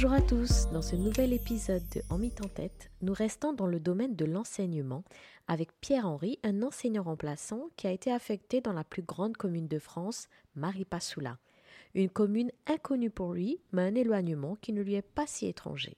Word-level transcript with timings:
Bonjour 0.00 0.12
à 0.12 0.22
tous, 0.22 0.70
dans 0.72 0.80
ce 0.80 0.94
nouvel 0.94 1.32
épisode 1.32 1.82
de 1.92 2.02
En 2.08 2.18
mit 2.18 2.32
en 2.44 2.46
tête, 2.46 2.88
nous 3.02 3.12
restons 3.12 3.52
dans 3.52 3.66
le 3.66 3.80
domaine 3.80 4.14
de 4.14 4.24
l'enseignement 4.26 5.02
avec 5.48 5.72
Pierre-Henri, 5.80 6.38
un 6.44 6.62
enseignant 6.62 7.02
remplaçant 7.02 7.68
qui 7.76 7.88
a 7.88 7.90
été 7.90 8.12
affecté 8.12 8.60
dans 8.60 8.72
la 8.72 8.84
plus 8.84 9.02
grande 9.02 9.36
commune 9.36 9.66
de 9.66 9.80
France, 9.80 10.28
Maripasoula. 10.54 11.38
Une 11.96 12.10
commune 12.10 12.52
inconnue 12.68 13.10
pour 13.10 13.34
lui, 13.34 13.58
mais 13.72 13.82
un 13.82 13.96
éloignement 13.96 14.54
qui 14.60 14.72
ne 14.72 14.82
lui 14.82 14.94
est 14.94 15.02
pas 15.02 15.26
si 15.26 15.46
étranger. 15.48 15.96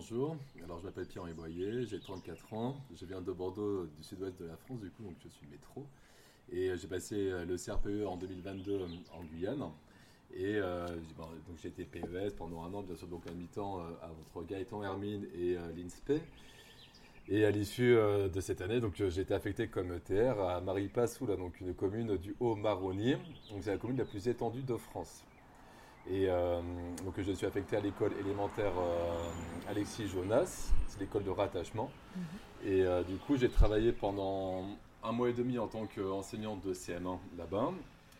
Bonjour, 0.00 0.36
alors 0.64 0.80
je 0.80 0.86
m'appelle 0.86 1.06
Pierre-Henri 1.06 1.34
Boyer, 1.34 1.86
j'ai 1.86 2.00
34 2.00 2.52
ans, 2.54 2.78
je 2.92 3.06
viens 3.06 3.20
de 3.20 3.30
Bordeaux, 3.30 3.86
du 3.86 4.02
sud-ouest 4.02 4.40
de 4.40 4.46
la 4.46 4.56
France, 4.56 4.80
du 4.80 4.90
coup, 4.90 5.04
donc 5.04 5.14
je 5.22 5.28
suis 5.28 5.46
métro. 5.46 5.86
Et 6.50 6.76
j'ai 6.76 6.88
passé 6.88 7.30
le 7.46 7.56
CRPE 7.56 8.08
en 8.08 8.16
2022 8.16 8.80
en 9.12 9.22
Guyane. 9.22 9.70
Et 10.36 10.56
euh, 10.56 10.86
donc 11.16 11.58
j'ai 11.60 11.68
été 11.68 11.84
PES 11.84 12.34
pendant 12.36 12.62
un 12.62 12.72
an, 12.72 12.82
bien 12.82 12.96
sûr, 12.96 13.08
donc 13.08 13.26
à 13.26 13.32
mi-temps 13.32 13.80
euh, 13.80 13.82
entre 14.36 14.46
Gaëtan 14.46 14.82
Hermine 14.82 15.26
et 15.34 15.56
euh, 15.56 15.60
l'INSPE. 15.76 16.22
Et 17.28 17.44
à 17.44 17.50
l'issue 17.50 17.94
de 17.94 18.40
cette 18.40 18.60
année, 18.60 18.80
donc 18.80 18.94
j'ai 18.96 19.20
été 19.20 19.34
affecté 19.34 19.68
comme 19.68 20.00
TR 20.00 20.40
à 20.40 20.60
Maripasoula, 20.60 21.36
donc 21.36 21.60
une 21.60 21.74
commune 21.74 22.16
du 22.16 22.34
Haut-Maroni. 22.40 23.12
Donc 23.50 23.62
c'est 23.62 23.70
la 23.70 23.76
commune 23.76 23.98
la 23.98 24.04
plus 24.04 24.26
étendue 24.26 24.62
de 24.62 24.76
France. 24.76 25.22
Et 26.10 26.26
donc 27.04 27.14
je 27.18 27.30
suis 27.30 27.46
affecté 27.46 27.76
à 27.76 27.80
l'école 27.80 28.10
élémentaire 28.18 28.72
Alexis 29.68 30.08
Jonas, 30.08 30.72
c'est 30.88 30.98
l'école 30.98 31.22
de 31.22 31.30
rattachement. 31.30 31.92
Mhm. 32.16 32.68
Et 32.68 32.84
du 33.06 33.16
coup 33.18 33.36
j'ai 33.36 33.50
travaillé 33.50 33.92
pendant 33.92 34.64
un 35.04 35.12
mois 35.12 35.28
et 35.28 35.34
demi 35.34 35.56
en 35.58 35.68
tant 35.68 35.86
qu'enseignant 35.86 36.56
de 36.56 36.74
CM1 36.74 37.18
là-bas. 37.38 37.72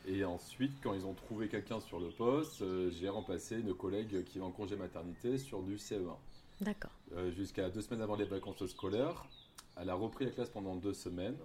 Et 0.07 0.25
ensuite, 0.25 0.73
quand 0.83 0.95
ils 0.95 1.07
ont 1.07 1.15
trouvé 1.15 1.49
quelqu'un 1.49 1.81
sur 1.81 2.01
le 2.01 2.09
poste, 2.09 2.63
euh, 2.63 2.91
j'ai 2.91 3.09
remplacé 3.09 3.59
une 3.59 3.75
collègue 3.75 4.25
qui 4.25 4.39
est 4.39 4.43
en 4.43 4.51
congé 4.51 4.77
maternité 4.77 5.39
sur 5.39 5.63
du 5.63 5.77
CE1. 5.77 6.17
D'accord. 6.61 6.91
Euh, 7.17 7.31
jusqu'à 7.33 7.71
deux 7.71 7.83
semaines 7.83 8.03
avant 8.03 8.17
les 8.17 8.25
vacances 8.25 8.65
scolaires. 8.67 9.27
Elle 9.77 9.91
a 9.91 9.95
repris 9.95 10.27
la 10.27 10.31
classe 10.31 10.51
pendant 10.51 10.77
deux 10.77 10.95
semaines. 10.95 11.37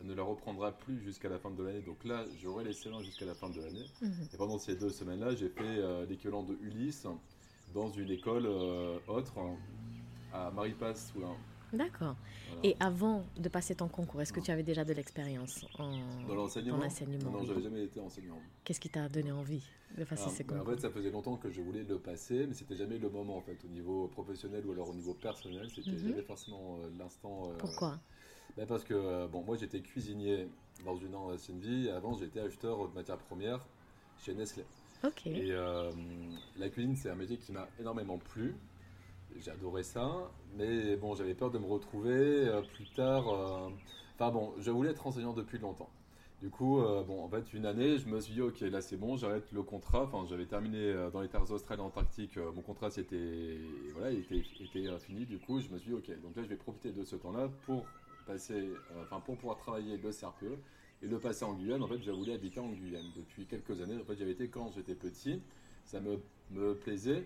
Elle 0.00 0.06
ne 0.06 0.14
la 0.14 0.22
reprendra 0.22 0.72
plus 0.72 1.00
jusqu'à 1.00 1.28
la 1.28 1.38
fin 1.38 1.50
de 1.50 1.62
l'année. 1.62 1.82
Donc 1.82 2.04
là, 2.04 2.24
j'aurai 2.40 2.64
les 2.64 2.72
CE1 2.72 3.02
jusqu'à 3.02 3.24
la 3.26 3.34
fin 3.34 3.50
de 3.50 3.60
l'année. 3.60 3.86
Mhm. 4.00 4.28
Et 4.32 4.36
pendant 4.36 4.58
ces 4.58 4.76
deux 4.76 4.90
semaines-là, 4.90 5.34
j'ai 5.34 5.48
fait 5.48 5.62
euh, 5.62 6.06
l'équivalent 6.06 6.42
de 6.42 6.56
Ulysse 6.62 7.06
dans 7.72 7.90
une 7.90 8.10
école 8.10 8.46
autre 9.08 9.34
à 10.32 10.50
Maripas 10.52 11.12
ou 11.16 11.22
D'accord. 11.76 12.16
Et 12.62 12.76
avant 12.80 13.24
de 13.36 13.48
passer 13.48 13.74
ton 13.74 13.88
concours, 13.88 14.22
est-ce 14.22 14.32
que 14.32 14.40
tu 14.40 14.50
avais 14.50 14.62
déjà 14.62 14.84
de 14.84 14.92
l'expérience 14.92 15.66
en... 15.78 15.92
dans 16.26 16.34
l'enseignement 16.34 16.78
Non, 16.78 17.30
non 17.30 17.44
j'avais 17.44 17.62
jamais 17.62 17.84
été 17.84 18.00
enseignant. 18.00 18.38
Qu'est-ce 18.64 18.80
qui 18.80 18.88
t'a 18.88 19.08
donné 19.08 19.32
envie 19.32 19.62
de 19.98 20.04
passer 20.04 20.30
ces 20.30 20.44
concours 20.44 20.66
En 20.66 20.70
fait, 20.70 20.80
ça 20.80 20.90
faisait 20.90 21.10
longtemps 21.10 21.36
que 21.36 21.50
je 21.50 21.60
voulais 21.60 21.82
le 21.82 21.98
passer, 21.98 22.46
mais 22.46 22.54
c'était 22.54 22.76
jamais 22.76 22.98
le 22.98 23.10
moment 23.10 23.36
en 23.36 23.40
fait, 23.42 23.58
au 23.64 23.68
niveau 23.68 24.08
professionnel 24.08 24.64
ou 24.66 24.72
alors 24.72 24.90
au 24.90 24.94
niveau 24.94 25.14
personnel, 25.14 25.68
c'était 25.68 25.90
mhm. 25.90 26.08
jamais 26.08 26.22
forcément 26.22 26.78
euh, 26.78 26.90
l'instant. 26.98 27.50
Euh, 27.50 27.56
Pourquoi? 27.58 27.98
Ben 28.56 28.66
Parce 28.66 28.84
que 28.84 28.94
euh, 28.94 29.26
bon, 29.26 29.42
moi 29.42 29.56
j'étais 29.56 29.80
cuisinier 29.80 30.48
dans 30.84 30.96
une 30.96 31.14
ancienne 31.14 31.58
vie. 31.58 31.90
Avant, 31.90 32.16
j'étais 32.16 32.40
acheteur 32.40 32.88
de 32.88 32.94
matières 32.94 33.18
premières 33.18 33.66
chez 34.24 34.34
Nestlé. 34.34 34.64
Ok. 35.04 35.26
Et 35.26 35.52
la 36.56 36.68
cuisine, 36.70 36.96
c'est 36.96 37.10
un 37.10 37.14
métier 37.14 37.36
qui 37.36 37.52
m'a 37.52 37.68
énormément 37.78 38.16
plu 38.16 38.54
adoré 39.48 39.82
ça, 39.82 40.30
mais 40.56 40.96
bon, 40.96 41.14
j'avais 41.14 41.34
peur 41.34 41.50
de 41.50 41.58
me 41.58 41.66
retrouver 41.66 42.48
euh, 42.48 42.62
plus 42.62 42.88
tard. 42.90 43.28
Euh, 43.28 43.68
enfin 44.14 44.30
bon, 44.30 44.54
je 44.58 44.70
voulais 44.70 44.90
être 44.90 45.06
enseignant 45.06 45.32
depuis 45.32 45.58
longtemps. 45.58 45.90
Du 46.42 46.50
coup, 46.50 46.80
euh, 46.80 47.02
bon, 47.02 47.22
en 47.22 47.28
fait, 47.28 47.52
une 47.54 47.64
année, 47.64 47.98
je 47.98 48.06
me 48.06 48.20
suis 48.20 48.34
dit, 48.34 48.42
ok, 48.42 48.60
là 48.60 48.80
c'est 48.80 48.96
bon, 48.96 49.16
j'arrête 49.16 49.50
le 49.52 49.62
contrat. 49.62 50.04
Enfin, 50.04 50.26
j'avais 50.28 50.46
terminé 50.46 50.94
dans 51.12 51.20
les 51.20 51.28
terres 51.28 51.50
australes 51.50 51.78
et 51.78 51.82
antarctiques. 51.82 52.36
mon 52.36 52.62
contrat, 52.62 52.90
c'était, 52.90 53.58
voilà, 53.92 54.10
il 54.10 54.20
était, 54.20 54.38
était, 54.38 54.98
fini. 54.98 55.26
Du 55.26 55.38
coup, 55.38 55.60
je 55.60 55.68
me 55.68 55.78
suis 55.78 55.90
dit, 55.90 55.96
ok, 55.96 56.22
donc 56.22 56.36
là, 56.36 56.42
je 56.42 56.48
vais 56.48 56.56
profiter 56.56 56.92
de 56.92 57.04
ce 57.04 57.16
temps-là 57.16 57.48
pour 57.64 57.86
passer, 58.26 58.70
enfin, 59.02 59.20
pour 59.20 59.36
pouvoir 59.36 59.56
travailler 59.56 59.96
le 59.96 60.10
CRPE 60.10 60.58
et 61.02 61.06
le 61.06 61.18
passer 61.18 61.44
en 61.44 61.54
Guyane. 61.54 61.82
En 61.82 61.88
fait, 61.88 62.02
je 62.02 62.10
voulais 62.10 62.34
habiter 62.34 62.60
en 62.60 62.68
Guyane 62.68 63.10
depuis 63.16 63.46
quelques 63.46 63.80
années. 63.80 63.96
En 64.00 64.04
fait, 64.04 64.16
j'avais 64.16 64.32
été 64.32 64.48
quand 64.48 64.70
j'étais 64.74 64.94
petit, 64.94 65.40
ça 65.84 66.00
me 66.00 66.74
plaisait. 66.74 67.24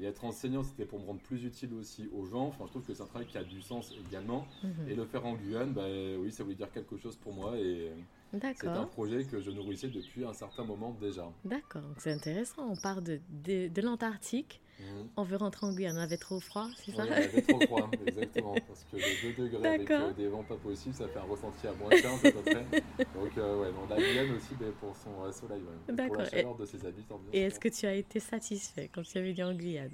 Et 0.00 0.04
être 0.06 0.24
enseignant, 0.24 0.62
c'était 0.62 0.84
pour 0.84 0.98
me 0.98 1.06
rendre 1.06 1.20
plus 1.20 1.44
utile 1.44 1.72
aussi 1.74 2.08
aux 2.12 2.26
gens. 2.26 2.46
Enfin, 2.46 2.64
je 2.66 2.70
trouve 2.70 2.82
que 2.82 2.94
c'est 2.94 3.02
un 3.02 3.06
travail 3.06 3.28
qui 3.28 3.38
a 3.38 3.44
du 3.44 3.62
sens 3.62 3.92
également. 4.08 4.46
Mhm. 4.62 4.88
Et 4.88 4.94
le 4.94 5.04
faire 5.04 5.24
en 5.24 5.34
Guyane, 5.34 5.72
bah, 5.72 5.86
oui, 6.18 6.32
ça 6.32 6.42
voulait 6.42 6.56
dire 6.56 6.70
quelque 6.72 6.96
chose 6.96 7.16
pour 7.16 7.32
moi. 7.32 7.56
Et 7.56 7.92
c'est 8.32 8.66
un 8.66 8.86
projet 8.86 9.24
que 9.24 9.40
je 9.40 9.50
nourrissais 9.50 9.88
depuis 9.88 10.24
un 10.24 10.32
certain 10.32 10.64
moment 10.64 10.96
déjà. 11.00 11.30
D'accord, 11.44 11.82
c'est 11.98 12.12
intéressant. 12.12 12.68
On 12.68 12.76
part 12.76 13.02
de, 13.02 13.20
de, 13.44 13.68
de 13.68 13.82
l'Antarctique 13.82 14.60
Mhm. 14.80 15.08
On 15.16 15.22
veut 15.22 15.36
rentrer 15.36 15.66
en 15.66 15.72
Guyane, 15.72 15.96
on 15.96 16.00
avait 16.00 16.16
trop 16.16 16.40
froid, 16.40 16.68
c'est 16.76 16.92
ça 16.92 17.04
Oui, 17.04 17.08
on 17.10 17.16
avait 17.16 17.42
trop 17.42 17.60
froid, 17.60 17.90
exactement. 18.06 18.54
Parce 18.66 18.84
que 18.90 18.96
les 18.96 19.32
2 19.32 19.42
degrés 19.44 19.68
avec 19.68 19.90
euh, 19.90 20.12
des 20.12 20.26
vents 20.26 20.42
pas 20.42 20.56
possibles, 20.56 20.94
ça 20.94 21.06
fait 21.08 21.18
un 21.18 21.22
ressenti 21.22 21.66
à 21.66 21.72
moins 21.74 21.90
15 21.90 22.24
à 22.26 22.30
peu 22.32 22.40
près. 22.42 22.66
Donc, 23.14 23.38
euh, 23.38 23.60
ouais, 23.60 23.68
la 23.88 23.96
Guyane 23.96 24.32
aussi 24.36 24.54
pour 24.80 24.96
son 24.96 25.24
euh, 25.24 25.32
soleil, 25.32 25.62
pour 26.06 26.16
la 26.16 26.24
chaleur 26.24 26.56
de 26.56 26.66
ses 26.66 26.84
habitants. 26.84 27.20
Et 27.32 27.42
est-ce 27.42 27.60
que 27.60 27.68
tu 27.68 27.86
as 27.86 27.94
été 27.94 28.18
satisfait 28.20 28.90
quand 28.92 29.02
tu 29.02 29.18
es 29.18 29.22
venu 29.22 29.44
en 29.44 29.54
Guyane? 29.54 29.90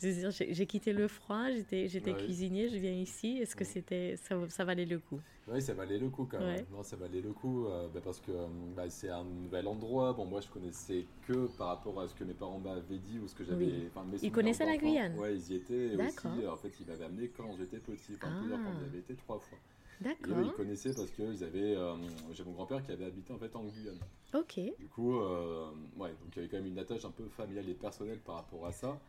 J'ai 0.00 0.66
quitté 0.66 0.92
le 0.92 1.08
froid, 1.08 1.46
j'étais 1.50 2.14
cuisinier, 2.14 2.68
je 2.68 2.76
viens 2.76 2.92
ici. 2.92 3.38
Est-ce 3.38 3.56
que 3.56 3.64
c'était 3.64 4.16
ça, 4.16 4.36
ça, 4.48 4.64
valait 4.64 4.84
le 4.84 4.98
coup? 4.98 5.20
Oui, 5.48 5.60
ça 5.60 5.74
valait 5.74 5.98
le 5.98 6.08
coup 6.08 6.26
quand 6.30 6.38
même. 6.38 6.64
Non, 6.70 6.82
ça 6.82 6.96
valait 6.96 7.20
le 7.20 7.32
coup 7.32 7.66
euh, 7.66 7.88
bah, 7.92 8.00
parce 8.04 8.20
que 8.20 8.30
euh, 8.30 8.46
bah, 8.76 8.88
c'est 8.88 9.08
un 9.08 9.24
nouvel 9.24 9.66
endroit. 9.66 10.12
Bon, 10.12 10.24
moi, 10.24 10.40
je 10.40 10.48
connaissais 10.48 11.04
que 11.26 11.46
par 11.56 11.68
rapport 11.68 12.00
à 12.00 12.06
ce 12.06 12.14
que 12.14 12.22
mes 12.22 12.34
parents 12.34 12.58
m'avaient 12.58 12.98
dit 12.98 13.18
ou 13.18 13.26
ce 13.26 13.34
que 13.34 13.44
j'avais. 13.44 13.64
Oui. 13.64 13.90
Ils 14.22 14.30
connaissaient 14.30 14.66
la 14.66 14.76
Guyane 14.76 15.16
Oui, 15.18 15.34
ils 15.34 15.52
y 15.52 15.56
étaient. 15.56 15.96
Aussi, 15.96 16.46
en 16.46 16.56
fait, 16.56 16.72
ils 16.80 16.86
m'avaient 16.86 17.04
amené 17.04 17.28
quand 17.36 17.56
j'étais 17.56 17.78
petit. 17.78 18.12
Enfin, 18.16 18.28
ah. 18.30 18.38
plusieurs 18.38 18.60
fois, 18.60 18.70
ils 18.80 18.84
avaient 18.84 18.98
été 18.98 19.14
trois 19.14 19.38
fois. 19.38 19.58
D'accord. 20.00 20.36
ils 20.44 20.52
connaissaient 20.52 20.94
parce 20.94 21.10
que 21.10 21.22
ils 21.22 21.42
avaient. 21.42 21.74
Euh, 21.74 21.96
j'ai 22.32 22.44
mon 22.44 22.52
grand-père 22.52 22.84
qui 22.84 22.92
avait 22.92 23.06
habité 23.06 23.32
en 23.32 23.38
fait 23.38 23.54
en 23.56 23.64
Guyane. 23.64 23.98
Ok. 24.32 24.60
Du 24.78 24.86
coup, 24.86 25.18
ouais, 25.18 26.10
donc 26.10 26.28
il 26.32 26.36
y 26.36 26.38
avait 26.40 26.48
quand 26.48 26.58
même 26.58 26.66
une 26.66 26.78
attache 26.78 27.04
un 27.04 27.10
peu 27.10 27.24
familiale 27.28 27.68
et 27.68 27.74
personnelle 27.74 28.20
par 28.20 28.36
rapport 28.36 28.64
à 28.64 28.70
ça 28.70 29.00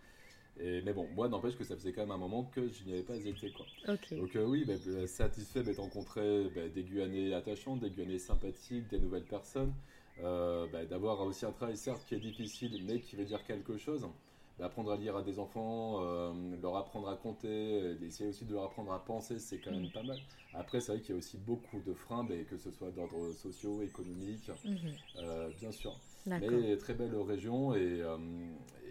mais 0.61 0.93
bon, 0.93 1.07
moi, 1.15 1.29
n'empêche 1.29 1.55
que 1.55 1.63
ça 1.63 1.75
faisait 1.75 1.93
quand 1.93 2.01
même 2.01 2.11
un 2.11 2.17
moment 2.17 2.43
que 2.43 2.67
je 2.67 2.83
n'y 2.83 2.93
avais 2.93 3.03
pas 3.03 3.15
été. 3.15 3.51
Quoi. 3.51 3.65
Donc 4.11 4.35
euh, 4.35 4.45
oui, 4.45 4.65
bah, 4.65 4.73
bah, 4.85 5.07
satisfait 5.07 5.63
d'être 5.63 5.79
rencontré 5.79 6.49
bah, 6.55 6.67
des 6.73 6.83
Guyanais 6.83 7.33
attachants, 7.33 7.77
des 7.77 7.89
Guyanais 7.89 8.19
sympathiques, 8.19 8.89
des 8.89 8.99
nouvelles 8.99 9.25
personnes, 9.25 9.73
euh, 10.23 10.67
d'avoir 10.85 11.21
aussi 11.21 11.45
un 11.45 11.51
travail 11.51 11.77
certes 11.77 12.03
qui 12.07 12.15
est 12.15 12.19
difficile, 12.19 12.83
mais 12.85 12.99
qui 12.99 13.15
veut 13.15 13.25
dire 13.25 13.43
quelque 13.45 13.77
chose. 13.77 14.07
Apprendre 14.61 14.91
à 14.91 14.97
lire 14.97 15.15
à 15.15 15.23
des 15.23 15.39
enfants, 15.39 16.03
euh, 16.03 16.33
leur 16.61 16.75
apprendre 16.75 17.07
à 17.07 17.15
compter, 17.15 17.95
essayer 18.01 18.29
aussi 18.29 18.43
de 18.43 18.53
leur 18.53 18.65
apprendre 18.65 18.91
à 18.91 18.99
penser, 18.99 19.39
c'est 19.39 19.59
quand 19.59 19.71
même 19.71 19.89
pas 19.89 20.03
mal. 20.03 20.17
Après, 20.53 20.81
c'est 20.81 20.91
vrai 20.91 21.01
qu'il 21.01 21.11
y 21.11 21.13
a 21.13 21.17
aussi 21.17 21.37
beaucoup 21.37 21.79
de 21.79 21.93
freins, 21.93 22.27
que 22.27 22.57
ce 22.57 22.69
soit 22.69 22.91
d'ordre 22.91 23.31
socio, 23.31 23.81
économique, 23.81 24.51
mm-hmm. 24.65 25.55
bien 25.61 25.71
sûr. 25.71 25.97
Mais 26.25 26.77
très 26.77 26.93
belle 26.93 27.15
région 27.15 27.73
et, 27.73 28.01
euh, 28.01 28.17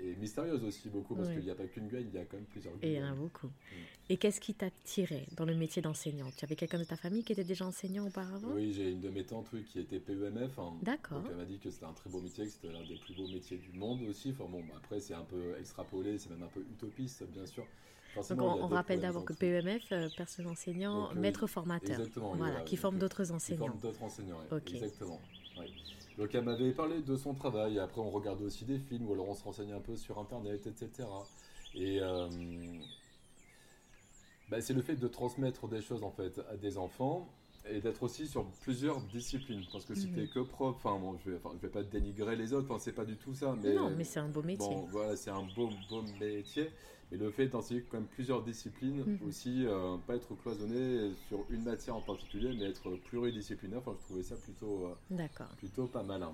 et 0.03 0.17
mystérieuse 0.17 0.65
aussi 0.65 0.89
beaucoup 0.89 1.15
parce 1.15 1.29
qu'il 1.29 1.41
n'y 1.41 1.51
a 1.51 1.55
pas 1.55 1.67
qu'une 1.67 1.89
Guyane, 1.89 2.09
il 2.13 2.15
y 2.15 2.21
a 2.21 2.25
quand 2.25 2.37
même 2.37 2.47
plusieurs 2.47 2.73
Et 2.83 2.93
il 2.93 2.99
y 2.99 3.03
en 3.03 3.13
a 3.13 3.15
beaucoup. 3.15 3.47
Mm. 3.47 4.11
Et 4.11 4.17
qu'est-ce 4.17 4.41
qui 4.41 4.55
t'a 4.55 4.71
tiré 4.85 5.27
dans 5.37 5.45
le 5.45 5.55
métier 5.55 5.83
d'enseignant? 5.83 6.31
Tu 6.37 6.45
avais 6.45 6.57
quelqu'un 6.57 6.79
de 6.79 6.85
ta 6.85 6.97
famille 6.97 7.25
qui 7.25 7.33
était 7.33 7.45
déjà 7.45 7.67
enseignant 7.67 8.07
auparavant? 8.07 8.49
Oui, 8.55 8.73
j'ai 8.73 8.91
une 8.91 9.01
de 9.01 9.11
mes 9.11 9.25
tantes 9.25 9.51
qui 9.67 9.81
était 9.81 10.01
PEMF. 10.01 10.59
Hein. 10.59 10.75
D'accord. 10.83 11.21
Donc 11.21 11.29
elle 11.31 11.37
m'a 11.37 11.45
dit 11.45 11.59
que 11.59 11.71
c'était 11.71 11.87
un 11.87 11.93
très 11.93 12.11
beau 12.11 12.21
métier, 12.21 12.45
que 12.45 12.51
c'était 12.51 12.73
l'un 12.73 12.87
des 12.87 12.97
plus 12.97 13.15
beaux 13.15 13.29
métiers 13.29 13.59
du 13.59 13.73
monde 13.73 14.03
aussi. 14.09 14.31
Enfin 14.31 14.51
bon, 14.51 14.65
après 14.77 15.01
c'est 15.01 15.15
un 15.15 15.25
peu 15.25 15.57
extrapolé, 15.59 16.19
c'est 16.19 16.31
même 16.31 16.43
un 16.43 16.49
peu 16.49 16.61
utopiste 16.61 17.25
bien 17.33 17.47
sûr. 17.47 17.65
Donc 18.31 18.41
on, 18.41 18.67
rappelle 18.69 19.01
d'abord 19.01 19.25
que 19.25 19.33
PEMF, 19.33 19.93
euh, 19.93 20.09
personne 20.17 20.47
enseignant, 20.47 21.15
maître 21.15 21.47
formateur. 21.47 21.99
Exactement. 21.99 22.35
Voilà, 22.35 22.63
qui 22.63 22.77
forme 22.77 22.99
d'autres 22.99 23.31
enseignants. 23.31 23.67
Qui 23.67 23.69
forme 23.69 23.81
d'autres 23.81 24.03
enseignants, 24.03 24.41
exactement. 24.67 25.21
Donc 26.19 26.35
elle 26.35 26.45
m'avait 26.45 26.73
parlé 26.73 27.01
de 27.01 27.17
son 27.17 27.33
travail. 27.33 27.79
Après, 27.79 28.01
on 28.01 28.11
regarde 28.11 28.43
aussi 28.43 28.65
des 28.65 28.79
films 28.79 29.09
ou 29.09 29.13
alors 29.13 29.29
on 29.29 29.35
se 29.35 29.45
renseigne 29.45 29.73
un 29.73 29.81
peu 29.81 29.97
sur 29.97 30.19
Internet, 30.19 30.67
etc. 30.67 31.09
Et 31.75 32.01
euh, 32.01 32.29
bah, 34.51 34.61
c'est 34.61 34.75
le 34.75 34.83
fait 34.83 34.97
de 34.97 35.07
transmettre 35.07 35.69
des 35.69 35.81
choses 35.81 36.03
en 36.03 36.11
fait 36.11 36.41
à 36.51 36.57
des 36.57 36.77
enfants 36.77 37.29
et 37.71 37.81
d'être 37.81 38.03
aussi 38.03 38.27
sur 38.27 38.45
plusieurs 38.63 39.01
disciplines. 39.03 39.63
Parce 39.71 39.85
que 39.85 39.95
si 39.95 40.09
mhm. 40.09 40.15
t'es 40.15 40.27
que 40.27 40.41
prof, 40.41 40.75
enfin, 40.77 40.99
bon, 40.99 41.17
je 41.25 41.31
vais, 41.31 41.39
vais 41.63 41.69
pas 41.69 41.85
dénigrer 41.85 42.35
les 42.35 42.53
autres, 42.53 42.77
c'est 42.81 42.93
pas 42.93 43.05
du 43.05 43.17
tout 43.17 43.35
ça. 43.35 43.55
Mais, 43.63 43.75
non, 43.75 43.91
mais 43.91 44.05
c'est 44.05 44.21
un 44.21 44.29
beau 44.29 44.43
métier. 44.43 44.75
Bon, 44.75 44.87
voilà, 44.91 45.15
c'est 45.15 45.31
un 45.31 45.47
beau, 45.55 45.71
beau 45.89 46.03
métier. 46.19 46.71
Et 47.11 47.17
le 47.17 47.31
fait 47.31 47.47
d'enseigner 47.47 47.83
quand 47.91 47.99
même 47.99 48.07
plusieurs 48.07 48.43
disciplines, 48.43 49.03
mhm. 49.05 49.19
aussi, 49.27 49.65
euh, 49.67 49.97
pas 50.07 50.17
être 50.17 50.35
cloisonné 50.43 51.13
sur 51.29 51.45
une 51.49 51.65
matière 51.65 51.97
en 51.97 52.03
particulier, 52.03 52.55
mais 52.59 52.69
être 52.69 52.91
pluridisciplinaire, 53.09 53.79
enfin, 53.79 53.95
je 53.99 54.05
trouvais 54.05 54.23
ça 54.23 54.37
plutôt, 54.37 54.91
euh, 55.11 55.27
plutôt 55.57 55.87
pas 55.87 56.03
mal. 56.03 56.23
Hein. 56.23 56.33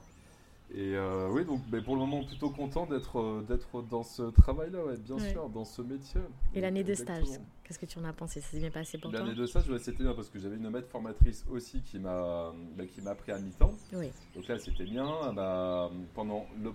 Et 0.73 0.97
euh, 0.97 1.29
oui, 1.31 1.45
donc 1.45 1.61
mais 1.71 1.83
pour 1.83 1.95
le 1.95 2.01
moment, 2.01 2.25
plutôt 2.25 2.49
content 2.51 2.87
d'être 2.87 3.45
d'être 3.47 3.83
dans 3.83 4.03
ce 4.03 4.23
travail-là, 4.23 4.85
ouais, 4.85 4.97
bien 4.97 5.19
sûr, 5.19 5.49
dans 5.51 5.65
ce 5.65 5.83
métier. 5.83 6.21
Et 6.55 6.61
l'année 6.61 6.83
de 6.83 6.95
stage, 6.95 7.27
qu'est-ce 7.63 7.79
que 7.79 7.87
tu 7.87 7.99
en 7.99 8.05
as 8.05 8.15
pensé? 8.15 8.41
Ça 8.41 8.49
s'est 8.49 8.61
bien 8.61 8.71
passé 8.71 8.99
pour 8.99 9.11
toi? 9.11 9.21
L'année 9.21 9.35
de 9.35 9.47
stage, 9.47 9.65
c'était 9.79 10.03
bien 10.03 10.15
parce 10.15 10.31
que 10.31 10.39
j'avais 10.39 10.57
une 10.57 10.71
maître 10.71 10.89
formatrice 10.89 11.45
aussi 11.51 11.83
qui 11.83 11.99
m'a 11.99 12.53
bah, 12.77 12.87
qui 12.87 13.03
m'a 13.03 13.15
pris 13.15 13.33
à 13.33 13.39
mi-temps. 13.39 13.75
Oui. 13.93 14.09
Donc 14.35 14.49
là, 14.49 14.59
c'était 14.59 14.85
bien. 14.85 15.33
Bah, 15.35 15.91
pendant 16.15 16.47
le 16.61 16.73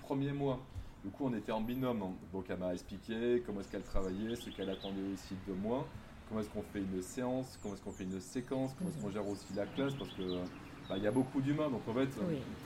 premier 0.00 0.32
mois, 0.32 0.60
Du 1.02 1.10
coup, 1.10 1.24
on 1.26 1.34
était 1.34 1.52
en 1.52 1.60
binôme. 1.60 2.16
Donc, 2.32 2.48
elle 2.48 2.58
m'a 2.58 2.72
expliqué 2.72 3.42
comment 3.44 3.60
est-ce 3.60 3.70
qu'elle 3.70 3.82
travaillait, 3.82 4.36
ce 4.36 4.50
qu'elle 4.50 4.70
attendait 4.70 5.02
aussi 5.02 5.36
de 5.36 5.52
moi, 5.52 5.88
comment 6.24 6.40
est-ce 6.40 6.50
qu'on 6.50 6.62
fait 6.62 6.82
une 6.82 7.02
séance, 7.02 7.58
comment 7.60 7.74
est-ce 7.74 7.82
qu'on 7.82 7.92
fait 7.92 8.04
une 8.04 8.20
séquence, 8.20 8.74
comment 8.74 8.88
est-ce 8.90 8.98
qu'on 8.98 9.10
gère 9.10 9.26
aussi 9.26 9.52
la 9.52 9.66
classe, 9.66 9.94
parce 9.96 10.12
que 10.12 10.44
bah, 10.92 10.98
il 10.98 11.04
y 11.04 11.06
a 11.06 11.10
beaucoup 11.10 11.40
d'humains, 11.40 11.70
donc 11.70 11.80
en 11.88 11.94
fait, 11.94 12.08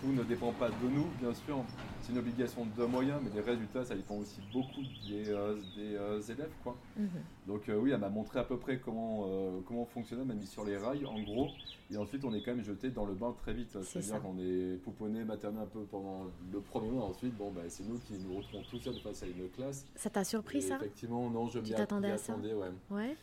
tout 0.00 0.12
ne 0.12 0.24
dépend 0.24 0.50
pas 0.52 0.68
de 0.68 0.88
nous, 0.92 1.06
bien 1.20 1.32
sûr. 1.32 1.64
C'est 2.02 2.12
une 2.12 2.18
obligation 2.18 2.66
de 2.76 2.84
moyens, 2.84 3.20
mais 3.22 3.30
les 3.32 3.40
résultats, 3.40 3.84
ça 3.84 3.94
dépend 3.94 4.16
aussi 4.16 4.40
beaucoup 4.52 4.82
des, 5.08 5.30
euh, 5.30 5.54
euh, 5.78 6.20
élèves. 6.22 6.50
Quoi. 6.64 6.76
Mhm. 6.96 7.08
Donc 7.46 7.68
euh, 7.68 7.76
oui, 7.76 7.92
elle 7.92 8.00
m'a 8.00 8.08
montré 8.08 8.40
à 8.40 8.44
peu 8.44 8.56
près 8.56 8.78
comment, 8.78 9.28
comment 9.66 9.84
fonctionnait, 9.84 10.22
elle 10.22 10.28
m'a 10.28 10.34
mis 10.34 10.46
sur 10.46 10.64
les 10.64 10.76
rails, 10.76 11.06
en 11.06 11.20
gros. 11.22 11.48
Et 11.92 11.96
ensuite, 11.96 12.24
on 12.24 12.34
est 12.34 12.42
quand 12.42 12.54
même 12.54 12.64
jeté 12.64 12.90
dans 12.90 13.06
le 13.06 13.14
bain 13.14 13.32
très 13.42 13.52
vite. 13.52 13.78
C'est-à-dire 13.82 14.20
qu'on 14.20 14.38
est 14.38 14.76
pouponné, 14.82 15.22
materné 15.22 15.60
un 15.60 15.66
peu 15.66 15.84
pendant 15.84 16.24
le 16.52 16.60
premier 16.60 16.90
mois. 16.90 17.04
Ensuite, 17.04 17.36
bon, 17.36 17.52
bah, 17.52 17.62
c'est 17.68 17.84
nous 17.84 17.98
qui 17.98 18.14
nous 18.14 18.38
retrouvons 18.38 18.64
tout 18.68 18.80
seuls 18.80 18.98
face 19.04 19.22
à 19.22 19.26
une 19.26 19.48
classe. 19.50 19.86
Ça 19.94 20.10
t'a 20.10 20.24
surpris, 20.24 20.62
ça? 20.62 20.76
Effectivement, 20.76 21.30
non, 21.30 21.46
je 21.46 21.60
m'y 21.60 21.74
attendais 21.74 22.10
à 22.10 22.18
ça? 22.18 22.34
ouais. 22.34 22.72
ouais 22.90 23.16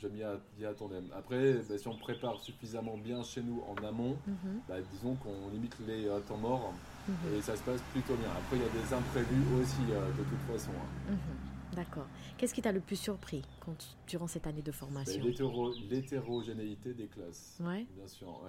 je 0.00 0.08
m'y 0.08 0.64
attendais. 0.64 0.96
Après, 1.16 1.54
bah, 1.68 1.78
si 1.78 1.88
on 1.88 1.96
prépare 1.96 2.40
suffisamment 2.40 2.96
bien 2.96 3.22
chez 3.22 3.42
nous 3.42 3.62
en 3.68 3.82
amont, 3.84 4.16
mhm. 4.26 4.60
bah, 4.68 4.76
disons 4.92 5.14
qu'on 5.16 5.48
limite 5.52 5.76
les 5.86 6.06
euh, 6.06 6.20
temps 6.20 6.36
morts 6.36 6.72
mhm. 7.08 7.14
et 7.36 7.42
ça 7.42 7.56
se 7.56 7.62
passe 7.62 7.80
plutôt 7.92 8.14
bien. 8.14 8.30
Après, 8.30 8.56
il 8.56 8.62
y 8.62 8.64
a 8.64 8.68
des 8.68 8.94
imprévus 8.94 9.60
aussi, 9.60 9.92
euh, 9.92 10.08
de 10.10 10.22
toute 10.24 10.58
façon. 10.58 10.70
Hein. 10.70 11.12
Mhm. 11.12 11.47
D'accord. 11.78 12.06
Qu'est-ce 12.36 12.52
qui 12.52 12.60
t'a 12.60 12.72
le 12.72 12.80
plus 12.80 12.96
surpris 12.96 13.42
quand, 13.64 13.76
durant 14.08 14.26
cette 14.26 14.48
année 14.48 14.62
de 14.62 14.72
formation 14.72 15.22
L'hétérogénéité 15.88 16.92
des 16.92 17.06
classes. 17.06 17.56
Ouais. 17.60 17.86
Bien 17.94 18.08
sûr. 18.08 18.42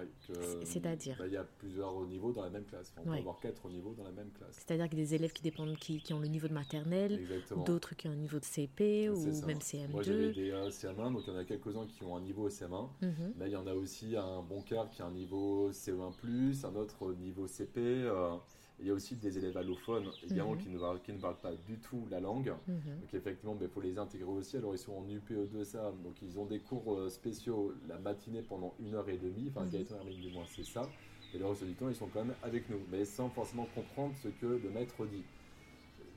C'est-à-dire 0.64 1.16
bah, 1.16 1.28
Il 1.28 1.34
y 1.34 1.36
a 1.36 1.44
plusieurs 1.44 2.04
niveaux 2.06 2.32
dans 2.32 2.42
la 2.42 2.50
même 2.50 2.64
classe. 2.64 2.92
On 2.98 3.02
peut 3.08 3.16
avoir 3.16 3.38
quatre 3.38 3.68
niveaux 3.68 3.94
dans 3.94 4.02
la 4.02 4.10
même 4.10 4.30
classe. 4.32 4.56
C'est-à-dire 4.66 4.88
que 4.88 4.96
des 4.96 5.14
élèves 5.14 5.32
qui, 5.32 5.42
dépendent, 5.42 5.76
qui, 5.76 6.02
qui 6.02 6.12
ont 6.12 6.18
le 6.18 6.26
niveau 6.26 6.48
de 6.48 6.54
maternelle, 6.54 7.20
d'autres 7.64 7.94
qui 7.94 8.08
ont 8.08 8.12
un 8.12 8.16
niveau 8.16 8.40
de 8.40 8.44
CP 8.44 9.10
ou 9.10 9.24
même 9.46 9.58
CM2. 9.58 9.90
Moi 9.90 10.02
j'avais 10.02 10.32
des 10.32 10.50
euh, 10.50 10.68
CM1, 10.68 11.12
donc 11.12 11.22
il 11.26 11.32
y 11.32 11.36
en 11.36 11.38
a 11.38 11.44
quelques-uns 11.44 11.86
qui 11.86 12.02
ont 12.02 12.16
un 12.16 12.20
niveau 12.20 12.48
CM1. 12.48 12.88
Mhm. 13.02 13.34
Mais 13.36 13.46
il 13.46 13.52
y 13.52 13.56
en 13.56 13.66
a 13.68 13.74
aussi 13.74 14.16
un 14.16 14.42
bon 14.42 14.62
quart 14.62 14.90
qui 14.90 15.02
a 15.02 15.06
un 15.06 15.12
niveau 15.12 15.70
CE1, 15.70 16.66
un 16.66 16.74
autre 16.74 17.12
niveau 17.12 17.46
CP. 17.46 17.80
Euh, 17.80 18.34
il 18.80 18.86
y 18.86 18.90
a 18.90 18.94
aussi 18.94 19.16
des 19.16 19.36
élèves 19.36 19.56
allophones, 19.56 20.10
également, 20.22 20.52
mhm. 20.52 20.58
qui, 20.58 20.68
ne, 20.68 20.98
qui, 20.98 21.12
ne, 21.12 21.18
parlent 21.18 21.40
pas 21.40 21.54
du 21.54 21.78
tout 21.78 22.06
la 22.10 22.20
langue. 22.20 22.52
Mhm. 22.66 23.00
Donc, 23.00 23.14
effectivement, 23.14 23.54
il 23.54 23.60
ben, 23.60 23.68
faut 23.68 23.80
les 23.80 23.98
intégrer 23.98 24.30
aussi. 24.30 24.56
Alors, 24.56 24.74
ils 24.74 24.78
sont 24.78 24.92
en 24.92 25.06
UPE2, 25.06 25.64
ça. 25.64 25.92
Donc, 26.02 26.14
ils 26.22 26.38
ont 26.38 26.46
des 26.46 26.60
cours 26.60 26.94
euh, 26.94 27.08
spéciaux 27.08 27.74
la 27.88 27.98
matinée 27.98 28.42
pendant 28.42 28.74
une 28.80 28.94
heure 28.94 29.08
et 29.08 29.18
demie. 29.18 29.50
Enfin, 29.50 29.66
mmh. 29.66 29.70
Gaëtan 29.70 29.96
Hermine, 29.96 30.20
du 30.20 30.32
moins, 30.32 30.44
c'est 30.46 30.64
ça. 30.64 30.88
Et 31.34 31.38
le 31.38 31.46
reste 31.46 31.64
du 31.64 31.74
temps, 31.74 31.88
ils 31.88 31.94
sont 31.94 32.08
quand 32.08 32.24
même 32.24 32.34
avec 32.42 32.68
nous, 32.70 32.80
mais 32.90 33.04
sans 33.04 33.28
forcément 33.28 33.66
comprendre 33.74 34.14
ce 34.22 34.28
que 34.28 34.46
le 34.46 34.70
maître 34.70 35.06
dit 35.06 35.22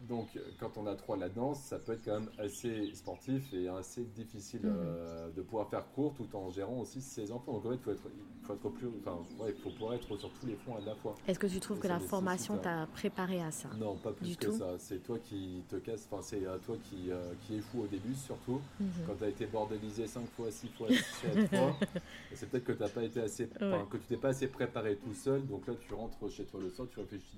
donc, 0.07 0.27
quand 0.59 0.77
on 0.77 0.85
a 0.85 0.95
trois 0.95 1.15
là-dedans, 1.15 1.53
ça 1.53 1.79
peut 1.79 1.93
être 1.93 2.03
quand 2.03 2.19
même 2.19 2.29
assez 2.37 2.93
sportif 2.93 3.53
et 3.53 3.69
assez 3.69 4.03
difficile 4.03 4.61
mhm. 4.63 4.75
euh, 4.75 5.31
de 5.31 5.41
pouvoir 5.41 5.69
faire 5.69 5.89
court 5.91 6.13
tout 6.13 6.27
en 6.35 6.49
gérant 6.49 6.79
aussi 6.79 7.01
ses 7.01 7.31
enfants. 7.31 7.53
Donc, 7.53 7.65
en 7.65 7.69
fait, 7.69 7.75
il 7.75 7.81
faut 7.81 7.91
être, 7.91 8.01
faut 8.43 8.53
être 8.53 8.69
plus, 8.69 8.87
enfin, 8.99 9.17
ouais, 9.39 9.53
il 9.55 9.61
faut 9.61 9.69
pouvoir 9.69 9.93
être 9.93 10.17
sur 10.17 10.29
tous 10.29 10.45
les 10.45 10.55
fronts 10.55 10.75
à 10.75 10.81
la 10.81 10.95
fois. 10.95 11.15
Est-ce 11.27 11.39
que 11.39 11.47
tu 11.47 11.59
trouves 11.59 11.79
que 11.79 11.87
la 11.87 11.99
formation 11.99 12.57
t'a 12.57 12.85
préparé 12.87 13.41
à 13.41 13.51
ça? 13.51 13.69
Non, 13.79 13.95
pas 13.95 14.11
plus 14.11 14.35
que 14.35 14.51
ça. 14.51 14.77
C'est 14.77 15.01
toi 15.03 15.17
qui 15.19 15.63
te 15.69 15.77
casses, 15.77 16.07
enfin, 16.11 16.21
c'est 16.21 16.45
à 16.45 16.57
toi 16.57 16.75
qui, 16.83 17.09
euh, 17.09 17.33
qui 17.41 17.55
est 17.57 17.61
fou 17.61 17.83
au 17.83 17.87
début, 17.87 18.13
surtout. 18.13 18.59
Mhm. 18.79 18.87
Quand 19.07 19.15
tu 19.15 19.23
as 19.23 19.29
été 19.29 19.45
bordélisé 19.45 20.07
5 20.07 20.27
fois, 20.31 20.51
6 20.51 20.67
fois, 20.69 20.89
6 20.89 21.47
fois, 21.47 21.77
c'est 22.33 22.49
peut-être 22.49 22.65
que, 22.65 22.83
as 22.83 22.89
pas 22.89 23.03
été 23.03 23.21
assez, 23.21 23.47
que 23.47 23.97
tu 23.97 24.03
t'es 24.09 24.17
pas 24.17 24.29
assez 24.29 24.47
préparé 24.47 24.97
tout 24.97 25.13
seul. 25.13 25.45
Donc 25.47 25.65
là, 25.65 25.73
tu 25.87 25.93
rentres 25.93 26.29
chez 26.29 26.43
toi 26.43 26.59
le 26.61 26.69
soir, 26.69 26.89
tu 26.91 26.99
réfléchis, 26.99 27.37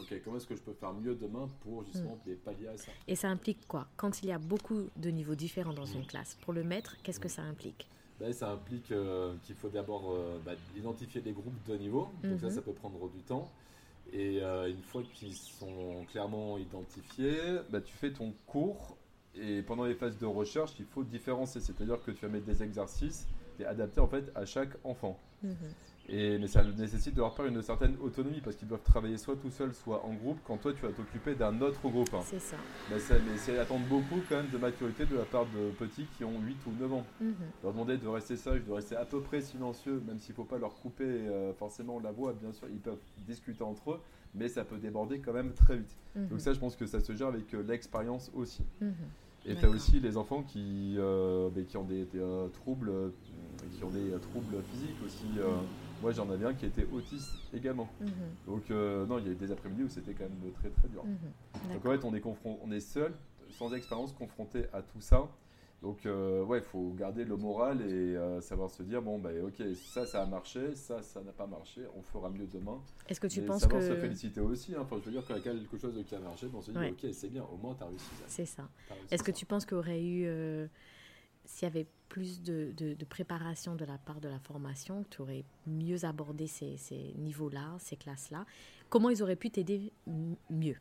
ok, 0.00 0.14
comment 0.24 0.36
est-ce 0.36 0.46
que 0.46 0.54
je 0.54 0.62
peux 0.62 0.74
faire 0.74 0.92
mieux 0.92 1.16
demain 1.16 1.48
pour 1.62 1.84
justement 1.84 2.03
et 3.08 3.16
ça 3.16 3.28
implique 3.28 3.66
quoi? 3.66 3.86
Quand 3.96 4.22
il 4.22 4.28
y 4.28 4.32
a 4.32 4.38
beaucoup 4.38 4.88
de 4.96 5.10
niveaux 5.10 5.34
différents 5.34 5.72
dans 5.72 5.86
une 5.86 6.06
classe, 6.06 6.36
pour 6.42 6.52
le 6.52 6.64
maître, 6.64 6.96
qu'est-ce 7.02 7.20
que 7.20 7.28
ça 7.28 7.42
implique? 7.42 7.88
Ben, 8.20 8.32
ça 8.32 8.50
implique 8.50 8.92
euh, 8.92 9.34
qu'il 9.42 9.56
faut 9.56 9.68
d'abord 9.68 10.12
euh, 10.12 10.38
bah, 10.44 10.52
identifier 10.76 11.20
les 11.20 11.32
groupes 11.32 11.66
de 11.66 11.76
niveau. 11.76 12.08
Donc 12.22 12.40
ça, 12.40 12.46
mhm. 12.46 12.52
ça 12.52 12.62
peut 12.62 12.72
prendre 12.72 13.08
du 13.10 13.20
temps. 13.22 13.50
Et 14.12 14.40
euh, 14.40 14.68
une 14.68 14.82
fois 14.82 15.02
qu'ils 15.14 15.34
sont 15.34 16.04
clairement 16.10 16.58
identifiés, 16.58 17.58
bah, 17.70 17.80
tu 17.80 17.92
fais 17.94 18.12
ton 18.12 18.32
cours. 18.46 18.96
Et 19.34 19.62
pendant 19.62 19.84
les 19.84 19.94
phases 19.94 20.16
de 20.18 20.26
recherche, 20.26 20.72
il 20.78 20.84
faut 20.84 21.02
différencier. 21.02 21.60
C'est-à-dire 21.60 22.00
que 22.02 22.12
tu 22.12 22.24
vas 22.24 22.30
mettre 22.30 22.46
des 22.46 22.62
exercices 22.62 23.26
et 23.60 23.66
adaptés 23.66 24.00
en 24.00 24.08
fait 24.08 24.30
à 24.34 24.44
chaque 24.44 24.72
enfant. 24.84 25.18
Mhm. 25.42 25.54
Et, 26.08 26.38
mais 26.38 26.46
ça 26.46 26.62
nécessite 26.62 27.14
de 27.14 27.20
leur 27.20 27.34
part 27.34 27.46
une 27.46 27.62
certaine 27.62 27.96
autonomie 28.02 28.40
parce 28.42 28.56
qu'ils 28.56 28.68
doivent 28.68 28.82
travailler 28.82 29.16
soit 29.16 29.36
tout 29.36 29.50
seuls, 29.50 29.72
soit 29.72 30.04
en 30.04 30.12
groupe 30.12 30.38
quand 30.46 30.58
toi 30.58 30.72
tu 30.74 30.82
vas 30.82 30.92
t'occuper 30.92 31.34
d'un 31.34 31.58
autre 31.62 31.80
groupe. 31.88 32.12
Hein. 32.12 32.20
C'est 32.24 32.40
ça. 32.40 32.56
Mais, 32.90 32.98
c'est 33.38 33.58
attendre 33.58 33.86
beaucoup 33.86 34.20
quand 34.28 34.36
même 34.36 34.50
de 34.50 34.58
maturité 34.58 35.06
de 35.06 35.16
la 35.16 35.24
part 35.24 35.46
de 35.46 35.70
petits 35.70 36.06
qui 36.16 36.24
ont 36.24 36.38
8 36.40 36.56
ou 36.66 36.72
9 36.78 36.92
ans. 36.92 37.06
Mm 37.20 37.30
Leur 37.62 37.72
demander 37.72 37.96
de 37.96 38.06
rester 38.06 38.36
sages, 38.36 38.62
de 38.64 38.72
rester 38.72 38.96
à 38.96 39.06
peu 39.06 39.20
près 39.20 39.40
silencieux, 39.40 40.02
même 40.06 40.18
s'il 40.18 40.32
ne 40.32 40.36
faut 40.36 40.44
pas 40.44 40.58
leur 40.58 40.74
couper 40.74 41.04
euh, 41.04 41.54
forcément 41.54 41.98
la 41.98 42.12
voix, 42.12 42.34
bien 42.34 42.52
sûr, 42.52 42.68
ils 42.70 42.80
peuvent 42.80 43.00
discuter 43.26 43.64
entre 43.64 43.92
eux, 43.92 44.00
mais 44.34 44.48
ça 44.48 44.64
peut 44.64 44.78
déborder 44.78 45.20
quand 45.20 45.32
même 45.32 45.52
très 45.54 45.78
vite. 45.78 45.96
Mhm. 46.16 46.28
Donc 46.28 46.40
ça, 46.40 46.52
je 46.52 46.58
pense 46.58 46.76
que 46.76 46.84
ça 46.84 47.00
se 47.00 47.14
gère 47.14 47.28
avec 47.28 47.54
euh, 47.54 47.62
l'expérience 47.62 48.30
aussi. 48.34 48.62
Mhm. 48.82 48.92
Et 49.46 49.54
tu 49.56 49.66
as 49.66 49.68
aussi 49.68 50.00
les 50.00 50.16
enfants 50.16 50.42
qui, 50.42 50.96
euh, 50.98 51.50
qui 51.68 51.76
ont 51.76 51.84
des, 51.84 52.06
troubles, 52.52 52.90
qui 53.72 53.84
ont 53.84 53.90
des 53.90 54.10
troubles 54.20 54.62
physiques 54.70 54.96
aussi. 55.04 55.26
Mhm. 55.26 55.66
Moi, 56.02 56.12
j'en 56.12 56.28
avais 56.30 56.44
un 56.44 56.54
qui 56.54 56.66
était 56.66 56.86
autiste 56.92 57.30
également. 57.52 57.88
Mhm. 58.00 58.10
Donc, 58.46 58.70
euh, 58.70 59.06
non, 59.06 59.18
il 59.18 59.26
y 59.26 59.28
a 59.28 59.32
eu 59.32 59.36
des 59.36 59.50
après-midi 59.50 59.84
où 59.84 59.88
c'était 59.88 60.12
quand 60.12 60.24
même 60.24 60.52
très 60.52 60.68
très 60.70 60.88
dur. 60.88 61.04
Mhm. 61.04 61.72
Donc, 61.72 61.86
en 61.86 61.90
fait, 61.90 62.04
on 62.04 62.14
est, 62.14 62.22
on 62.44 62.72
est 62.72 62.80
seul, 62.80 63.12
sans 63.50 63.72
expérience, 63.74 64.12
confronté 64.12 64.66
à 64.72 64.82
tout 64.82 65.00
ça. 65.00 65.28
Donc, 65.82 66.06
euh, 66.06 66.42
ouais, 66.44 66.58
il 66.58 66.64
faut 66.64 66.94
garder 66.96 67.24
le 67.24 67.36
moral 67.36 67.82
et 67.82 68.16
euh, 68.16 68.40
savoir 68.40 68.70
se 68.70 68.82
dire 68.82 69.02
bon, 69.02 69.18
bah, 69.18 69.30
ok, 69.42 69.62
ça, 69.74 70.06
ça 70.06 70.22
a 70.22 70.26
marché, 70.26 70.74
ça, 70.74 71.02
ça 71.02 71.20
n'a 71.20 71.32
pas 71.32 71.46
marché, 71.46 71.82
on 71.94 72.00
fera 72.00 72.30
mieux 72.30 72.46
demain. 72.46 72.80
Est-ce 73.06 73.20
que 73.20 73.26
tu 73.26 73.40
et 73.40 73.42
penses 73.42 73.60
savoir 73.60 73.82
se 73.82 73.94
féliciter 73.94 74.40
aussi. 74.40 74.74
Hein. 74.74 74.80
Enfin, 74.80 74.96
je 75.00 75.04
veux 75.04 75.12
dire, 75.12 75.24
quand 75.26 75.34
il 75.34 75.44
y 75.44 75.48
a 75.48 75.52
quelque 75.52 75.76
chose 75.76 76.02
qui 76.06 76.14
a 76.14 76.20
marché, 76.20 76.46
on 76.54 76.62
se 76.62 76.70
dit 76.70 76.78
ok, 76.78 77.12
c'est 77.12 77.28
bien, 77.28 77.44
au 77.44 77.58
moins, 77.58 77.74
tu 77.74 77.82
as 77.82 77.86
réussi. 77.86 78.10
C'est 78.26 78.46
ça. 78.46 78.66
Est-ce 79.10 79.22
que 79.22 79.30
tu 79.30 79.44
penses 79.44 79.66
qu'il 79.66 79.76
y 79.76 79.80
aurait 79.80 80.02
eu 80.02 80.68
s'il 81.44 81.68
y 81.68 81.70
avait 81.70 81.86
plus 82.14 82.42
de, 82.42 82.72
de, 82.76 83.04
préparation 83.04 83.74
de 83.74 83.84
la 83.84 83.98
part 83.98 84.20
de 84.20 84.28
la 84.28 84.38
formation, 84.38 85.04
tu 85.10 85.20
aurais 85.20 85.44
mieux 85.66 86.04
abordé 86.04 86.46
ces, 86.46 86.76
ces 86.76 87.12
niveaux-là, 87.18 87.74
ces 87.80 87.96
classes-là, 87.96 88.46
comment 88.88 89.10
ils 89.10 89.20
auraient 89.20 89.34
pu 89.34 89.50
t'aider 89.50 89.90
mieux? 90.48 90.76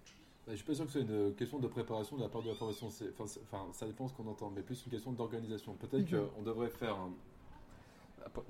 Bah, 0.46 0.50
je 0.50 0.52
ne 0.52 0.58
suis 0.58 0.66
pas 0.66 0.76
sûr 0.76 0.86
que 0.86 0.92
c'est 0.92 1.02
une 1.02 1.34
question 1.34 1.58
de 1.58 1.66
préparation 1.66 2.18
de 2.18 2.22
la 2.22 2.30
part 2.30 2.44
de 2.44 2.50
la 2.50 2.54
formation. 2.54 2.86
Enfin, 2.86 3.66
ça 3.72 3.88
dépend 3.88 4.08
ce 4.08 4.14
qu'on 4.14 4.28
entend, 4.28 4.52
mais 4.56 4.62
plus 4.62 4.86
une 4.86 4.92
question 4.92 5.12
d'organisation. 5.12 5.74
Peut-être 5.74 6.12
mhm. 6.12 6.28
qu'on 6.36 6.44
devrait 6.44 6.70
faire. 6.70 6.98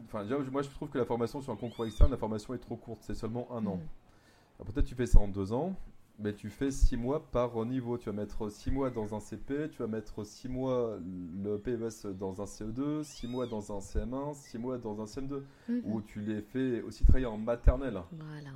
Enfin, 0.03 0.23
déjà, 0.23 0.37
moi, 0.39 0.61
je 0.61 0.69
trouve 0.69 0.89
que 0.89 0.97
la 0.97 1.05
formation 1.05 1.41
sur 1.41 1.53
un 1.53 1.55
concours 1.55 1.85
externe, 1.85 2.11
la 2.11 2.17
formation 2.17 2.53
est 2.53 2.59
trop 2.59 2.75
courte. 2.75 2.99
C'est 3.03 3.15
seulement 3.15 3.47
un 3.53 3.65
an. 3.65 3.77
Mhm. 3.77 4.65
Peut-être 4.65 4.87
tu 4.87 4.95
fais 4.95 5.05
ça 5.05 5.19
en 5.19 5.29
deux 5.29 5.53
ans 5.53 5.73
mais 6.19 6.33
tu 6.33 6.49
fais 6.49 6.71
6 6.71 6.97
mois 6.97 7.25
par 7.31 7.65
niveau. 7.65 7.97
Tu 7.97 8.05
vas 8.05 8.15
mettre 8.15 8.49
6 8.49 8.71
mois 8.71 8.89
dans 8.89 9.15
un 9.15 9.19
CP, 9.19 9.69
tu 9.71 9.79
vas 9.79 9.87
mettre 9.87 10.23
6 10.23 10.47
mois 10.47 10.99
le 11.43 11.57
PES 11.57 12.07
dans 12.17 12.41
un 12.41 12.45
CE2, 12.45 13.03
6 13.03 13.27
mois 13.27 13.47
dans 13.47 13.75
un 13.75 13.79
CM1, 13.79 14.33
6 14.33 14.57
mois 14.59 14.77
dans 14.77 15.01
un 15.01 15.05
CM2, 15.05 15.41
mhm. 15.69 15.81
où 15.85 16.01
tu 16.01 16.21
les 16.21 16.41
fais 16.41 16.81
aussi 16.81 17.03
travailler 17.03 17.25
en 17.25 17.37
maternelle. 17.37 18.01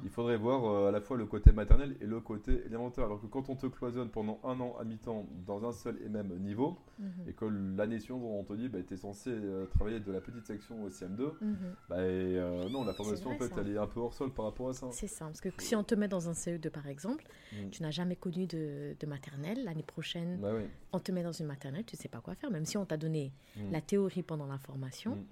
Il 0.03 0.09
faudrait 0.09 0.37
voir 0.37 0.65
euh, 0.65 0.89
à 0.89 0.91
la 0.91 1.01
fois 1.01 1.17
le 1.17 1.25
côté 1.25 1.51
maternel 1.51 1.95
et 1.99 2.05
le 2.05 2.19
côté 2.19 2.63
élémentaire. 2.65 3.05
Alors 3.05 3.21
que 3.21 3.27
quand 3.27 3.49
on 3.49 3.55
te 3.55 3.67
cloisonne 3.67 4.09
pendant 4.09 4.39
un 4.43 4.59
an 4.59 4.75
à 4.79 4.83
mi-temps 4.83 5.25
dans 5.45 5.67
un 5.67 5.71
seul 5.71 5.97
et 6.05 6.09
même 6.09 6.37
niveau, 6.39 6.77
mhm. 6.99 7.09
et 7.27 7.33
que 7.33 7.45
l'année 7.45 7.99
suivante 7.99 8.21
on 8.23 8.43
te 8.43 8.53
dit 8.53 8.69
bah, 8.69 8.79
tu 8.87 8.93
es 8.93 8.97
censé 8.97 9.31
euh, 9.31 9.65
travailler 9.65 9.99
de 9.99 10.11
la 10.11 10.21
petite 10.21 10.45
section 10.45 10.83
au 10.83 10.89
CM2, 10.89 11.31
mhm. 11.41 11.57
bah, 11.89 11.95
euh, 11.97 12.69
non, 12.69 12.83
la 12.83 12.93
formation 12.93 13.35
peut 13.35 13.45
être 13.45 13.57
elle 13.57 13.71
est 13.71 13.77
un 13.77 13.87
peu 13.87 13.99
hors 13.99 14.13
sol 14.13 14.31
par 14.31 14.45
rapport 14.45 14.69
à 14.69 14.73
ça. 14.73 14.87
C'est 14.91 15.07
ça, 15.07 15.25
parce 15.25 15.41
que 15.41 15.49
si 15.57 15.75
on 15.75 15.83
te 15.83 15.95
met 15.95 16.07
dans 16.07 16.29
un 16.29 16.33
CE2 16.33 16.69
par 16.69 16.87
exemple, 16.87 17.25
Mm. 17.53 17.69
Tu 17.69 17.83
n'as 17.83 17.91
jamais 17.91 18.15
connu 18.15 18.45
de, 18.45 18.95
maternelle. 19.07 19.63
L'année 19.63 19.83
prochaine, 19.83 20.37
bah 20.41 20.53
on 20.91 20.99
te 20.99 21.11
met 21.11 21.23
dans 21.23 21.31
une 21.31 21.45
maternelle, 21.45 21.85
tu 21.85 21.95
ne 21.95 22.01
sais 22.01 22.09
pas 22.09 22.19
quoi 22.19 22.35
faire. 22.35 22.51
Même 22.51 22.65
si 22.65 22.77
on 22.77 22.85
t'a 22.85 22.97
donné 22.97 23.31
mm. 23.55 23.71
la 23.71 23.81
théorie 23.81 24.23
pendant 24.23 24.47
la 24.47 24.57
formation, 24.57 25.15
mm. 25.15 25.25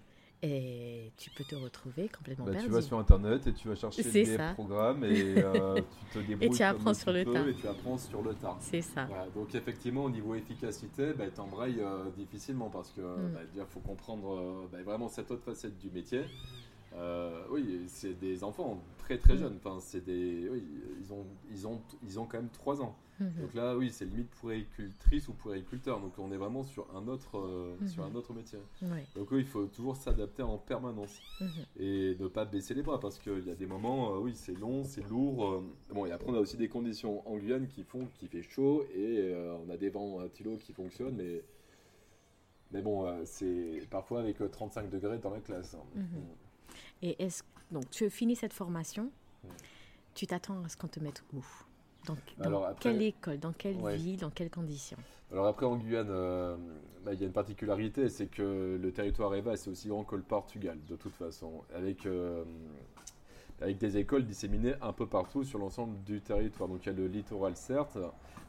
et 0.44 1.12
tu 1.18 1.30
peux 1.32 1.44
te 1.44 1.56
retrouver 1.56 2.10
complètement 2.10 2.46
bah, 2.46 2.54
Tu 2.62 2.70
vas 2.70 2.82
sur 2.82 2.98
Internet 2.98 3.48
et 3.48 3.54
tu 3.54 3.68
vas 3.68 3.76
chercher 3.76 4.04
des 4.04 4.38
programmes 4.54 5.04
et 5.04 5.36
euh, 5.44 5.82
tu 6.12 6.20
te 6.20 6.26
débrouilles. 6.26 6.48
Et 6.48 6.50
tu 6.50 6.64
apprends 6.64 6.94
sur 6.94 7.12
le 7.12 7.26
tas. 7.26 7.48
Et 7.48 7.54
tu 7.54 7.68
apprends 7.68 7.98
sur 7.98 8.22
le 8.22 8.34
tas. 8.34 8.58
C'est 8.62 8.82
ça. 8.82 9.08
donc 9.34 9.54
effectivement, 9.54 10.06
au 10.06 10.10
niveau 10.10 10.36
efficacité, 10.36 11.14
bah, 11.14 11.26
tu 11.34 11.42
embrayes 11.42 11.82
euh, 11.82 12.10
difficilement 12.18 12.70
parce 12.70 12.92
que 12.92 13.02
il 13.56 13.64
faut 13.70 13.82
comprendre 13.82 14.68
euh, 14.74 14.84
vraiment 14.84 15.10
cette 15.10 15.32
autre 15.32 15.44
facette 15.44 15.78
du 15.78 15.90
métier. 15.90 16.24
Euh, 16.98 17.45
c'est 17.88 18.14
des 18.14 18.44
enfants 18.44 18.82
très 18.98 19.18
très 19.18 19.34
Mm. 19.36 19.38
jeunes. 19.38 19.56
Enfin, 19.58 19.78
c'est 19.80 20.04
des, 20.04 20.50
oui, 20.50 20.64
ils 21.00 21.14
ont, 21.14 21.26
ils 21.52 21.68
ont, 21.68 21.82
ils 22.04 22.20
ont 22.20 22.26
quand 22.26 22.38
même 22.38 22.50
3 22.50 22.82
ans. 22.82 22.96
Mhm. 23.20 23.32
Donc 23.42 23.54
là, 23.54 23.78
oui, 23.78 23.92
c'est 23.92 24.04
limite 24.04 24.30
puéricultrice 24.42 25.30
ou 25.30 25.34
puériculteur. 25.34 26.02
Donc 26.02 26.20
on 26.20 26.32
est 26.34 26.38
vraiment 26.38 26.64
sur 26.64 26.86
un 26.96 27.08
autre, 27.08 27.38
euh, 27.38 27.76
Mhm. 27.80 27.88
sur 27.88 28.04
un 28.04 28.14
autre 28.16 28.34
métier. 28.34 28.60
Oui. 28.82 29.00
Donc 29.16 29.32
oui, 29.32 29.40
il 29.40 29.46
faut 29.46 29.66
toujours 29.68 29.96
s'adapter 29.96 30.44
en 30.44 30.58
permanence 30.58 31.22
Mhm. 31.40 31.48
et 31.80 32.18
ne 32.20 32.28
pas 32.28 32.44
baisser 32.46 32.74
les 32.74 32.82
bras 32.82 33.00
parce 33.00 33.18
qu'il 33.20 33.48
y 33.48 33.52
a 33.52 33.56
des 33.56 33.68
moments, 33.68 34.16
euh, 34.16 34.20
oui, 34.20 34.34
c'est 34.36 34.58
long, 34.60 34.84
c'est 34.84 35.08
lourd. 35.10 35.46
euh, 35.48 35.64
bon, 35.94 36.06
et 36.06 36.12
après 36.12 36.30
on 36.30 36.36
a 36.36 36.40
aussi 36.40 36.58
des 36.58 36.68
conditions 36.68 37.26
en 37.30 37.38
Guyane 37.38 37.68
qui 37.68 37.84
font 37.84 38.08
qu'il 38.16 38.28
fait 38.28 38.42
chaud 38.44 38.84
et 38.94 39.20
euh, 39.20 39.56
on 39.66 39.70
a 39.70 39.78
des 39.78 39.90
vents 39.90 40.20
à 40.20 40.28
tilo 40.28 40.58
qui 40.58 40.74
fonctionnent, 40.74 41.16
mais 41.16 41.42
mais 42.72 42.82
bon, 42.82 43.06
c'est 43.26 43.88
parfois 43.90 44.20
avec 44.20 44.42
euh, 44.42 44.50
35 44.50 44.90
degrés 44.90 45.20
dans 45.20 45.30
la 45.30 45.40
classe. 45.40 45.76
hein. 45.76 46.00
Et 47.02 47.22
est-ce 47.24 47.44
donc 47.72 47.90
tu 47.90 48.10
finis 48.10 48.36
cette 48.36 48.54
formation, 48.54 49.10
tu 50.14 50.28
t'attends 50.28 50.64
à 50.64 50.70
ce 50.70 50.78
qu'on 50.78 50.88
te 50.88 51.00
mette 51.00 51.24
où? 51.34 51.44
Dans, 52.06 52.16
dans 52.38 52.64
après- 52.64 52.76
quelle 52.92 53.02
école, 53.02 53.40
dans 53.40 53.52
quelle 53.54 53.78
Ouais. 53.78 53.98
ville, 53.98 54.20
dans 54.20 54.30
quelles 54.30 54.52
conditions? 54.52 54.98
Alors 55.32 55.48
après 55.48 55.66
en 55.66 55.76
Guyane, 55.76 56.08
euh, 56.12 56.56
bah, 57.04 57.14
il 57.14 57.20
y 57.20 57.24
a 57.24 57.26
une 57.26 57.34
particularité, 57.34 58.10
c'est 58.10 58.28
que 58.28 58.78
le 58.80 58.92
territoire 58.92 59.34
EVA 59.34 59.58
c'est 59.58 59.72
aussi 59.72 59.88
grand 59.88 60.04
que 60.04 60.16
le 60.16 60.22
Portugal 60.22 60.78
de 60.88 60.96
toute 60.96 61.16
façon, 61.16 61.64
avec 61.74 62.06
euh, 62.06 62.44
avec 63.62 63.78
des 63.78 63.98
écoles 63.98 64.26
disséminées 64.26 64.74
un 64.82 64.92
peu 64.94 65.08
partout 65.08 65.44
sur 65.44 65.60
l'ensemble 65.60 66.02
du 66.04 66.22
territoire. 66.22 66.68
Donc 66.70 66.86
il 66.86 66.88
y 66.88 66.90
a 66.90 66.96
le 66.96 67.08
littoral 67.08 67.56
certes, 67.56 67.98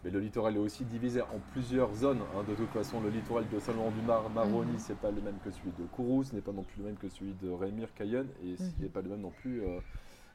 mais 0.05 0.11
le 0.11 0.19
littoral 0.21 0.57
est 0.57 0.59
aussi 0.59 0.85
divisé 0.85 1.23
en 1.23 1.39
plusieurs 1.53 1.95
zones. 1.95 2.23
hein. 2.35 2.43
De 2.45 2.55
toute 2.55 2.73
façon, 2.73 3.01
le 3.01 3.11
littoral 3.11 3.49
de 3.49 3.59
Saint-Laurent-du-Mar, 3.59 4.31
Maroni, 4.31 4.73
Mhm. 4.73 4.79
c'est 4.79 5.01
pas 5.01 5.11
le 5.11 5.21
même 5.21 5.39
que 5.39 5.51
celui 5.51 5.73
de 5.73 5.85
Kourou, 5.85 6.25
ce 6.25 6.35
n'est 6.35 6.43
pas 6.43 6.53
non 6.53 6.65
plus 6.65 6.79
le 6.79 6.85
même 6.87 6.97
que 6.97 7.09
celui 7.09 7.35
de 7.35 7.49
Rémire, 7.49 7.95
Cayenne, 7.95 8.29
et 8.43 8.57
ce 8.57 8.65
Mhm. 8.65 8.73
n'est 8.81 8.89
pas 8.89 9.01
le 9.03 9.11
même 9.11 9.21
non 9.21 9.31
plus 9.31 9.63
euh, 9.63 9.81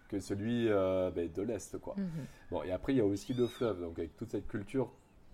que 0.07 0.19
celui 0.19 0.67
euh, 0.69 1.11
ben, 1.11 1.29
de 1.31 1.41
l'Est. 1.41 1.77
quoi. 1.79 1.95
Mhm. 1.97 2.25
Bon, 2.49 2.63
et 2.63 2.71
après, 2.71 2.93
il 2.93 2.97
y 2.97 3.01
a 3.01 3.05
aussi 3.05 3.33
le 3.33 3.47
fleuve, 3.47 3.81
donc 3.81 3.99
avec 3.99 4.15
toute 4.17 4.29
cette 4.31 4.47
culture 4.47 4.91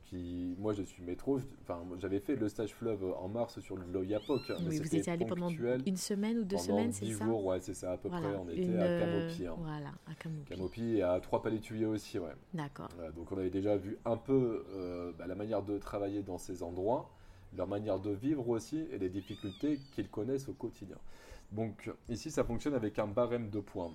qui. 0.10 0.56
Moi, 0.58 0.74
je 0.74 0.84
suis 0.84 1.04
métro, 1.04 1.40
enfin, 1.62 1.82
j'avais 2.00 2.20
fait 2.20 2.36
le 2.36 2.48
stage 2.50 2.74
fleuve 2.74 3.04
en 3.20 3.28
mars 3.28 3.60
sur 3.60 3.76
l'Oyapock. 3.78 4.42
mais 4.50 4.70
Oui, 4.70 4.78
vous 4.80 4.96
étiez 4.96 5.12
allé 5.12 5.26
pendant 5.26 5.50
une 5.50 5.98
semaine 5.98 6.40
ou 6.40 6.44
deux 6.44 6.56
pendant 6.56 6.68
semaines, 6.68 6.94
c'est 6.94 7.06
10 7.06 7.14
ça 7.18 7.26
jours, 7.26 7.46
ouais, 7.46 7.60
c'est 7.60 7.74
ça, 7.74 7.92
à 7.94 7.98
peu 7.98 8.10
Voilà, 8.10 8.30
près. 8.30 8.38
On 8.38 8.50
était 8.50 8.78
à 8.78 8.84
euh, 8.84 9.00
Camopi. 9.28 9.48
hein. 9.48 9.56
Voilà, 9.60 9.92
à 10.08 10.14
Camopi. 10.16 10.46
Camopi 10.50 10.96
et 10.98 11.02
à 11.04 11.20
trois 11.20 11.42
palétuviers 11.42 11.86
aussi, 11.86 12.20
ouais. 12.20 12.32
D'accord. 12.54 12.90
Voilà, 12.96 13.12
donc 13.12 13.32
on 13.32 13.38
avait 13.38 13.50
déjà 13.50 13.76
vu 13.76 13.98
un 14.06 14.18
peu 14.18 14.66
euh, 14.74 15.12
bah, 15.18 15.28
la 15.28 15.36
manière 15.36 15.62
de 15.64 15.78
travailler 15.78 16.22
dans 16.24 16.38
ces 16.38 16.64
endroits, 16.64 17.10
leur 17.56 17.68
manière 17.68 18.00
de 18.00 18.12
vivre 18.12 18.48
aussi 18.50 18.86
et 18.92 18.98
les 18.98 19.10
difficultés 19.10 19.80
qu'ils 19.94 20.10
connaissent 20.10 20.48
au 20.50 20.54
quotidien. 20.54 20.98
Donc 21.52 21.90
ici 22.10 22.30
ça 22.30 22.44
fonctionne 22.44 22.74
avec 22.74 23.00
un 23.00 23.08
barème 23.08 23.50
de 23.50 23.60
points. 23.60 23.92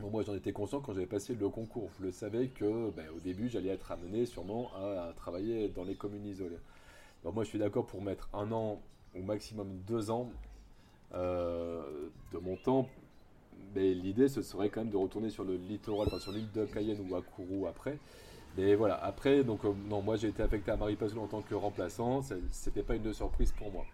Moi 0.00 0.22
j'en 0.22 0.34
étais 0.34 0.52
conscient 0.52 0.80
quand 0.80 0.92
j'avais 0.92 1.06
passé 1.06 1.34
le 1.34 1.48
concours. 1.48 1.90
Je 1.98 2.06
le 2.06 2.12
savais 2.12 2.48
que 2.48 2.90
bah, 2.90 3.02
au 3.16 3.20
début 3.20 3.48
j'allais 3.48 3.70
être 3.70 3.90
amené 3.90 4.26
sûrement 4.26 4.70
à, 4.76 5.12
travailler 5.16 5.68
dans 5.68 5.84
les 5.84 5.94
communes 5.94 6.26
isolées. 6.26 6.58
Moi 7.24 7.44
je 7.44 7.48
suis 7.48 7.58
d'accord 7.58 7.86
pour 7.86 8.00
mettre 8.02 8.28
un 8.32 8.50
an 8.52 8.80
au 9.16 9.22
maximum 9.22 9.68
deux 9.86 10.10
ans 10.10 10.30
euh, 11.14 11.82
de 12.32 12.38
mon 12.38 12.56
temps 12.56 12.88
mais 13.74 13.94
l'idée, 13.94 14.28
ce 14.28 14.42
serait 14.42 14.68
quand 14.68 14.80
même 14.80 14.90
de 14.90 14.96
retourner 14.96 15.30
sur 15.30 15.44
le 15.44 15.56
littoral, 15.56 16.08
enfin 16.08 16.18
sur 16.18 16.32
l'île 16.32 16.50
de 16.52 16.64
Cayenne 16.64 16.98
ou 17.08 17.16
à 17.16 17.22
Kourou 17.22 17.66
après. 17.66 17.98
Mais 18.56 18.74
voilà, 18.74 19.02
après, 19.02 19.44
donc 19.44 19.64
euh, 19.64 19.72
non, 19.88 20.02
moi 20.02 20.16
j'ai 20.16 20.28
été 20.28 20.42
affecté 20.42 20.70
à 20.70 20.76
Maripasoul 20.76 21.18
en 21.20 21.26
tant 21.26 21.42
que 21.42 21.54
remplaçant, 21.54 22.22
ça- 22.22 22.36
c'était 22.50 22.82
pas 22.82 22.96
une 22.96 23.12
surprise 23.12 23.52
pour 23.52 23.70
moi. 23.70 23.84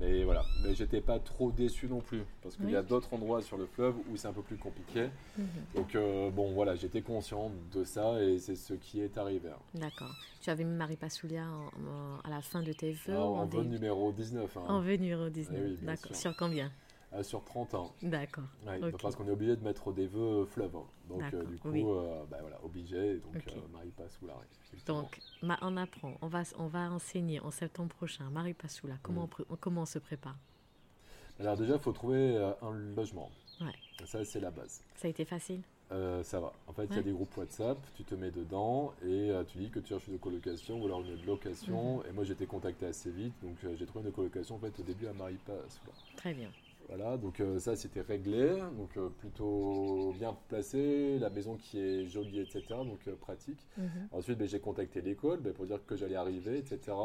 Mais 0.00 0.24
voilà, 0.24 0.44
mais 0.62 0.74
j'étais 0.74 1.00
pas 1.00 1.18
trop 1.18 1.50
déçu 1.50 1.86
non 1.88 2.00
plus, 2.00 2.22
parce 2.42 2.56
qu'il 2.56 2.70
y 2.70 2.76
a 2.76 2.82
d'autres 2.82 3.12
endroits 3.14 3.40
sur 3.42 3.56
le 3.56 3.66
fleuve 3.66 3.94
où 4.10 4.16
c'est 4.16 4.28
un 4.28 4.32
peu 4.32 4.42
plus 4.42 4.56
compliqué. 4.56 5.08
Mhm. 5.38 5.46
Donc 5.74 5.94
euh, 5.94 6.30
bon, 6.30 6.52
voilà, 6.52 6.74
j'étais 6.76 7.00
conscient 7.02 7.50
de 7.72 7.82
ça 7.84 8.22
et 8.22 8.38
c'est 8.38 8.56
ce 8.56 8.74
qui 8.74 9.00
est 9.00 9.16
arrivé. 9.18 9.48
hein. 9.48 9.58
D'accord. 9.74 10.14
Tu 10.42 10.50
avais 10.50 10.64
mis 10.64 10.74
Marie 10.76 10.96
Passoulia 10.96 11.44
en- 11.44 11.66
en- 11.88 12.20
à 12.24 12.30
la 12.30 12.42
fin 12.42 12.62
de 12.62 12.72
tes 12.72 12.92
vœux 12.92 13.14
Ah, 13.16 13.24
ou 13.26 13.34
en 13.36 13.38
en 13.42 13.46
vœu 13.46 13.62
numéro 13.64 14.12
19, 14.12 14.56
hein, 14.56 14.62
En 14.68 14.80
vœu 14.80 14.94
numéro 14.96 15.28
19. 15.30 15.58
Eh 15.58 15.70
oui, 15.70 15.78
D'accord. 15.82 16.14
Sur 16.16 16.36
combien? 16.36 16.70
Ah, 17.12 17.22
sur 17.22 17.42
30 17.44 17.74
ans. 17.74 17.94
D'accord. 18.02 18.44
Ouais. 18.66 18.80
Parce 19.00 19.14
qu'on 19.16 19.26
est 19.28 19.30
obligé 19.30 19.56
de 19.56 19.62
mettre 19.64 19.92
des 19.92 20.06
vœux 20.06 20.44
fleuves. 20.46 20.76
hein. 20.76 20.84
Donc 21.08 21.22
euh, 21.34 21.44
du 21.44 21.58
coup, 21.58 21.70
oui. 21.70 21.84
euh, 21.86 22.24
bah, 22.30 22.38
voilà, 22.40 22.58
obligé. 22.64 23.16
Donc 23.18 23.36
Ok. 23.36 23.52
euh, 23.56 23.60
Marie 23.72 23.92
effectivement. 23.98 25.02
Donc, 25.02 25.20
ma- 25.42 25.58
on 25.62 25.76
apprend. 25.76 26.14
On 26.20 26.28
va, 26.28 26.42
on 26.58 26.66
va 26.66 26.90
enseigner 26.90 27.40
en 27.40 27.50
septembre 27.50 27.94
prochain. 27.94 28.28
Marie 28.30 28.54
Passoula, 28.54 28.94
comment, 29.02 29.22
Mm. 29.22 29.24
on, 29.24 29.28
pré- 29.28 29.44
comment 29.60 29.82
on 29.82 29.86
se 29.86 29.98
prépare? 29.98 30.36
Alors 31.38 31.56
déjà, 31.56 31.74
il 31.74 31.80
faut 31.80 31.92
trouver 31.92 32.36
euh, 32.36 32.52
un 32.62 32.72
logement. 32.72 33.30
Ouais. 33.60 33.72
Ça, 34.06 34.24
c'est 34.24 34.40
la 34.40 34.50
base. 34.50 34.82
Ça 34.96 35.06
a 35.06 35.10
été 35.10 35.24
facile? 35.24 35.60
Euh, 35.92 36.22
ça 36.24 36.40
va. 36.40 36.52
En 36.66 36.72
fait, 36.72 36.86
il 36.90 36.96
y 36.96 36.98
a 36.98 37.02
des 37.02 37.12
groupes 37.12 37.36
WhatsApp, 37.36 37.78
tu 37.94 38.02
te 38.02 38.14
mets 38.16 38.32
dedans 38.32 38.92
et 39.02 39.30
euh, 39.30 39.44
tu 39.44 39.58
dis 39.58 39.70
que 39.70 39.78
tu 39.78 39.90
cherches 39.90 40.08
une 40.08 40.18
colocation 40.18 40.80
ou 40.82 40.86
alors 40.86 41.00
une 41.02 41.24
location. 41.24 41.98
Mhm. 41.98 42.02
Et 42.08 42.12
moi, 42.12 42.24
j'ai 42.24 42.32
été 42.32 42.46
contacté 42.46 42.86
assez 42.86 43.10
vite, 43.10 43.34
donc 43.42 43.56
euh, 43.64 43.76
j'ai 43.78 43.86
trouvé 43.86 44.04
une 44.06 44.12
colocation 44.12 44.56
en 44.56 44.58
fait 44.58 44.76
au 44.80 44.82
début 44.82 45.06
à 45.06 45.12
Maripas. 45.12 45.52
Très 46.16 46.34
bien. 46.34 46.50
Voilà, 46.88 47.16
donc 47.16 47.40
euh, 47.40 47.58
ça 47.58 47.74
c'était 47.74 48.00
réglé, 48.00 48.60
donc 48.76 48.96
euh, 48.96 49.08
plutôt 49.08 50.14
bien 50.16 50.36
placé, 50.48 51.18
la 51.18 51.30
maison 51.30 51.56
qui 51.56 51.80
est 51.80 52.06
jolie, 52.06 52.40
etc. 52.40 52.62
Donc 52.68 53.00
euh, 53.08 53.16
pratique. 53.16 53.66
Mhm. 53.76 54.08
Ensuite, 54.12 54.38
ben, 54.38 54.46
j'ai 54.46 54.60
contacté 54.60 55.00
l'école 55.00 55.40
ben, 55.40 55.52
pour 55.52 55.66
dire 55.66 55.84
que 55.84 55.96
j'allais 55.96 56.14
arriver, 56.14 56.58
etc. 56.58 56.96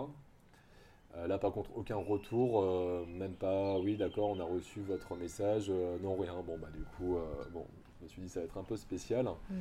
Là, 1.28 1.38
par 1.38 1.52
contre, 1.52 1.72
aucun 1.76 1.98
retour, 1.98 2.64
même 3.06 3.34
pas, 3.34 3.78
oui, 3.80 3.98
d'accord, 3.98 4.30
on 4.30 4.40
a 4.40 4.46
reçu 4.46 4.80
votre 4.80 5.14
message, 5.18 5.70
non, 6.02 6.16
rien. 6.16 6.36
Bon, 6.48 6.58
bah, 6.58 6.70
du 6.74 6.84
coup, 6.96 7.18
bon, 7.52 7.66
je 8.00 8.06
me 8.06 8.08
suis 8.08 8.22
dit, 8.22 8.30
ça 8.30 8.40
va 8.40 8.46
être 8.46 8.58
un 8.58 8.64
peu 8.64 8.78
spécial. 8.78 9.26
Mm. 9.26 9.56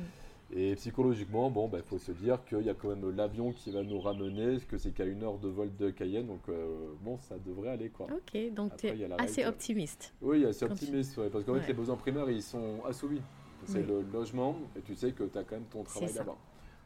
Et 0.53 0.75
psychologiquement, 0.75 1.49
bon, 1.49 1.69
il 1.73 1.81
faut 1.81 1.97
se 1.97 2.11
dire 2.11 2.43
qu'il 2.45 2.61
y 2.63 2.69
a 2.69 2.73
quand 2.73 2.89
même 2.89 3.09
l'avion 3.15 3.53
qui 3.53 3.71
va 3.71 3.83
nous 3.83 4.01
ramener, 4.01 4.57
que 4.67 4.77
c'est 4.77 4.91
qu'à 4.91 5.05
une 5.05 5.23
heure 5.23 5.37
de 5.37 5.47
vol 5.47 5.73
de 5.77 5.89
Cayenne, 5.91 6.27
donc 6.27 6.41
euh, 6.49 6.89
bon, 7.01 7.17
ça 7.19 7.37
devrait 7.37 7.69
aller, 7.69 7.89
quoi. 7.89 8.07
Ok, 8.11 8.53
donc 8.53 8.75
tu 8.75 8.87
es 8.87 9.05
assez 9.17 9.41
règle. 9.43 9.49
optimiste. 9.55 10.13
Oui, 10.21 10.45
tu- 10.57 10.65
optimiste, 10.65 11.17
ouais, 11.17 11.29
parce 11.29 11.45
qu'en 11.45 11.53
Ouais. 11.53 11.61
fait, 11.61 11.67
les 11.69 11.73
besoins 11.73 11.95
primaires, 11.95 12.29
ils 12.29 12.43
sont 12.43 12.83
assouvis. 12.85 13.21
C'est 13.65 13.79
Oui. 13.79 13.85
le 13.87 14.01
logement, 14.11 14.57
et 14.75 14.81
tu 14.81 14.93
sais 14.95 15.11
que 15.13 15.23
tu 15.23 15.37
as 15.37 15.43
quand 15.43 15.55
même 15.55 15.65
ton 15.71 15.83
travail 15.83 16.11
là-bas. 16.13 16.35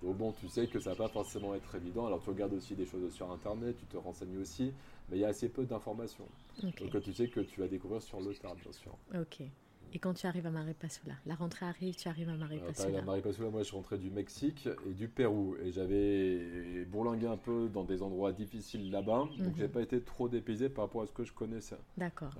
Donc 0.03 0.17
bon, 0.17 0.31
tu 0.33 0.47
sais 0.49 0.67
que 0.67 0.79
ça 0.79 0.91
va 0.91 0.95
pas 0.97 1.07
forcément 1.07 1.55
être 1.55 1.73
évident. 1.73 2.05
Alors 2.05 2.21
tu 2.21 2.29
regardes 2.29 2.53
aussi 2.53 2.75
des 2.75 2.85
choses 2.85 3.11
sur 3.13 3.31
Internet, 3.31 3.77
tu 3.79 3.85
te 3.85 3.97
renseignes 3.97 4.37
aussi, 4.37 4.73
mais 5.09 5.17
il 5.17 5.21
y 5.21 5.25
a 5.25 5.29
assez 5.29 5.49
peu 5.49 5.63
d'informations. 5.65 6.27
Donc 6.61 7.01
tu 7.01 7.13
sais 7.13 7.27
que 7.29 7.39
tu 7.39 7.61
vas 7.61 7.67
découvrir 7.67 8.01
sur 8.01 8.19
le 8.19 8.35
tard, 8.35 8.55
bien 8.55 8.71
sûr. 8.73 8.95
Ok. 9.19 9.41
Et 9.95 9.99
quand 9.99 10.13
tu 10.13 10.27
arrives 10.27 10.45
à 10.45 10.51
Marie 10.51 10.73
Passoula, 10.73 11.13
la 11.25 11.35
rentrée 11.35 11.65
arrive, 11.65 11.95
tu 11.95 12.09
arrives 12.09 12.27
à 12.27 12.33
Euh, 12.33 12.37
pareil, 12.37 12.59
Passoula. 12.67 12.99
à 12.99 13.01
Maripasoula, 13.01 13.49
moi 13.49 13.61
je 13.61 13.67
suis 13.67 13.77
rentré 13.77 13.97
du 13.97 14.11
Mexique 14.11 14.67
et 14.89 14.93
du 14.93 15.07
Pérou, 15.07 15.55
et 15.63 15.71
j'avais 15.71 16.83
bourlingué 16.83 17.27
un 17.27 17.37
peu 17.37 17.69
dans 17.69 17.85
des 17.85 18.03
endroits 18.03 18.33
difficiles 18.33 18.91
là-bas, 18.91 19.19
donc 19.39 19.39
Mhm. 19.39 19.53
j'ai 19.57 19.69
pas 19.69 19.81
été 19.81 20.01
trop 20.01 20.27
dépaysé 20.27 20.67
par 20.67 20.83
rapport 20.83 21.03
à 21.03 21.05
ce 21.07 21.13
que 21.13 21.23
je 21.23 21.31
connaissais. 21.31 21.77
D'accord. 21.95 22.33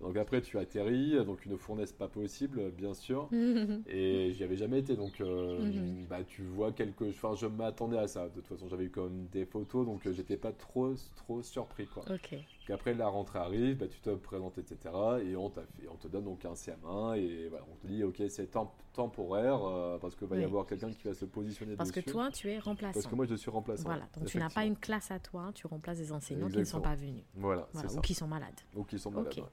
Donc 0.00 0.14
après 0.18 0.42
tu 0.42 0.58
atterris, 0.58 1.14
donc 1.24 1.46
une 1.46 1.56
fournaise 1.56 1.92
pas 1.92 2.06
possible, 2.08 2.70
bien 2.72 2.92
sûr. 2.92 3.28
Et 3.86 4.32
j'y 4.32 4.44
avais 4.44 4.56
jamais 4.56 4.80
été, 4.80 4.94
donc 4.94 5.20
euh, 5.20 5.58
Mhm. 5.64 6.06
bah, 6.08 6.22
tu 6.26 6.42
vois 6.42 6.70
quelque 6.72 7.06
chose. 7.12 7.14
Enfin, 7.16 7.34
je 7.34 7.46
m'attendais 7.46 7.96
à 7.98 8.06
ça. 8.06 8.28
De 8.28 8.34
toute 8.34 8.46
façon, 8.46 8.68
j'avais 8.68 8.84
eu 8.84 8.92
même 8.94 9.26
des 9.32 9.46
photos, 9.46 9.86
donc 9.86 10.06
euh, 10.06 10.12
j'étais 10.12 10.36
pas 10.36 10.52
trop, 10.52 10.94
trop 11.16 11.40
surpris. 11.42 11.86
Quoi. 11.86 12.02
ok. 12.10 12.32
Donc 12.32 12.70
après, 12.70 12.92
la 12.94 13.08
rentrée 13.08 13.38
arrive, 13.38 13.78
bah, 13.78 13.86
tu 13.88 13.98
te 14.00 14.10
présentes, 14.10 14.58
etc. 14.58 14.76
Et 15.24 15.34
on, 15.36 15.48
fait, 15.48 15.62
on 15.90 15.94
te 15.96 16.08
donne 16.08 16.24
donc 16.24 16.44
un 16.44 16.52
CM1, 16.54 17.16
et 17.18 17.48
voilà, 17.48 17.64
on 17.72 17.76
te 17.76 17.86
dit, 17.86 18.02
ok, 18.04 18.22
c'est 18.28 18.50
temp- 18.50 18.72
temporaire, 18.92 19.60
euh, 19.64 19.98
parce 19.98 20.14
qu'il 20.14 20.26
va 20.26 20.36
y 20.36 20.44
avoir 20.44 20.66
quelqu'un 20.66 20.90
qui 20.90 21.06
va 21.08 21.14
se 21.14 21.24
positionner 21.24 21.74
Parce 21.76 21.90
que 21.90 22.00
dessus. 22.00 22.10
toi, 22.12 22.30
tu 22.30 22.50
es 22.50 22.58
remplaçant. 22.58 22.92
parce 22.94 23.06
que 23.06 23.14
moi, 23.14 23.24
je 23.26 23.34
suis 23.34 23.50
remplaçant. 23.50 23.84
Voilà, 23.84 24.06
donc 24.16 24.26
tu 24.26 24.36
n'as 24.38 24.50
pas 24.50 24.66
une 24.66 24.76
classe 24.76 25.10
à 25.10 25.18
toi, 25.20 25.52
tu 25.54 25.66
remplaces 25.66 25.98
des 25.98 26.12
enseignants 26.12 26.48
qui 26.50 26.58
ne 26.58 26.64
sont 26.64 26.80
pas 26.82 26.94
venus. 26.96 27.24
Voilà, 27.34 27.66
ou 27.74 27.78
ça. 27.78 28.00
qui 28.02 28.12
sont 28.14 28.26
malades. 28.28 28.60
Ou 28.74 28.84
qui 28.84 28.98
sont 28.98 29.10
malades. 29.10 29.28
Ok. 29.32 29.38
ouais. 29.44 29.50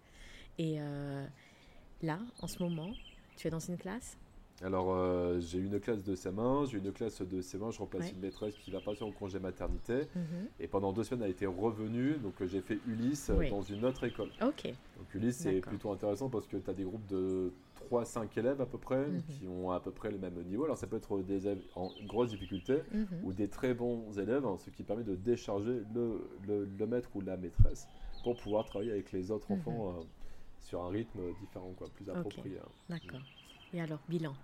Et 0.57 0.75
euh, 0.79 1.25
là, 2.01 2.19
en 2.41 2.47
ce 2.47 2.61
moment, 2.61 2.95
tu 3.35 3.47
es 3.47 3.49
dans 3.49 3.59
une 3.59 3.77
classe? 3.77 4.17
Alors, 4.61 4.93
euh, 4.93 5.39
j'ai 5.39 5.57
une 5.57 5.79
classe 5.79 6.03
de 6.03 6.15
CM1, 6.15 6.65
j'ai 6.69 6.77
une 6.77 6.91
classe 6.91 7.21
de 7.21 7.41
CM1, 7.41 7.71
je 7.71 7.79
remplace 7.79 8.03
Ouais. 8.03 8.11
une 8.11 8.19
maîtresse 8.19 8.55
qui 8.57 8.69
va 8.71 8.79
passer 8.79 9.03
en 9.03 9.11
congé 9.11 9.39
maternité. 9.39 10.07
Mhm. 10.15 10.47
Et 10.59 10.67
pendant 10.67 10.93
deux 10.93 11.03
semaines, 11.03 11.23
elle 11.23 11.27
a 11.29 11.31
été 11.31 11.45
revenue. 11.47 12.17
Donc, 12.17 12.39
euh, 12.41 12.47
j'ai 12.47 12.61
fait 12.61 12.79
Ulysse 12.87 13.29
euh, 13.31 13.37
Oui. 13.39 13.49
dans 13.49 13.61
une 13.63 13.83
autre 13.83 14.03
école. 14.05 14.29
Ok, 14.41 14.65
Donc, 14.97 15.13
Ulysse, 15.15 15.37
c'est 15.37 15.59
plutôt 15.59 15.91
intéressant 15.91 16.29
parce 16.29 16.47
que 16.47 16.55
tu 16.57 16.69
as 16.69 16.73
des 16.73 16.83
groupes 16.83 17.05
de 17.07 17.51
3-5 17.89 18.37
élèves 18.37 18.61
à 18.61 18.65
peu 18.67 18.77
près 18.77 19.07
Mhm. 19.07 19.21
qui 19.27 19.47
ont 19.47 19.71
à 19.71 19.79
peu 19.79 19.91
près 19.91 20.11
le 20.11 20.19
même 20.19 20.39
niveau. 20.43 20.63
Alors, 20.65 20.77
ça 20.77 20.85
peut 20.87 20.97
être 20.97 21.19
des 21.23 21.47
élèves 21.47 21.61
en 21.75 21.91
grosse 22.05 22.29
difficulté 22.29 22.77
Mhm. 22.93 23.07
ou 23.23 23.33
des 23.33 23.49
très 23.49 23.73
bons 23.73 24.17
élèves, 24.19 24.45
hein, 24.45 24.55
ce 24.59 24.69
qui 24.69 24.83
permet 24.83 25.03
de 25.03 25.15
décharger 25.15 25.81
le, 25.93 26.29
le- 26.47 26.65
le 26.65 26.87
maître 26.87 27.09
ou 27.15 27.21
la 27.21 27.35
maîtresse 27.37 27.89
pour 28.23 28.37
pouvoir 28.37 28.63
travailler 28.65 28.91
avec 28.91 29.11
les 29.11 29.31
autres 29.31 29.51
enfants 29.51 29.89
euh, 29.97 30.03
sur 30.63 30.81
un 30.83 30.89
rythme 30.89 31.33
différent, 31.33 31.73
quoi, 31.73 31.89
plus 31.89 32.09
approprié. 32.09 32.57
hein. 32.59 32.69
d'accord. 32.89 33.21
Et 33.73 33.81
alors, 33.81 33.99
bilan? 34.07 34.35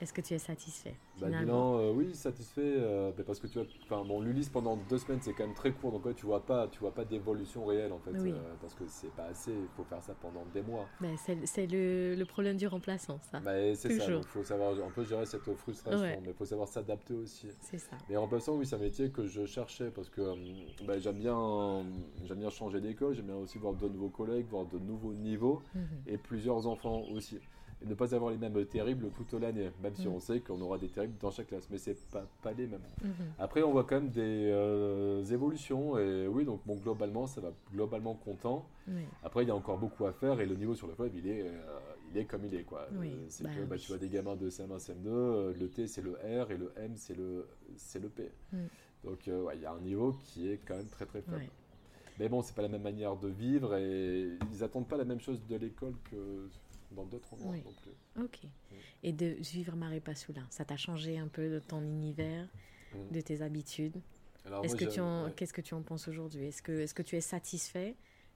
Est-ce 0.00 0.12
que 0.12 0.20
tu 0.20 0.34
es 0.34 0.38
satisfait 0.38 0.94
bah, 1.20 1.26
bilan, 1.26 1.78
euh, 1.78 1.92
oui, 1.92 2.14
satisfait, 2.14 2.60
euh, 2.62 3.10
parce 3.26 3.40
que 3.40 3.48
tu 3.48 3.58
vois, 3.88 4.04
bon, 4.04 4.20
l'Ulysse 4.20 4.48
pendant 4.48 4.76
deux 4.76 4.98
semaines, 4.98 5.18
c'est 5.20 5.32
quand 5.32 5.44
même 5.44 5.56
très 5.56 5.72
court, 5.72 5.90
donc 5.90 6.06
ouais, 6.06 6.14
tu 6.14 6.26
vois 6.26 6.44
pas, 6.46 6.68
tu 6.68 6.78
vois 6.78 6.94
pas 6.94 7.04
d'évolution 7.04 7.64
réelle 7.64 7.92
en 7.92 7.98
fait, 7.98 8.12
euh, 8.14 8.32
parce 8.60 8.74
que 8.74 8.84
c'est 8.86 9.10
pas 9.10 9.24
assez, 9.24 9.50
il 9.50 9.68
faut 9.76 9.82
faire 9.82 10.02
ça 10.02 10.14
pendant 10.20 10.44
des 10.54 10.62
mois. 10.62 10.86
Bah, 11.00 11.08
c'est 11.16 11.66
le, 11.66 12.14
le, 12.14 12.24
problème 12.24 12.56
du 12.56 12.68
remplaçant, 12.68 13.18
ça. 13.32 13.40
Bah, 13.40 13.52
c'est 13.74 13.98
ça, 13.98 14.04
il 14.08 14.22
faut 14.22 14.44
savoir, 14.44 14.74
on 14.86 14.90
peut 14.90 15.04
gérer 15.04 15.26
cette 15.26 15.52
frustration, 15.56 16.20
mais 16.22 16.28
il 16.28 16.34
faut 16.34 16.44
savoir 16.44 16.68
s'adapter 16.68 17.14
aussi. 17.14 17.48
C'est 17.60 17.78
ça. 17.78 17.96
Mais 18.08 18.16
remplaçant, 18.16 18.54
oui, 18.54 18.66
c'est 18.66 18.76
un 18.76 18.80
métier 18.80 19.10
que 19.10 19.26
je 19.26 19.44
cherchais, 19.46 19.90
parce 19.90 20.10
que 20.10 20.20
bah, 20.86 20.98
j'aime 21.00 21.18
bien, 21.18 21.84
j'aime 22.24 22.38
bien 22.38 22.50
changer 22.50 22.80
d'école, 22.80 23.14
j'aime 23.14 23.26
bien 23.26 23.36
aussi 23.36 23.58
voir 23.58 23.74
de 23.74 23.88
nouveaux 23.88 24.10
collègues, 24.10 24.46
voir 24.48 24.66
de 24.66 24.78
nouveaux 24.78 25.14
niveaux, 25.14 25.62
mhm. 25.74 25.82
et 26.06 26.18
plusieurs 26.18 26.68
enfants 26.68 27.02
aussi 27.10 27.40
et 27.80 27.86
ne 27.86 27.94
pas 27.94 28.14
avoir 28.14 28.30
les 28.30 28.38
mêmes 28.38 28.64
terribles 28.66 29.10
toute 29.16 29.32
l'année, 29.40 29.70
même 29.82 29.94
si 29.94 30.08
mm. 30.08 30.12
on 30.12 30.20
sait 30.20 30.40
qu'on 30.40 30.60
aura 30.60 30.78
des 30.78 30.88
terribles 30.88 31.16
dans 31.20 31.30
chaque 31.30 31.46
classe, 31.46 31.68
mais 31.70 31.78
c'est 31.78 31.98
pas, 32.10 32.26
pas 32.42 32.52
les 32.52 32.66
mêmes. 32.66 32.80
Mm-hmm. 33.04 33.38
Après, 33.38 33.62
on 33.62 33.70
voit 33.70 33.84
quand 33.84 33.96
même 33.96 34.10
des 34.10 34.50
euh, 34.52 35.24
évolutions, 35.24 35.96
et 35.96 36.26
oui, 36.26 36.44
donc 36.44 36.60
bon, 36.66 36.76
globalement, 36.76 37.26
ça 37.26 37.40
va 37.40 37.52
globalement 37.72 38.14
content. 38.14 38.66
Après, 39.22 39.44
il 39.44 39.48
y 39.48 39.50
a 39.50 39.54
encore 39.54 39.78
beaucoup 39.78 40.06
à 40.06 40.12
faire, 40.12 40.40
et 40.40 40.46
le 40.46 40.56
niveau 40.56 40.74
sur 40.74 40.86
le 40.86 40.94
web, 40.98 41.12
il 41.14 41.28
est, 41.28 41.42
euh, 41.42 41.78
il 42.10 42.18
est 42.18 42.24
comme 42.24 42.44
il 42.46 42.54
est. 42.54 42.64
quoi. 42.64 42.88
Euh, 42.92 43.26
c'est 43.28 43.44
bah 43.44 43.50
que 43.54 43.62
bah, 43.64 43.76
tu 43.76 43.88
vois 43.88 43.98
des 43.98 44.08
gamins 44.08 44.34
de 44.34 44.48
CM1, 44.48 44.78
CM2, 44.78 45.58
le 45.58 45.68
T 45.68 45.86
c'est 45.86 46.02
le 46.02 46.12
R, 46.12 46.50
et 46.50 46.56
le 46.56 46.72
M 46.76 46.92
c'est 46.96 47.16
le, 47.16 47.46
le 48.00 48.08
P. 48.08 48.30
Mm. 48.52 48.56
Donc, 49.04 49.26
il 49.26 49.60
y 49.60 49.66
a 49.66 49.72
un 49.72 49.80
niveau 49.80 50.12
qui 50.24 50.50
est 50.50 50.58
quand 50.66 50.76
même 50.76 50.88
très 50.88 51.06
très 51.06 51.20
faible. 51.20 51.48
Mais 52.18 52.28
bon, 52.28 52.42
c'est 52.42 52.54
pas 52.54 52.62
la 52.62 52.68
même 52.68 52.82
manière 52.82 53.14
de 53.14 53.28
vivre, 53.28 53.76
et 53.76 54.30
ils 54.52 54.64
attendent 54.64 54.88
pas 54.88 54.96
la 54.96 55.04
même 55.04 55.20
chose 55.20 55.40
de 55.46 55.54
l'école 55.54 55.94
que 56.10 56.48
dans 56.90 57.04
d'autres 57.04 57.34
endroits 57.34 57.56
non 57.56 57.74
plus. 57.82 58.22
Ok. 58.22 58.40
Et 59.02 59.12
de 59.12 59.36
vivre 59.40 59.76
Maripasoula, 59.76 60.42
ça 60.50 60.64
t'a 60.64 60.76
changé 60.76 61.18
un 61.18 61.28
peu 61.28 61.48
de 61.50 61.58
ton 61.58 61.82
univers, 61.82 62.48
mm. 62.94 63.14
de 63.14 63.20
tes 63.20 63.42
habitudes 63.42 64.00
Est-ce 64.62 64.76
que 64.76 64.84
tu 64.84 65.00
en, 65.00 65.30
Qu'est-ce 65.30 65.52
que 65.52 65.60
tu 65.60 65.74
en 65.74 65.82
penses 65.82 66.08
aujourd'hui? 66.08 66.46
Est-ce 66.46 66.62
que, 66.62 66.72
est 66.72 66.92
que 66.92 67.02
tu 67.02 67.16
es 67.16 67.20
satisfait 67.20 67.94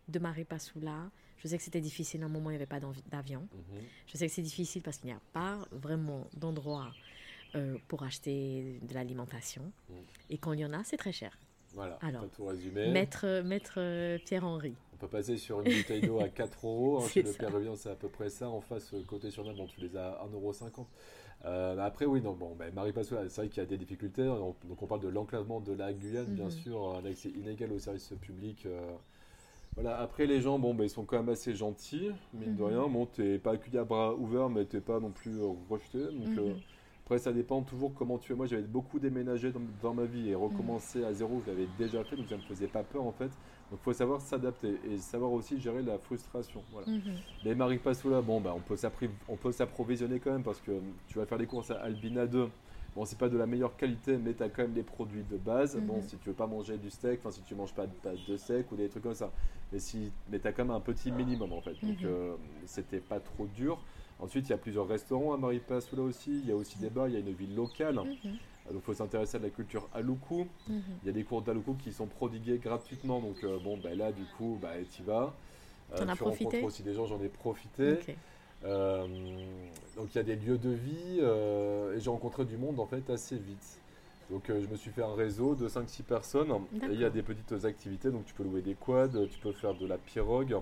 de 0.09 0.18
Maripasoula? 0.18 1.11
Je 1.38 1.49
sais 1.49 1.56
que 1.56 1.64
c'était 1.64 1.80
difficile, 1.80 2.23
à 2.23 2.26
un 2.26 2.28
moment 2.28 2.50
il 2.50 2.52
n'y 2.52 2.56
avait 2.62 2.66
pas 2.66 2.80
d'avion. 3.11 3.42
Mm-hmm. 3.42 3.80
Je 4.06 4.16
sais 4.16 4.26
que 4.28 4.32
c'est 4.32 4.42
difficile 4.42 4.82
parce 4.82 4.99
qu'il 4.99 5.09
n'y 5.09 5.16
a 5.16 5.23
pas 5.32 5.59
vraiment 5.73 6.28
d'endroit 6.37 6.92
euh, 7.54 7.78
pour 7.88 8.04
acheter 8.04 8.78
de 8.82 8.94
l'alimentation. 8.94 9.73
Mm. 9.88 9.94
Et 10.30 10.38
quand 10.38 10.52
il 10.52 10.61
y 10.61 10.64
en 10.64 10.73
a, 10.73 10.85
c'est 10.85 10.97
très 10.97 11.12
cher. 11.12 11.37
Voilà, 11.75 11.99
Alors, 12.02 12.28
tout 12.30 12.44
résumer. 12.44 12.90
Maître, 12.90 13.42
maître 13.44 13.75
euh, 13.78 14.18
Pierre-Henri, 14.25 14.75
peut 15.02 15.16
passer 15.16 15.37
sur 15.37 15.61
une 15.61 15.73
bouteille 15.73 16.00
d'eau 16.02 16.21
à 16.21 16.28
4 16.28 16.66
euros. 16.66 16.99
Hein, 17.02 17.09
chez 17.09 17.23
le 17.23 17.32
c'est 17.76 17.90
à 17.90 17.94
peu 17.94 18.09
près 18.09 18.30
ça. 18.30 18.49
En 18.49 18.61
face, 18.61 18.94
euh, 18.94 19.02
côté 19.06 19.30
sur 19.30 19.44
bon, 19.44 19.66
tu 19.66 19.80
les 19.80 19.97
as 19.97 20.12
à 20.12 20.26
1,50€. 20.26 20.87
Euh, 21.44 21.76
après, 21.78 22.06
oui, 22.06 22.21
non, 22.21 22.35
bon, 22.35 22.54
ben, 22.56 22.73
Marie 22.73 22.92
Passoula, 22.92 23.28
c'est 23.28 23.40
vrai 23.40 23.49
qu'il 23.49 23.61
y 23.62 23.66
a 23.66 23.68
des 23.68 23.76
difficultés. 23.76 24.25
Donc, 24.25 24.56
on 24.80 24.87
parle 24.87 25.00
de 25.00 25.09
l'enclavement 25.09 25.61
de 25.61 25.73
la 25.73 25.92
Guyane, 25.92 26.26
bien 26.26 26.44
mhm. 26.44 26.50
sûr, 26.50 26.97
un 26.97 27.04
accès 27.04 27.30
inégal 27.30 27.73
au 27.73 27.78
service 27.78 28.12
public. 28.21 28.64
Euh, 28.66 28.92
voilà, 29.75 29.99
après, 29.99 30.26
les 30.26 30.40
gens, 30.40 30.59
bon, 30.61 30.73
ben, 30.75 30.85
ils 30.85 30.90
sont 30.90 31.04
quand 31.04 31.16
même 31.16 31.30
assez 31.30 31.54
gentils, 31.54 32.11
mine 32.32 32.54
de 32.54 32.62
mhm. 32.62 32.68
rien. 32.68 32.88
Bon, 32.88 33.06
t'es 33.06 33.38
pas 33.38 33.52
accueilli 33.52 33.78
à 33.78 33.85
bras 33.85 34.14
ouverts, 34.14 34.50
mais 34.50 34.64
t'es 34.66 34.80
pas 34.80 35.00
non 35.00 35.11
plus 35.11 35.37
rejeté. 35.68 35.99
Donc, 35.99 36.28
mhm. 36.28 36.54
après, 37.04 37.18
ça 37.18 37.32
dépend 37.32 37.62
toujours 37.62 37.92
comment 37.92 38.18
tu 38.18 38.32
es. 38.32 38.37
Moi, 38.37 38.47
j'avais 38.47 38.62
beaucoup 38.62 39.00
déménagé 39.00 39.50
dans, 39.50 39.62
dans, 39.82 39.94
ma 39.94 40.04
vie 40.04 40.28
et 40.30 40.37
recommencer 40.37 41.02
à 41.02 41.12
zéro, 41.12 41.42
je 41.44 41.50
l'avais 41.50 41.66
déjà 41.76 42.04
fait, 42.04 42.14
donc 42.14 42.28
ça 42.28 42.37
me 42.37 42.42
faisait 42.42 42.68
pas 42.68 42.85
peur, 42.85 43.02
en 43.02 43.12
fait. 43.12 43.30
Donc 43.72 43.80
il 43.80 43.84
faut 43.84 43.92
savoir 43.94 44.20
s'adapter 44.20 44.74
et 44.84 44.98
savoir 44.98 45.32
aussi 45.32 45.58
gérer 45.58 45.80
la 45.80 45.96
frustration. 45.96 46.62
Voilà. 46.72 46.88
Mhm. 46.88 47.14
Les 47.42 47.54
Marie 47.54 47.78
Passoula, 47.78 48.20
bon, 48.20 48.38
bah, 48.38 48.54
on 48.54 49.36
peut 49.36 49.52
s'approvisionner 49.52 50.20
quand 50.20 50.30
même 50.30 50.42
parce 50.42 50.60
que 50.60 50.72
tu 51.08 51.18
vas 51.18 51.24
faire 51.24 51.38
les 51.38 51.46
courses 51.46 51.70
à 51.70 51.76
Albina 51.76 52.26
2. 52.26 52.50
Bon, 52.94 53.06
c'est 53.06 53.16
pas 53.16 53.30
de 53.30 53.38
la 53.38 53.46
meilleure 53.46 53.74
qualité, 53.74 54.18
mais 54.18 54.34
tu 54.34 54.42
as 54.42 54.50
quand 54.50 54.60
même 54.60 54.74
les 54.74 54.82
produits 54.82 55.24
de 55.24 55.38
base. 55.38 55.78
Bon, 55.80 55.96
mhm. 55.96 56.02
si 56.02 56.18
tu 56.18 56.28
veux 56.28 56.34
pas 56.34 56.46
manger 56.46 56.76
du 56.76 56.90
steak, 56.90 57.20
enfin, 57.20 57.30
si 57.30 57.40
tu 57.40 57.54
manges 57.54 57.72
pas 57.72 57.87
de, 57.87 57.92
de 58.28 58.37
steak 58.37 58.70
ou 58.72 58.76
des 58.76 58.90
trucs 58.90 59.04
comme 59.04 59.14
ça. 59.14 59.32
Mais, 59.72 59.78
si, 59.78 60.12
mais 60.30 60.38
tu 60.38 60.46
as 60.46 60.52
quand 60.52 60.66
même 60.66 60.76
un 60.76 60.80
petit 60.80 61.11
minimum 61.11 61.54
en 61.54 61.62
fait. 61.62 61.72
Donc, 61.82 61.98
mhm. 61.98 62.04
euh, 62.04 62.35
c'était 62.66 63.00
pas 63.00 63.20
trop 63.20 63.46
dur. 63.56 63.82
Ensuite, 64.18 64.46
il 64.48 64.50
y 64.50 64.54
a 64.54 64.58
plusieurs 64.58 64.87
restaurants 64.87 65.32
à 65.32 65.38
Maripasoula 65.38 66.02
aussi. 66.02 66.40
Il 66.40 66.46
y 66.46 66.52
a 66.52 66.56
aussi 66.56 66.78
des 66.78 66.90
bars, 66.90 67.08
il 67.08 67.14
y 67.14 67.16
a 67.16 67.20
une 67.20 67.32
ville 67.32 67.56
locale. 67.56 67.98
Donc 68.72 68.82
il 68.82 68.87
faut 68.87 68.94
s'intéresser 68.94 69.37
à 69.37 69.40
la 69.40 69.50
culture 69.50 69.88
Aloukou. 69.94 70.46
Mhm. 70.68 70.82
Il 71.02 71.06
y 71.06 71.08
a 71.11 71.12
des 71.12 71.24
cours 71.24 71.42
d'Aloukou 71.42 71.74
qui 71.74 71.92
sont 71.92 72.06
prodigués 72.06 72.58
gratuitement. 72.58 73.20
Donc 73.20 73.44
euh, 73.44 73.58
bon, 73.62 73.76
ben 73.76 73.96
là 73.96 74.12
du 74.12 74.24
coup, 74.37 74.58
bah, 74.61 74.70
tu 74.90 75.02
vas. 75.02 75.35
Euh, 75.94 76.06
tu 76.16 76.22
rencontres 76.22 76.64
aussi 76.64 76.82
des 76.82 76.94
gens, 76.94 77.06
j'en 77.06 77.20
ai 77.22 77.28
profité. 77.28 77.98
Euh, 78.64 79.06
donc 79.96 80.14
il 80.14 80.16
y 80.16 80.20
a 80.20 80.22
des 80.22 80.37
lieux 80.37 80.58
de 80.58 80.70
vie 80.70 81.18
et 81.20 82.00
j'ai 82.00 82.11
rencontré 82.11 82.44
du 82.44 82.56
monde 82.56 82.80
en 82.80 82.87
fait 82.87 83.11
assez 83.11 83.37
vite. 83.37 83.78
Donc 84.30 84.44
je 84.48 84.66
me 84.66 84.76
suis 84.76 84.90
fait 84.90 85.02
un 85.02 85.14
réseau 85.14 85.54
de 85.54 85.68
5-6 85.68 86.02
personnes 86.04 86.52
et 86.74 86.92
il 86.92 87.00
y 87.00 87.04
a 87.04 87.11
des 87.11 87.22
petites 87.22 87.64
activités. 87.64 88.11
Donc 88.11 88.24
tu 88.24 88.35
peux 88.35 88.44
louer 88.44 88.62
des 88.62 88.74
quads, 88.74 89.26
tu 89.30 89.38
peux 89.40 89.52
faire 89.52 89.74
de 89.74 89.87
la 89.87 89.98
pirogue. 89.98 90.56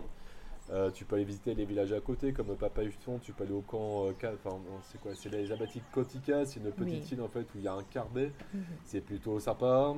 Euh, 0.73 0.90
tu 0.92 1.05
peux 1.05 1.16
aller 1.16 1.25
visiter 1.25 1.55
les 1.55 1.64
villages 1.64 1.92
à 1.92 2.01
côté, 2.01 2.33
comme 2.33 2.55
Papa 2.57 2.85
Huston, 2.85 3.18
tu 3.20 3.33
peux 3.33 3.42
aller 3.42 3.53
au 3.53 3.61
camp, 3.61 4.07
euh, 4.07 4.12
enfin, 4.12 4.57
c'est 4.85 5.01
quoi, 5.01 5.12
c'est 5.16 5.29
les 5.29 5.51
Abatiques 5.51 5.83
Kotika, 5.90 6.44
c'est 6.44 6.61
une 6.61 6.70
petite 6.70 7.11
île 7.11 7.23
en 7.23 7.29
fait 7.29 7.40
où 7.40 7.57
il 7.59 7.62
y 7.62 7.68
a 7.68 7.75
un 7.75 7.83
carbet, 7.83 8.31
mhm. 8.55 8.62
c'est 8.85 9.01
plutôt 9.01 9.40
sympa. 9.40 9.94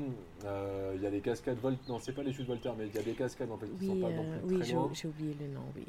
Euh, 0.47 0.93
il 0.97 1.03
y 1.03 1.07
a 1.07 1.11
les 1.11 1.21
cascades 1.21 1.59
Voltaire, 1.59 1.85
non, 1.89 1.99
c'est 1.99 2.13
pas 2.13 2.23
les 2.23 2.33
chutes 2.33 2.47
Voltaire, 2.47 2.75
mais 2.79 2.87
il 2.87 2.95
y 2.95 2.99
a 2.99 3.03
des 3.03 3.13
cascades 3.13 3.51
en 3.51 3.59
fait 3.59 3.67
qui 3.79 3.87
sont 3.87 3.97
pas 3.97 4.11
non 4.11 4.25
plus 4.47 4.57
Oui, 4.57 4.63
j'ai 4.65 5.09
oublié 5.09 5.37
le 5.41 5.49
nom, 5.49 5.61
oui. 5.77 5.87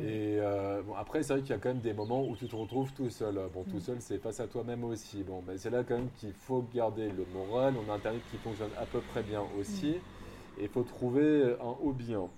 Et 0.00 0.38
bon, 0.86 0.94
après, 0.94 1.22
c'est 1.22 1.34
vrai 1.34 1.42
qu'il 1.42 1.50
y 1.50 1.54
a 1.54 1.58
quand 1.58 1.70
même 1.70 1.80
des 1.80 1.92
moments 1.92 2.24
où 2.24 2.36
tu 2.36 2.46
te 2.46 2.56
retrouves 2.56 2.92
tout 2.94 3.10
seul. 3.10 3.34
Bon, 3.52 3.64
tout 3.64 3.74
mhm. 3.74 3.80
seul, 3.80 3.96
c'est 4.00 4.18
face 4.18 4.38
à 4.38 4.46
toi-même 4.46 4.84
aussi. 4.84 5.24
Bon, 5.24 5.42
ben, 5.44 5.58
c'est 5.58 5.68
là 5.68 5.82
quand 5.82 5.96
même 5.96 6.08
qu'il 6.18 6.32
faut 6.32 6.64
garder 6.72 7.10
le 7.10 7.26
moral. 7.34 7.74
On 7.76 7.90
a 7.90 7.96
Internet 7.96 8.22
qui 8.30 8.36
fonctionne 8.36 8.70
à 8.80 8.86
peu 8.86 9.00
près 9.00 9.22
bien 9.24 9.42
aussi. 9.58 9.88
Mhm. 9.88 10.60
Et 10.60 10.62
il 10.62 10.68
faut 10.68 10.84
trouver 10.84 11.56
un 11.60 11.74
hobby. 11.84 12.14
Hein. 12.14 12.28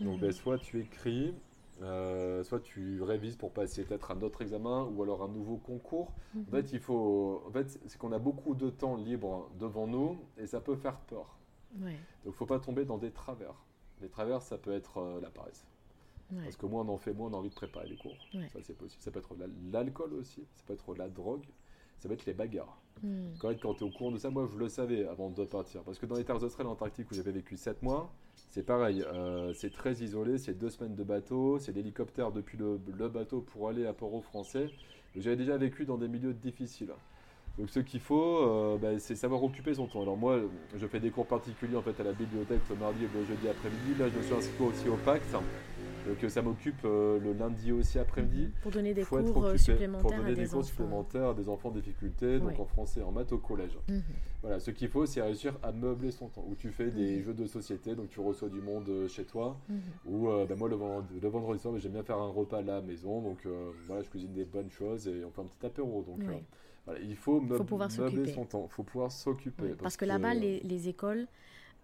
Donc, 0.00 0.20
ben, 0.20 0.32
soit 0.32 0.58
tu 0.58 0.80
écris, 0.80 1.34
euh, 1.82 2.42
soit 2.42 2.60
tu 2.60 3.02
révises 3.02 3.36
pour 3.36 3.52
passer 3.52 3.84
peut-être 3.84 4.10
un 4.10 4.20
autre 4.22 4.42
examen 4.42 4.84
ou 4.84 5.02
alors 5.02 5.22
un 5.22 5.28
nouveau 5.28 5.56
concours. 5.56 6.12
En 6.34 6.38
mhm. 6.38 6.46
fait, 6.46 6.72
il 6.72 6.80
faut, 6.80 7.42
en 7.46 7.50
fait, 7.50 7.78
c'est 7.86 7.98
qu'on 7.98 8.12
a 8.12 8.18
beaucoup 8.18 8.54
de 8.54 8.70
temps 8.70 8.96
libre 8.96 9.50
devant 9.58 9.86
nous 9.86 10.18
et 10.38 10.46
ça 10.46 10.60
peut 10.60 10.76
faire 10.76 10.98
peur. 11.00 11.38
Donc, 11.74 11.92
il 12.24 12.32
faut 12.32 12.46
pas 12.46 12.58
tomber 12.58 12.84
dans 12.84 12.98
des 12.98 13.10
travers. 13.10 13.54
Les 14.00 14.08
travers, 14.08 14.42
ça 14.42 14.56
peut 14.56 14.72
être 14.72 14.98
euh, 14.98 15.20
la 15.20 15.30
paresse. 15.30 15.66
Parce 16.42 16.56
que 16.56 16.66
moins 16.66 16.82
on 16.82 16.88
en 16.88 16.98
fait, 16.98 17.12
moins 17.12 17.30
on 17.30 17.34
a 17.34 17.36
envie 17.36 17.50
de 17.50 17.54
préparer 17.54 17.88
les 17.88 17.96
cours. 17.96 18.16
Ça, 18.48 18.58
c'est 18.60 18.76
possible. 18.76 19.00
Ça 19.00 19.12
peut 19.12 19.20
être 19.20 19.36
l'alcool 19.70 20.12
aussi. 20.14 20.44
Ça 20.56 20.64
peut 20.66 20.74
être 20.74 20.94
la 20.94 21.08
drogue. 21.08 21.44
Ça 21.98 22.08
peut 22.08 22.14
être 22.14 22.26
les 22.26 22.34
bagarres. 22.34 22.80
Hmm. 23.02 23.32
Quand, 23.38 23.50
quand 23.60 23.74
tu 23.74 23.84
es 23.84 23.86
au 23.86 23.90
courant 23.90 24.10
de 24.10 24.18
ça, 24.18 24.28
moi, 24.30 24.48
je 24.50 24.58
le 24.58 24.68
savais 24.68 25.06
avant 25.06 25.30
de 25.30 25.44
partir. 25.44 25.82
Parce 25.82 25.98
que 25.98 26.06
dans 26.06 26.16
les 26.16 26.24
terres 26.24 26.42
australes, 26.42 26.66
en 26.66 26.72
Antarctique, 26.72 27.10
où 27.10 27.14
j'avais 27.14 27.32
vécu 27.32 27.56
7 27.56 27.82
mois, 27.82 28.12
c'est 28.50 28.64
pareil, 28.64 29.02
euh, 29.02 29.52
c'est 29.54 29.70
très 29.70 29.92
isolé, 29.94 30.38
c'est 30.38 30.54
deux 30.54 30.70
semaines 30.70 30.94
de 30.94 31.02
bateau, 31.02 31.58
c'est 31.58 31.72
l'hélicoptère 31.72 32.32
depuis 32.32 32.56
le, 32.56 32.78
bateau 33.08 33.40
pour 33.40 33.68
aller 33.68 33.86
à 33.86 33.92
Port-au-Français. 33.92 34.68
J'avais 35.14 35.36
déjà 35.36 35.56
vécu 35.56 35.84
dans 35.84 35.98
des 35.98 36.08
milieux 36.08 36.34
difficiles. 36.34 36.92
Donc 37.58 37.70
ce 37.70 37.80
qu'il 37.80 38.00
faut, 38.00 38.38
euh, 38.42 38.76
bah, 38.76 38.98
c'est 38.98 39.14
savoir 39.14 39.42
occuper 39.42 39.74
son 39.74 39.86
temps. 39.86 40.02
Alors 40.02 40.16
moi, 40.16 40.40
je 40.76 40.86
fais 40.86 41.00
des 41.00 41.10
cours 41.10 41.26
particuliers 41.26 41.76
en 41.76 41.82
fait 41.82 41.98
à 42.00 42.04
la 42.04 42.12
bibliothèque 42.12 42.60
le 42.68 42.76
mardi 42.76 43.04
et 43.04 43.08
le 43.14 43.24
jeudi 43.24 43.48
après-midi. 43.48 43.98
Là, 43.98 44.08
je 44.08 44.18
me 44.18 44.22
suis 44.22 44.34
inscrit 44.34 44.64
aussi 44.64 44.88
au 44.88 44.96
Pacte. 44.96 45.34
Donc 46.06 46.30
ça 46.30 46.42
m'occupe 46.42 46.84
euh, 46.84 47.18
le 47.18 47.32
lundi 47.32 47.72
aussi 47.72 47.98
après-midi. 47.98 48.50
Pour 48.62 48.70
donner 48.70 48.94
des 48.94 49.02
cours 49.02 49.58
supplémentaires 49.58 50.02
Pour 50.02 50.12
donner 50.12 50.34
des 50.34 50.46
cours 50.46 50.64
supplémentaires 50.64 51.28
à 51.30 51.34
des 51.34 51.48
enfants 51.48 51.70
en 51.70 51.72
difficulté, 51.72 52.38
donc 52.38 52.60
en 52.60 52.64
français, 52.64 53.02
en 53.02 53.10
maths 53.10 53.32
au 53.32 53.38
collège. 53.38 53.76
Mhm. 53.88 54.02
Voilà, 54.42 54.60
ce 54.60 54.70
qu'il 54.70 54.88
faut, 54.88 55.06
c'est 55.06 55.20
réussir 55.20 55.58
à 55.62 55.72
meubler 55.72 56.12
son 56.12 56.28
temps. 56.28 56.44
Où 56.48 56.54
tu 56.54 56.70
fais 56.70 56.90
des 56.90 57.16
mhm. 57.16 57.22
jeux 57.24 57.34
de 57.34 57.46
société, 57.46 57.94
donc 57.96 58.10
tu 58.10 58.20
reçois 58.20 58.48
du 58.48 58.60
monde 58.60 58.88
euh, 58.88 59.08
chez 59.08 59.24
toi. 59.24 59.56
Mhm. 59.68 59.80
Ou 60.06 60.28
ben 60.46 60.56
moi, 60.56 60.68
le, 60.68 60.76
vendredi 61.28 61.60
soir, 61.60 61.76
j'aime 61.78 61.92
bien 61.92 62.04
faire 62.04 62.18
un 62.18 62.28
repas 62.28 62.58
à 62.58 62.62
la 62.62 62.80
maison. 62.82 63.20
Donc 63.20 63.38
voilà, 63.86 64.02
je 64.02 64.08
cuisine 64.08 64.32
des 64.32 64.44
bonnes 64.44 64.70
choses 64.70 65.08
et 65.08 65.24
on 65.24 65.30
fait 65.30 65.40
un 65.40 65.46
petit 65.46 65.66
apéro. 65.66 66.04
Donc 66.06 66.20
voilà, 66.86 67.00
il 67.00 67.16
faut, 67.16 67.40
meubler 67.40 68.32
son 68.32 68.44
temps. 68.44 68.68
Il 68.70 68.72
faut 68.72 68.84
pouvoir 68.84 69.12
s'occuper. 69.12 69.74
parce, 69.74 69.96
que, 69.96 70.04
là-bas, 70.04 70.34
les, 70.34 70.60
les 70.60 70.88
écoles 70.88 71.26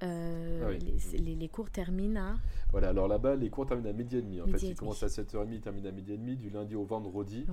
euh, 0.03 0.77
ah 0.81 1.17
les, 1.17 1.49
cours 1.49 1.71
terminent 1.71 2.21
à 2.21 2.37
Voilà, 2.73 2.88
alors 2.88 3.07
là-bas, 3.07 3.37
les 3.37 3.51
cours 3.51 3.67
terminent 3.67 3.91
à 3.91 3.93
midi 3.93 4.17
et 4.17 4.23
demi. 4.23 4.41
En 4.41 4.47
fait, 4.47 4.62
ils 4.62 4.75
commencent 4.75 5.03
à 5.03 5.07
7h30, 5.07 5.53
ils 5.53 5.61
terminent 5.61 5.88
à 5.88 5.93
midi 5.93 6.12
et 6.12 6.17
demi, 6.17 6.37
du 6.37 6.51
lundi 6.51 6.75
au 6.75 6.85
vendredi. 6.85 7.47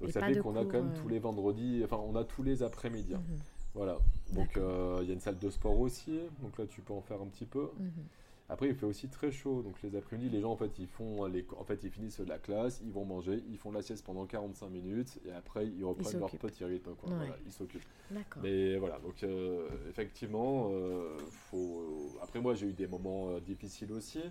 Donc 0.00 0.12
ça 0.12 0.20
fait 0.20 0.38
qu'on 0.38 0.54
a 0.54 0.64
quand 0.64 0.80
même 0.80 0.92
tous 0.94 1.08
euh, 1.08 1.10
les 1.10 1.18
vendredis, 1.18 1.82
enfin, 1.84 1.96
on 1.96 2.14
a 2.14 2.22
tous 2.22 2.44
les 2.44 2.62
après-midi. 2.62 3.14
Mhm. 3.14 3.38
Voilà. 3.74 3.98
Donc 4.32 4.56
euh, 4.56 5.00
il 5.02 5.08
y 5.08 5.10
a 5.10 5.14
une 5.14 5.20
salle 5.20 5.38
de 5.38 5.50
sport 5.50 5.78
aussi, 5.78 6.20
donc 6.40 6.56
là, 6.56 6.66
tu 6.66 6.82
peux 6.82 6.92
en 6.92 7.00
faire 7.00 7.20
un 7.20 7.26
petit 7.26 7.46
peu. 7.46 7.70
Mhm. 7.78 7.90
Après, 8.50 8.68
il 8.68 8.74
fait 8.74 8.86
aussi 8.86 9.08
très 9.08 9.30
chaud. 9.30 9.62
Donc, 9.62 9.74
les 9.82 9.94
après-midi, 9.94 10.30
les 10.30 10.40
gens, 10.40 10.52
en 10.52 10.56
fait, 10.56 10.78
ils 10.78 10.86
font 10.86 11.26
les, 11.26 11.44
en 11.58 11.64
fait, 11.64 11.80
ils 11.84 11.90
finissent 11.90 12.20
la 12.20 12.38
classe, 12.38 12.80
ils 12.82 12.92
vont 12.92 13.04
manger, 13.04 13.44
ils 13.50 13.58
font 13.58 13.72
la 13.72 13.82
sieste 13.82 14.04
pendant 14.06 14.24
45 14.24 14.70
minutes 14.70 15.20
et 15.26 15.32
après, 15.32 15.66
ils 15.66 15.84
reprennent 15.84 16.18
leur 16.18 16.30
petit 16.30 16.64
rythme. 16.64 16.94
Quoi. 16.94 17.14
Voilà, 17.14 17.36
ils 17.44 17.52
s'occupent. 17.52 17.84
Mais 18.42 18.78
voilà, 18.78 18.98
donc, 19.00 19.22
euh, 19.22 19.68
effectivement, 19.90 20.70
euh, 20.72 21.18
faut... 21.50 22.16
après, 22.22 22.40
moi, 22.40 22.54
j'ai 22.54 22.68
eu 22.68 22.72
des 22.72 22.86
moments 22.86 23.28
euh, 23.30 23.40
difficiles 23.40 23.92
aussi. 23.92 24.22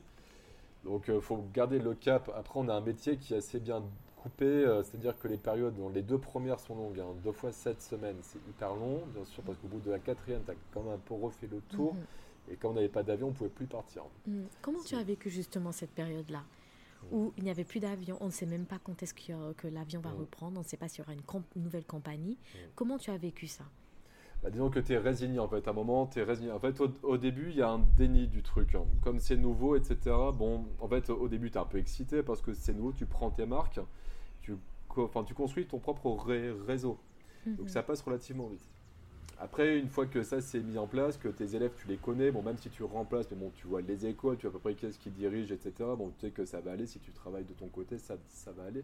Donc, 0.84 1.06
il 1.10 1.22
faut 1.22 1.44
garder 1.54 1.78
le 1.78 1.94
cap. 1.94 2.32
Après, 2.36 2.60
on 2.60 2.70
a 2.70 2.74
un 2.74 2.82
métier 2.82 3.18
qui 3.18 3.36
est 3.36 3.38
assez 3.38 3.60
bien 3.60 3.84
coupé, 4.16 4.66
c'est-à-dire 4.84 5.18
que 5.20 5.28
les 5.28 5.38
périodes, 5.38 5.76
les 5.94 6.02
deux 6.02 6.18
premières 6.18 6.60
sont 6.60 6.76
longues, 6.76 7.00
hein. 7.00 7.14
deux 7.24 7.32
fois 7.32 7.52
sept 7.52 7.82
semaines, 7.84 8.18
c'est 8.22 8.40
hyper 8.50 8.74
long, 8.74 9.04
bien 9.14 9.24
sûr, 9.26 9.44
parce 9.44 9.60
qu'au 9.60 9.68
bout 9.68 9.80
de 9.80 9.92
la 9.92 10.00
quatrième, 10.00 10.42
tu 10.44 10.52
as 10.52 10.56
quand 10.74 10.82
même 10.82 10.94
un 10.94 10.98
peu 10.98 11.14
refait 11.14 11.48
le 11.52 11.62
tour. 11.70 11.94
Mhm. 11.94 12.02
Et 12.52 12.56
quand 12.56 12.70
on 12.70 12.74
n'avait 12.74 12.90
pas 12.90 13.04
d'avion, 13.04 13.28
on 13.28 13.32
ne 13.32 13.36
pouvait 13.36 13.50
plus 13.50 13.66
partir. 13.66 14.04
Mhm. 14.26 14.48
Comment 14.62 14.84
tu 14.84 14.96
as 14.96 15.04
vécu 15.04 15.30
justement 15.30 15.72
cette 15.72 15.92
période-là 15.92 16.44
où 17.12 17.32
il 17.38 17.44
n'y 17.44 17.50
avait 17.50 17.64
plus 17.64 17.80
d'avion, 17.80 18.18
on 18.22 18.26
ne 18.26 18.32
sait 18.32 18.46
même 18.46 18.66
pas 18.66 18.80
quand 18.84 19.02
est-ce 19.02 19.14
que, 19.14 19.68
l'avion 19.68 20.02
va 20.02 20.10
reprendre, 20.10 20.58
on 20.58 20.64
ne 20.64 20.68
sait 20.68 20.78
pas 20.78 20.88
s'il 20.88 21.00
y 21.00 21.02
aura 21.04 21.14
une, 21.14 21.64
nouvelle 21.64 21.86
compagnie. 21.86 22.38
Comment 22.76 22.98
tu 22.98 23.12
as 23.12 23.18
vécu 23.18 23.48
ça? 23.48 23.64
Bah, 24.44 24.50
disons 24.52 24.70
que 24.70 24.80
tu 24.80 24.94
es 24.94 24.98
résigné 24.98 25.40
en 25.40 25.48
fait. 25.48 25.68
À 25.68 25.72
un 25.72 25.74
moment, 25.74 26.06
tu 26.08 26.20
es 26.20 26.24
résigné. 26.24 26.52
En 26.52 26.60
fait, 26.60 26.80
au, 27.04 27.18
début, 27.18 27.50
il 27.50 27.58
y 27.58 27.62
a 27.62 27.70
un 27.70 27.80
déni 27.80 28.28
du 28.28 28.44
truc. 28.44 28.76
Hein. 28.76 28.86
Comme 29.02 29.20
c'est 29.20 29.38
nouveau, 29.38 29.76
etc. 29.76 29.98
Bon, 30.34 30.66
en 30.80 30.88
fait, 30.88 31.10
au 31.10 31.28
début, 31.28 31.50
tu 31.50 31.58
es 31.58 31.62
un 31.62 31.66
peu 31.66 31.78
excité 31.80 32.22
parce 32.24 32.42
que 32.42 32.54
c'est 32.54 32.74
nouveau, 32.74 32.92
tu 32.92 33.06
prends 33.06 33.32
tes 33.32 33.46
marques, 33.46 33.80
tu, 34.42 34.56
enfin, 34.96 35.24
tu 35.24 35.34
construis 35.34 35.66
ton 35.66 35.80
propre 35.80 36.10
réseau. 36.68 37.00
Donc 37.46 37.62
mhm. 37.62 37.68
ça 37.70 37.82
passe 37.82 38.02
relativement 38.02 38.48
vite. 38.48 38.68
Après, 39.40 39.78
une 39.78 39.90
fois 39.90 40.08
que 40.08 40.24
ça 40.24 40.42
s'est 40.42 40.62
mis 40.62 40.78
en 40.78 40.88
place, 40.88 41.18
que 41.18 41.28
tes 41.28 41.56
élèves, 41.56 41.74
tu 41.80 41.88
les 41.88 41.98
connais, 41.98 42.32
bon, 42.32 42.42
même 42.42 42.58
si 42.58 42.70
tu 42.70 42.84
remplaces, 42.84 43.30
mais 43.30 43.38
bon, 43.38 43.52
tu 43.56 43.68
vois 43.68 43.82
les 43.82 44.06
écoles, 44.06 44.38
tu 44.38 44.48
vois 44.48 44.50
à 44.50 44.54
peu 44.54 44.60
près 44.60 44.74
qu'est-ce 44.74 44.98
qui 44.98 45.12
dirige, 45.12 45.52
etc. 45.52 45.74
Bon, 45.98 46.10
tu 46.18 46.26
sais 46.26 46.32
que 46.32 46.46
ça 46.46 46.60
va 46.60 46.72
aller, 46.72 46.88
si 46.88 47.00
tu 47.00 47.12
travailles 47.12 47.46
de 47.46 47.54
ton 47.54 47.68
côté, 47.68 47.98
ça, 47.98 48.16
ça 48.28 48.52
va 48.52 48.64
aller. 48.64 48.84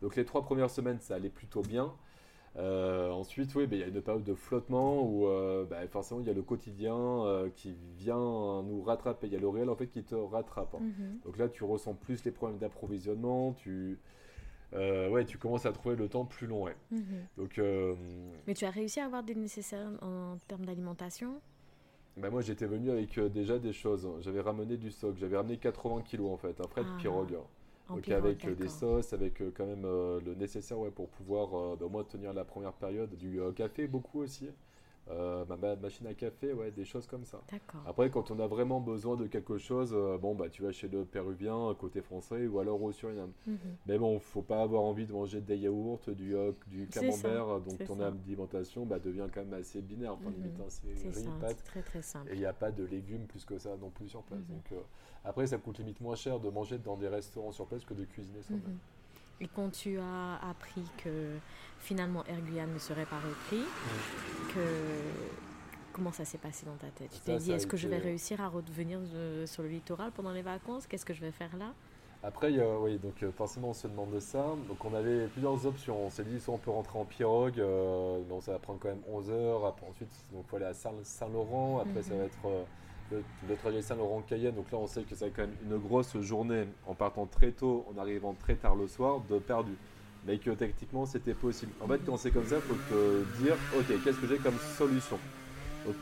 Donc 0.00 0.16
les 0.16 0.24
trois 0.24 0.42
premières 0.42 0.70
semaines, 0.70 0.98
ça 1.00 1.14
allait 1.14 1.28
plutôt 1.28 1.62
bien. 1.62 1.92
Euh, 2.56 3.10
ensuite, 3.10 3.54
oui, 3.54 3.66
ben, 3.66 3.76
il 3.76 3.80
y 3.80 3.84
a 3.84 3.86
une 3.86 4.02
période 4.02 4.24
de 4.24 4.34
flottement 4.34 5.02
où 5.02 5.26
euh, 5.26 5.64
ben, 5.64 5.88
forcément 5.88 6.20
il 6.20 6.26
y 6.26 6.30
a 6.30 6.34
le 6.34 6.42
quotidien 6.42 6.96
euh, 6.96 7.48
qui 7.54 7.74
vient 7.96 8.62
nous 8.62 8.82
rattraper. 8.82 9.26
Il 9.28 9.32
y 9.32 9.36
a 9.36 9.40
le 9.40 9.48
réel 9.48 9.70
en 9.70 9.76
fait 9.76 9.86
qui 9.86 10.02
te 10.02 10.14
rattrape. 10.14 10.74
Hein. 10.74 10.82
Mhm. 10.82 11.20
Donc 11.24 11.38
là, 11.38 11.48
tu 11.48 11.64
ressens 11.64 11.94
plus 11.94 12.24
les 12.24 12.30
problèmes 12.30 12.58
d'approvisionnement. 12.58 13.52
Tu, 13.54 13.98
ouais, 14.74 15.24
tu 15.24 15.38
commences 15.38 15.66
à 15.66 15.72
trouver 15.72 15.96
le 15.96 16.08
temps 16.08 16.24
plus 16.24 16.46
long. 16.46 16.66
Mhm. 16.90 17.04
Donc, 17.36 17.60
Mais 18.46 18.54
tu 18.54 18.64
as 18.64 18.70
réussi 18.70 19.00
à 19.00 19.06
avoir 19.06 19.22
des 19.22 19.34
nécessaires 19.34 19.88
en 20.00 20.36
termes 20.48 20.64
d'alimentation? 20.64 21.40
Ben 22.14 22.28
moi 22.28 22.42
j'étais 22.42 22.66
venu 22.66 22.90
avec 22.90 23.18
déjà 23.32 23.58
des 23.58 23.72
choses. 23.72 24.06
J'avais 24.20 24.42
ramené 24.42 24.76
du 24.76 24.90
stock. 24.90 25.16
J'avais 25.16 25.36
ramené 25.36 25.56
80 25.56 26.02
kilos 26.02 26.30
en 26.30 26.36
fait, 26.36 26.60
après 26.60 26.82
de 26.82 26.88
ah. 26.90 26.98
pirogue. 26.98 27.38
Donc 27.88 28.08
avec 28.08 28.44
euh, 28.44 28.54
des 28.54 28.68
sauces, 28.68 29.12
avec 29.12 29.40
euh, 29.40 29.52
quand 29.54 29.66
même 29.66 29.84
euh, 29.84 30.20
le 30.24 30.34
nécessaire 30.34 30.78
ouais, 30.78 30.90
pour 30.90 31.08
pouvoir 31.08 31.76
bah, 31.76 31.86
au 31.86 31.88
moins 31.88 32.04
tenir 32.04 32.32
la 32.32 32.44
première 32.44 32.72
période. 32.72 33.14
Du 33.16 33.40
café 33.54 33.86
beaucoup 33.86 34.20
aussi. 34.20 34.48
Euh, 35.10 35.44
ma, 35.46 35.76
machine 35.76 36.06
à 36.06 36.14
café, 36.14 36.52
ouais, 36.52 36.70
des 36.70 36.84
choses 36.84 37.06
comme 37.06 37.24
ça. 37.24 37.42
Après, 37.86 38.08
quand 38.08 38.30
on 38.30 38.38
a 38.38 38.46
vraiment 38.46 38.80
besoin 38.80 39.16
de 39.16 39.26
quelque 39.26 39.58
chose, 39.58 39.92
euh, 39.92 40.16
bon, 40.16 40.34
bah, 40.34 40.48
tu 40.48 40.62
vas 40.62 40.70
chez 40.70 40.88
le 40.88 41.04
péruvien 41.04 41.74
côté 41.78 42.00
français 42.00 42.46
ou 42.46 42.60
alors 42.60 42.80
au 42.80 42.92
Suriname. 42.92 43.32
Mhm. 43.46 43.58
Mais 43.86 43.98
bon, 43.98 44.18
faut 44.20 44.42
pas 44.42 44.62
avoir 44.62 44.82
envie 44.82 45.04
de 45.04 45.12
manger 45.12 45.40
des 45.40 45.56
yaourts, 45.56 46.02
du 46.08 46.34
hoc, 46.34 46.56
du 46.68 46.86
camembert, 46.86 47.60
donc 47.60 47.84
ton 47.84 48.00
alimentation 48.00 48.86
bah, 48.86 49.00
devient 49.00 49.26
quand 49.32 49.44
même 49.44 49.54
assez 49.54 49.82
binaire. 49.82 50.14
Enfin, 50.14 50.30
mhm. 50.30 50.52
Hein, 50.60 50.64
c'est 50.68 51.08
riz. 51.08 51.28
Très 51.64 51.82
très 51.82 52.02
simple. 52.02 52.30
Et 52.30 52.34
il 52.34 52.38
n'y 52.38 52.46
a 52.46 52.52
pas 52.52 52.70
de 52.70 52.84
légumes 52.84 53.26
plus 53.26 53.44
que 53.44 53.58
ça 53.58 53.76
non 53.80 53.90
plus 53.90 54.08
sur 54.08 54.22
place. 54.22 54.40
Mhm. 54.40 54.54
Donc, 54.54 54.72
euh, 54.72 54.80
après, 55.24 55.46
ça 55.48 55.58
coûte 55.58 55.78
limite 55.78 56.00
moins 56.00 56.16
cher 56.16 56.38
de 56.38 56.48
manger 56.48 56.78
dans 56.78 56.96
des 56.96 57.08
restaurants 57.08 57.52
sur 57.52 57.66
place 57.66 57.84
que 57.84 57.94
de 57.94 58.04
cuisiner 58.04 58.42
soi-même. 58.42 58.78
Et 59.42 59.48
quand 59.52 59.70
tu 59.70 59.98
as 59.98 60.48
appris 60.48 60.84
que 61.02 61.36
finalement 61.80 62.24
Air 62.26 62.40
Guyane 62.42 62.72
ne 62.72 62.78
serait 62.78 63.06
pas 63.06 63.18
repris, 63.18 63.64
que 64.54 64.60
comment 65.92 66.12
ça 66.12 66.24
s'est 66.24 66.38
passé 66.38 66.64
dans 66.64 66.76
ta 66.76 66.86
tête? 66.86 67.10
Tu 67.10 67.20
t'es 67.20 67.36
dit 67.38 67.50
est-ce 67.50 67.66
que 67.66 67.76
je 67.76 67.88
vais 67.88 67.98
réussir 67.98 68.40
à 68.40 68.46
revenir 68.46 69.00
euh, 69.14 69.44
sur 69.46 69.64
le 69.64 69.68
littoral 69.68 70.12
pendant 70.12 70.30
les 70.30 70.42
vacances? 70.42 70.86
Qu'est-ce 70.86 71.04
que 71.04 71.12
je 71.12 71.20
vais 71.20 71.32
faire 71.32 71.56
là? 71.56 71.72
Après, 72.22 72.56
oui, 72.78 72.98
donc 72.98 73.20
euh, 73.24 73.32
forcément, 73.32 73.70
on 73.70 73.74
se 73.74 73.88
demande 73.88 74.16
ça. 74.20 74.46
Donc, 74.68 74.84
on 74.84 74.94
avait 74.94 75.26
plusieurs 75.26 75.66
options. 75.66 76.06
On 76.06 76.10
s'est 76.10 76.22
dit, 76.22 76.38
soit 76.38 76.54
on 76.54 76.58
peut 76.58 76.70
rentrer 76.70 76.96
en 76.96 77.04
pirogue, 77.04 77.58
euh, 77.58 78.20
ça 78.40 78.52
va 78.52 78.60
prendre 78.60 78.78
quand 78.78 78.90
même 78.90 79.02
11 79.08 79.30
heures. 79.30 79.66
Après, 79.66 79.84
ensuite, 79.88 80.08
donc, 80.32 80.44
il 80.46 80.48
faut 80.48 80.56
aller 80.56 80.66
à 80.66 80.72
Saint-Laurent. 80.72 81.80
Après, 81.80 82.00
ça 82.00 82.14
va 82.14 82.26
le, 83.48 83.56
trajet 83.56 83.82
Saint-Laurent-Cayenne. 83.82 84.54
Donc 84.54 84.70
là, 84.72 84.78
on 84.78 84.86
sait 84.86 85.02
que 85.02 85.14
va 85.14 85.26
quand 85.28 85.42
même 85.42 85.56
une 85.64 85.78
grosse 85.78 86.16
journée 86.20 86.64
en 86.86 86.94
partant 86.94 87.26
très 87.26 87.52
tôt, 87.52 87.86
en 87.92 88.00
arrivant 88.00 88.34
très 88.34 88.54
tard 88.54 88.76
le 88.76 88.88
soir, 88.88 89.20
de 89.28 89.38
perdu. 89.38 89.72
Mais 90.26 90.38
que 90.38 90.50
techniquement, 90.50 91.04
c'était 91.04 91.34
possible. 91.34 91.72
En 91.80 91.88
fait, 91.88 92.00
quand 92.06 92.16
c'est 92.16 92.30
comme 92.30 92.46
ça, 92.46 92.56
il 92.56 92.62
faut 92.62 92.74
te 92.74 93.42
dire, 93.42 93.54
ok, 93.76 94.04
qu'est-ce 94.04 94.18
que 94.18 94.26
j'ai 94.26 94.38
comme 94.38 94.58
solution? 94.76 95.18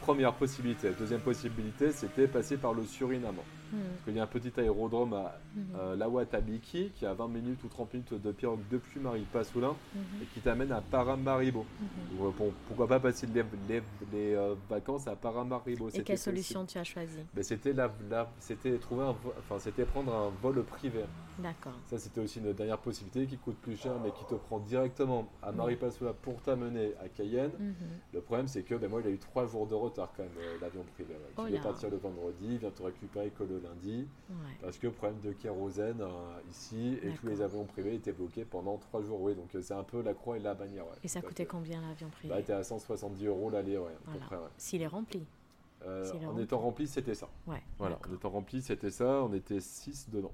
Première 0.03 0.35
possibilité. 0.35 0.91
Deuxième 0.99 1.21
possibilité, 1.21 1.91
c'était 1.93 2.27
passer 2.27 2.59
par 2.59 2.75
le 2.75 2.85
Suriname. 2.85 3.37
Hmm. 3.73 3.79
Parce 3.79 4.05
qu'il 4.05 4.17
y 4.17 4.21
a 4.21 4.23
un 4.23 4.27
petit 4.27 4.61
aérodrome 4.61 5.15
à 5.15 5.39
hmm. 5.55 5.61
euh, 5.79 5.97
Lawatabiki 5.97 6.91
qui 6.97 7.07
a 7.07 7.15
20 7.15 7.29
minutes 7.29 7.63
ou 7.65 7.69
30 7.69 7.95
minutes 7.95 8.23
de 8.23 8.33
pirogue 8.33 8.61
depuis 8.71 9.01
Maripasoula 9.01 9.69
hmm. 9.69 9.99
et 10.23 10.27
qui 10.35 10.41
t'amène 10.41 10.73
à 10.73 10.81
Paramaribo. 10.81 11.65
Euh, 12.21 12.31
pourquoi 12.67 12.89
pas 12.89 13.01
passer 13.01 13.27
les, 13.33 14.35
euh, 14.35 14.55
vacances 14.69 15.07
à 15.07 15.17
Paramaribo 15.17 15.89
Et 15.91 16.03
quelle 16.03 16.19
solution 16.19 16.65
tu 16.67 16.79
as 16.79 16.85
choisi 16.85 17.19
ben, 17.35 17.43
C'était 17.43 17.73
la, 17.73 17.91
trouver 18.81 19.05
enfin, 19.39 19.59
c'était 19.59 19.85
prendre 19.85 20.13
un 20.13 20.31
vol 20.43 20.63
privé. 20.65 21.01
D'accord. 21.43 21.73
Ça, 21.87 21.99
c'était 21.99 22.21
aussi 22.21 22.39
une 22.39 22.53
dernière 22.53 22.79
possibilité 22.79 23.27
qui 23.27 23.39
coûte 23.39 23.57
plus 23.57 23.77
cher, 23.77 23.95
mais 24.03 24.11
qui 24.13 24.25
te 24.25 24.35
prend 24.35 24.59
directement 24.59 25.29
à 25.43 25.53
Maripasoula 25.53 26.13
pour 26.13 26.41
t'amener 26.43 26.95
à 27.03 27.09
Cayenne. 27.09 27.53
Le 28.13 28.21
problème, 28.21 28.49
c'est 28.49 28.63
que 28.63 28.75
ben, 28.75 28.89
moi, 28.89 29.01
il 29.01 29.07
a 29.09 29.11
eu 29.11 29.19
trois 29.19 29.47
jours 29.47 29.67
de 29.67 29.75
retard 29.75 30.13
quand 30.17 30.23
même, 30.23 30.33
l'avion 30.61 30.85
privé. 30.95 31.15
Tu 31.37 31.43
devais 31.43 31.61
partir 31.61 31.91
le 31.91 31.97
vendredi, 31.97 32.47
il 32.53 32.59
vient 32.59 32.71
te 32.71 32.83
récupérer 32.83 33.31
que 33.31 33.45
le 33.45 33.59
lundi. 33.59 34.07
Parce 34.63 34.79
que 34.79 34.89
problème 34.89 35.21
de 35.21 35.33
kérosène 35.33 36.01
euh, 36.01 36.41
ici 36.51 36.99
et 37.03 37.11
tous 37.11 37.27
les 37.27 37.41
avions 37.41 37.65
privés 37.65 37.95
étaient 37.95 38.13
bloqués 38.13 38.45
pendant 38.45 38.77
trois 38.79 39.03
jours. 39.03 39.21
Oui, 39.21 39.35
donc 39.35 39.55
euh, 39.55 39.63
c'est 39.63 39.75
un 39.75 39.83
peu 39.83 40.03
la 40.03 40.15
croix 40.15 40.37
et 40.37 40.41
la 40.41 40.55
bannière. 40.55 40.85
et 41.03 41.09
ça 41.09 41.21
coûtait 41.21 41.47
combien 41.47 41.81
l'avion 41.81 42.09
privé 42.09 42.33
bah, 42.33 42.41
était 42.41 42.53
à 42.53 42.63
170 42.63 43.25
euros 43.27 43.51
l'aller, 43.51 43.79
ouais, 43.79 43.97
S'il 44.57 44.83
est 44.83 44.87
rempli. 44.87 45.27
Euh, 45.87 46.13
en 46.27 46.37
étant 46.39 46.59
rempli, 46.59 46.87
c'était 46.87 47.15
ça. 47.15 47.29
Ouais, 47.47 47.63
voilà, 47.79 47.99
en 48.09 48.15
étant 48.15 48.31
rempli, 48.31 48.61
c'était 48.61 48.91
ça. 48.91 49.23
On 49.23 49.33
était 49.33 49.61
6 49.61 50.11
dedans. 50.11 50.33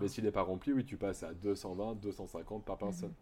Mais 0.00 0.08
s'il 0.08 0.24
n'est 0.24 0.32
pas 0.32 0.42
rempli, 0.42 0.72
oui, 0.72 0.84
tu 0.84 0.96
passes 0.96 1.22
à 1.22 1.32
220, 1.34 1.96
250 1.96 2.64
par 2.64 2.78
personne. 2.78 3.10
Mhm. 3.10 3.14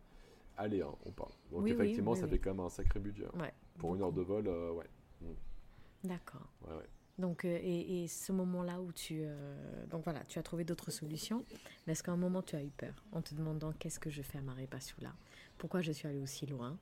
Allez, 0.59 0.83
hein, 0.83 0.95
on 1.07 1.11
parle. 1.11 1.33
Donc 1.51 1.69
effectivement, 1.69 2.15
ça 2.15 2.27
fait 2.27 2.39
quand 2.39 2.51
même 2.51 2.61
un 2.61 2.69
sacré 2.69 3.01
budget. 3.01 3.27
Hein. 3.35 3.49
Pour 3.79 3.95
une 3.95 4.03
heure 4.03 4.13
de 4.13 4.23
vol, 4.23 4.49
ouais. 4.49 4.87
Mm. 5.23 6.09
D'accord. 6.09 6.47
Ouais, 6.67 6.77
ouais. 6.77 6.89
Donc, 7.19 7.45
euh, 7.45 7.59
et, 7.63 8.07
ce 8.09 8.33
moment-là 8.33 8.81
où 8.81 8.91
tu, 8.93 9.21
euh, 9.23 9.87
donc 9.87 10.05
voilà, 10.05 10.25
tu 10.25 10.39
as 10.39 10.43
trouvé 10.43 10.65
d'autres 10.65 10.91
solutions, 10.91 11.45
mais 11.87 11.93
est-ce 11.93 12.03
qu'à 12.03 12.13
un 12.13 12.17
moment 12.17 12.43
tu 12.43 12.57
as 12.57 12.63
eu 12.63 12.71
peur 12.71 12.95
en 13.13 13.21
te 13.21 13.35
demandant 13.35 13.73
qu'est-ce 13.79 14.01
que 14.01 14.11
je 14.11 14.23
fais 14.23 14.39
à 14.39 15.03
là? 15.03 15.13
Pourquoi 15.59 15.83
je 15.83 15.93
suis 15.93 16.09
allée 16.09 16.21
aussi 16.21 16.47
loin? 16.47 16.77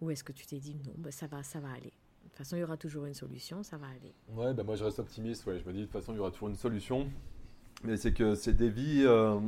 Ou 0.00 0.10
est-ce 0.10 0.24
que 0.24 0.32
tu 0.32 0.46
t'es 0.46 0.58
dit 0.58 0.76
non, 0.86 0.94
ben 0.96 1.12
ça 1.12 1.26
va, 1.26 1.42
ça 1.42 1.60
va 1.60 1.70
aller? 1.70 1.92
De 2.22 2.28
toute 2.28 2.38
façon, 2.38 2.56
il 2.56 2.60
y 2.60 2.62
aura 2.62 2.76
toujours 2.76 3.04
une 3.04 3.14
solution, 3.14 3.62
ça 3.62 3.76
va 3.76 3.88
aller. 3.88 4.14
Ouais, 4.28 4.54
ben 4.54 4.62
moi 4.64 4.76
je 4.76 4.84
reste 4.84 5.00
optimiste. 5.00 5.44
Ouais, 5.46 5.58
je 5.58 5.64
me 5.64 5.72
dis 5.72 5.80
de 5.80 5.84
toute 5.84 5.92
façon, 5.92 6.12
il 6.12 6.16
y 6.16 6.20
aura 6.20 6.30
toujours 6.30 6.48
une 6.48 6.56
solution. 6.56 7.10
Mais 7.84 7.96
c'est 7.96 8.12
que 8.12 8.34
c'est 8.34 8.52
des 8.54 8.70
vies. 8.70 9.04
Euh, 9.04 9.38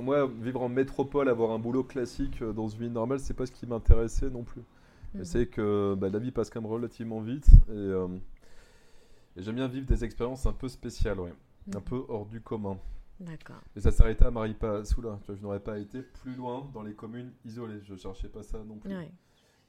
moi, 0.00 0.26
vivre 0.26 0.62
en 0.62 0.68
métropole, 0.68 1.28
avoir 1.28 1.52
un 1.52 1.58
boulot 1.58 1.84
classique 1.84 2.42
dans 2.42 2.68
une 2.68 2.80
vie 2.80 2.90
normale, 2.90 3.20
c'est 3.20 3.34
pas 3.34 3.46
ce 3.46 3.52
qui 3.52 3.66
m'intéressait 3.66 4.30
non 4.30 4.42
plus. 4.42 4.62
Mhm. 5.14 5.24
C'est 5.24 5.46
que 5.46 5.94
bah, 5.94 6.08
la 6.08 6.18
vie 6.18 6.32
passe 6.32 6.50
quand 6.50 6.60
même 6.60 6.70
relativement 6.70 7.20
vite 7.20 7.48
et 7.70 7.92
et 9.36 9.42
j'aime 9.42 9.56
bien 9.56 9.68
vivre 9.68 9.86
des 9.86 10.04
expériences 10.04 10.46
un 10.46 10.52
peu 10.52 10.68
spéciales, 10.68 11.18
ouais. 11.18 11.32
Un 11.74 11.78
mhm. 11.78 11.84
peu 11.84 12.04
hors 12.08 12.26
du 12.26 12.40
commun. 12.40 12.78
D'accord. 13.20 13.60
Et 13.76 13.80
ça 13.80 13.90
s'arrêtait 13.90 14.26
à 14.26 14.30
Maripasoula. 14.30 15.18
Je 15.28 15.40
n'aurais 15.42 15.60
pas 15.60 15.78
été 15.78 16.02
plus 16.02 16.34
loin 16.34 16.68
dans 16.74 16.82
les 16.82 16.94
communes 16.94 17.32
isolées. 17.44 17.80
Je 17.84 17.94
ne 17.94 17.98
cherchais 17.98 18.28
pas 18.28 18.42
ça 18.42 18.62
non 18.64 18.76
plus. 18.76 18.92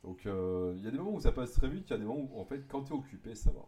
Donc 0.03 0.25
euh, 0.25 0.73
il 0.77 0.83
y 0.83 0.87
a 0.87 0.91
des 0.91 0.97
moments 0.97 1.15
où 1.15 1.19
ça 1.19 1.31
passe 1.31 1.53
très 1.53 1.67
vite, 1.67 1.85
il 1.89 1.93
y 1.93 1.95
a 1.95 1.97
des 1.97 2.05
moments 2.05 2.29
où 2.31 2.39
en 2.39 2.45
fait 2.45 2.67
quand 2.67 2.83
tu 2.83 2.93
es 2.93 2.95
occupé, 2.95 3.33
ça 3.33 3.51
va. 3.51 3.65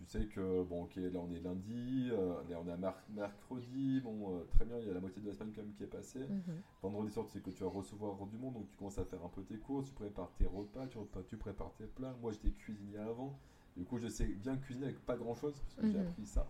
Tu 0.00 0.06
sais 0.06 0.26
que 0.26 0.62
bon 0.62 0.84
ok 0.84 0.96
là 0.96 1.20
on 1.20 1.30
est 1.30 1.40
lundi, 1.40 2.08
euh, 2.10 2.34
on 2.50 2.66
est 2.66 3.14
mercredi, 3.14 4.00
bon 4.00 4.34
euh, 4.34 4.44
très 4.50 4.64
bien, 4.64 4.78
il 4.78 4.88
y 4.88 4.90
a 4.90 4.94
la 4.94 5.00
moitié 5.00 5.20
de 5.20 5.28
la 5.28 5.34
semaine 5.34 5.52
quand 5.54 5.62
même 5.62 5.74
qui 5.74 5.84
est 5.84 5.86
passée. 5.86 6.26
Mhm. 6.26 6.62
Vendredi 6.82 7.12
soir 7.12 7.26
tu 7.26 7.32
sais 7.32 7.40
que 7.40 7.50
tu 7.50 7.62
vas 7.62 7.68
recevoir 7.68 8.16
du 8.26 8.38
monde, 8.38 8.54
donc 8.54 8.68
tu 8.70 8.76
commences 8.76 8.98
à 8.98 9.04
faire 9.04 9.22
un 9.22 9.28
peu 9.28 9.42
tes 9.42 9.58
courses, 9.58 9.88
tu 9.88 9.94
prépares 9.94 10.32
tes 10.38 10.46
repas, 10.46 10.86
tu, 10.86 10.98
tu 11.28 11.36
prépares 11.36 11.74
tes 11.74 11.84
plats. 11.84 12.16
Moi 12.22 12.32
j'étais 12.32 12.50
cuisinier 12.50 12.98
avant. 12.98 13.38
Du 13.76 13.84
coup, 13.84 13.98
je 13.98 14.08
sais 14.08 14.26
bien 14.26 14.56
cuisiner 14.56 14.86
avec 14.86 15.04
pas 15.06 15.16
grand 15.16 15.34
chose, 15.34 15.54
parce 15.60 15.74
que 15.76 15.86
j'ai 15.86 15.98
mhm. 15.98 16.08
appris 16.08 16.26
ça. 16.26 16.46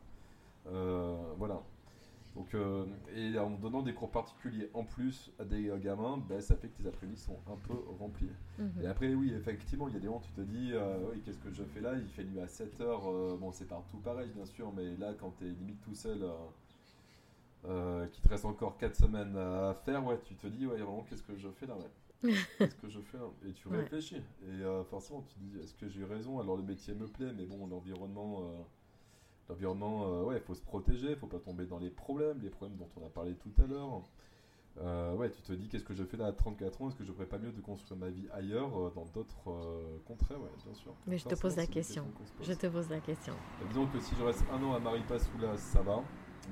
Euh, 0.66 1.32
voilà. 1.36 1.62
Donc, 2.36 2.54
euh, 2.54 2.86
et 3.14 3.38
en 3.38 3.50
donnant 3.50 3.82
des 3.82 3.92
cours 3.92 4.10
particuliers 4.10 4.70
en 4.72 4.84
plus 4.84 5.32
à 5.38 5.44
des 5.44 5.72
gamins, 5.82 6.22
ben, 6.28 6.40
ça 6.40 6.56
fait 6.56 6.68
que 6.68 6.82
tes 6.82 6.88
après-midi 6.88 7.20
sont 7.20 7.38
un 7.48 7.56
peu 7.56 7.74
remplis. 7.98 8.30
Mhm. 8.58 8.82
Et 8.82 8.86
après, 8.86 9.12
oui, 9.14 9.32
effectivement, 9.34 9.88
il 9.88 9.94
y 9.94 9.96
a 9.96 10.00
des 10.00 10.06
moments 10.06 10.20
où 10.20 10.26
tu 10.26 10.32
te 10.32 10.40
dis, 10.40 10.70
euh, 10.72 10.98
oui, 11.12 11.20
qu'est-ce 11.24 11.38
que 11.38 11.50
je 11.50 11.64
fais 11.64 11.80
là? 11.80 11.94
Il 11.96 12.08
fait 12.08 12.24
nuit 12.24 12.40
à 12.40 12.46
7 12.46 12.80
heures. 12.80 13.02
bon, 13.38 13.50
c'est 13.52 13.68
partout 13.68 13.98
pareil, 13.98 14.30
bien 14.34 14.46
sûr, 14.46 14.72
mais 14.72 14.96
là, 14.96 15.12
quand 15.18 15.34
tu 15.38 15.46
es 15.46 15.48
limite 15.48 15.80
tout 15.82 15.94
seul, 15.94 16.24
qu'il 17.62 18.22
te 18.22 18.28
reste 18.28 18.44
encore 18.44 18.78
4 18.78 18.94
semaines 18.94 19.36
à 19.36 19.74
faire, 19.84 20.04
ouais, 20.06 20.18
tu 20.24 20.34
te 20.36 20.46
dis, 20.46 20.66
ouais, 20.66 20.76
vraiment, 20.76 21.04
qu'est-ce 21.08 21.22
que 21.22 21.36
je 21.36 21.48
fais 21.48 21.66
là 21.66 21.74
Qu'est-ce 22.58 22.76
que 22.76 22.88
je 22.88 23.00
fais 23.00 23.18
Et 23.48 23.52
tu 23.52 23.68
réfléchis. 23.68 24.16
Et 24.16 24.62
euh, 24.62 24.84
forcément, 24.84 25.22
tu 25.22 25.34
te 25.34 25.40
dis, 25.40 25.58
est-ce 25.58 25.74
que 25.74 25.88
j'ai 25.88 26.00
eu 26.00 26.04
raison? 26.04 26.38
Alors 26.38 26.56
le 26.56 26.62
métier 26.62 26.94
me 26.94 27.06
plaît, 27.06 27.32
mais 27.34 27.46
bon, 27.46 27.66
l'environnement, 27.66 28.40
euh, 28.42 28.62
l'environnement, 29.50 30.04
euh, 30.06 30.22
ouais, 30.24 30.36
il 30.36 30.42
faut 30.42 30.54
se 30.54 30.62
protéger, 30.62 31.10
il 31.10 31.16
faut 31.16 31.26
pas 31.26 31.38
tomber 31.38 31.66
dans 31.66 31.78
les 31.78 31.90
problèmes, 31.90 32.40
les 32.42 32.50
problèmes 32.50 32.78
dont 32.78 32.88
on 33.00 33.06
a 33.06 33.10
parlé 33.10 33.34
tout 33.34 33.52
à 33.62 33.66
l'heure. 33.66 34.02
euh, 34.80 35.14
ouais, 35.14 35.30
tu 35.30 35.42
te 35.42 35.52
dis 35.52 35.68
qu'est-ce 35.68 35.84
que 35.84 35.94
je 35.94 36.04
fais 36.04 36.16
là 36.16 36.26
à 36.26 36.32
34 36.32 36.80
ans? 36.80 36.88
Est-ce 36.88 36.96
que 36.96 37.04
je 37.04 37.12
ferais 37.12 37.26
pas 37.26 37.38
mieux 37.38 37.50
de 37.52 37.60
construire 37.60 37.98
ma 37.98 38.08
vie 38.08 38.26
ailleurs, 38.32 38.78
euh, 38.78 38.92
dans 38.94 39.06
d'autres 39.06 39.50
euh, 39.50 39.98
contrées? 40.06 40.36
Ouais, 40.36 40.50
bien 40.64 40.74
sûr. 40.74 40.94
Mais 41.06 41.18
je 41.18 41.26
te 41.26 41.34
pose 41.34 41.56
la 41.56 41.66
question. 41.66 42.06
Je 42.40 42.52
te 42.52 42.66
pose 42.68 42.88
la 42.88 43.00
question. 43.00 43.34
disons 43.68 43.86
que 43.86 44.00
si 44.00 44.14
je 44.16 44.22
reste 44.22 44.44
un 44.52 44.62
an 44.62 44.74
à 44.74 44.80
Maripasoula, 44.80 45.56
ça 45.56 45.82
va. 45.82 46.02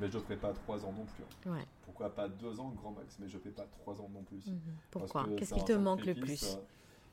Mais 0.01 0.11
je 0.11 0.19
ne 0.19 0.23
ferai 0.23 0.37
pas 0.37 0.53
trois 0.53 0.85
ans 0.85 0.93
non 0.93 1.07
plus. 1.07 1.51
Ouais. 1.51 1.65
Pourquoi 1.83 2.11
pas 2.11 2.29
deux 2.29 2.61
ans, 2.61 2.73
grand 2.77 2.93
max 2.93 3.17
Mais 3.19 3.29
je 3.29 3.37
ne 3.37 3.43
fais 3.43 3.51
pas 3.51 3.65
trois 3.65 4.01
ans 4.01 4.09
non 4.13 4.23
plus. 4.23 4.47
Mhm. 4.47 4.61
Pourquoi? 4.91 5.27
Qu'est-ce 5.37 5.55
qui 5.55 5.65
te 5.65 5.73
manque 5.73 6.05
le 6.05 6.15
plus? 6.15 6.59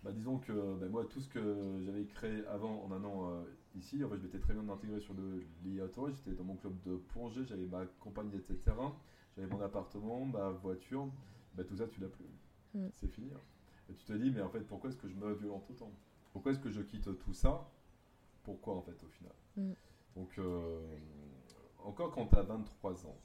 Bah, 0.05 0.11
Disons 0.13 0.37
que 0.37 0.53
bah, 0.79 0.87
moi, 0.87 1.05
tout 1.05 1.19
ce 1.19 1.27
que 1.27 1.81
j'avais 1.83 2.05
créé 2.05 2.45
avant 2.47 2.85
en 2.85 2.91
un 2.93 3.03
an 3.03 3.43
ici, 3.75 4.01
en 4.03 4.09
fait, 4.09 4.17
je 4.17 4.23
m'étais 4.23 4.39
très 4.39 4.53
bien 4.53 4.69
intégré 4.69 5.01
sur 5.01 5.13
le 5.13 5.43
l'IATO. 5.65 6.11
J'étais 6.11 6.31
dans 6.31 6.45
mon 6.45 6.55
club 6.55 6.73
de 6.85 6.95
plongée, 6.95 7.43
j'avais 7.43 7.65
ma 7.65 7.85
compagne, 7.99 8.31
etc 8.33 8.71
j'avais 9.35 9.47
mon 9.47 9.61
appartement, 9.61 10.25
ma 10.25 10.49
voiture, 10.49 11.07
bah, 11.53 11.63
tout 11.63 11.75
ça 11.77 11.87
tu 11.87 11.99
l'as 11.99 12.07
plus. 12.07 12.25
Mm. 12.73 12.87
C'est 12.93 13.07
fini. 13.07 13.31
Hein. 13.33 13.41
Et 13.89 13.93
tu 13.93 14.05
te 14.05 14.13
dis, 14.13 14.31
mais 14.31 14.41
en 14.41 14.49
fait, 14.49 14.61
pourquoi 14.61 14.89
est-ce 14.89 14.97
que 14.97 15.07
je 15.07 15.15
me 15.15 15.33
violente 15.33 15.69
autant 15.69 15.91
Pourquoi 16.33 16.51
est-ce 16.51 16.59
que 16.59 16.71
je 16.71 16.81
quitte 16.81 17.17
tout 17.19 17.33
ça? 17.33 17.69
Pourquoi 18.43 18.75
en 18.75 18.81
fait 18.81 19.03
au 19.03 19.07
final? 19.07 19.33
Mm. 19.57 19.73
Donc, 20.15 20.37
euh, 20.37 20.79
encore 21.83 22.11
quand 22.11 22.27
tu 22.27 22.35
as 22.35 22.43
23 22.43 23.05
ans, 23.05 23.17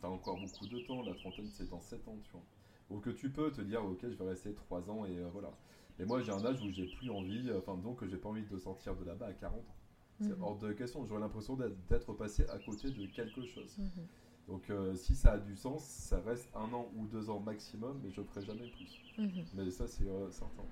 tu 0.00 0.06
as 0.06 0.10
encore 0.10 0.38
beaucoup 0.38 0.66
de 0.66 0.80
temps, 0.80 1.02
la 1.02 1.14
trentaine 1.14 1.48
c'est 1.48 1.68
dans 1.68 1.80
7 1.80 2.06
ans, 2.08 2.18
tu 2.24 2.32
vois. 2.32 2.44
Donc 2.90 3.14
tu 3.14 3.30
peux 3.30 3.50
te 3.52 3.60
dire, 3.60 3.84
ok, 3.84 4.00
je 4.02 4.16
vais 4.16 4.28
rester 4.28 4.52
3 4.52 4.90
ans 4.90 5.06
et 5.06 5.16
euh, 5.18 5.28
voilà. 5.32 5.50
Et 5.98 6.04
moi 6.04 6.22
j'ai 6.22 6.32
un 6.32 6.44
âge 6.44 6.60
où 6.62 6.70
j'ai 6.70 6.86
plus 6.86 7.10
envie, 7.10 7.48
euh, 7.48 7.58
enfin 7.58 7.76
donc 7.76 8.04
j'ai 8.06 8.16
pas 8.16 8.28
envie 8.28 8.44
de 8.44 8.58
sortir 8.58 8.96
de 8.96 9.04
là-bas 9.04 9.26
à 9.26 9.32
40 9.32 9.58
ans. 9.58 9.62
C'est 10.20 10.28
mm-hmm. 10.28 10.42
hors 10.42 10.58
de 10.58 10.72
question, 10.72 11.04
j'aurais 11.06 11.20
l'impression 11.20 11.56
d'être 11.56 12.12
passé 12.12 12.44
à 12.48 12.58
côté 12.58 12.90
de 12.90 13.06
quelque 13.06 13.44
chose. 13.44 13.76
Mm-hmm. 13.78 14.22
Donc 14.48 14.68
euh, 14.70 14.94
si 14.94 15.14
ça 15.14 15.32
a 15.32 15.38
du 15.38 15.56
sens, 15.56 15.84
ça 15.84 16.20
reste 16.20 16.48
un 16.54 16.72
an 16.72 16.88
ou 16.96 17.06
deux 17.06 17.30
ans 17.30 17.40
maximum, 17.40 18.00
mais 18.02 18.10
je 18.10 18.20
ne 18.20 18.26
ferai 18.26 18.44
jamais 18.44 18.68
plus. 18.68 19.00
Mhm. 19.18 19.44
Mais 19.54 19.70
ça, 19.70 19.86
c'est 19.86 20.06
euh, 20.06 20.30
certain. 20.30 20.64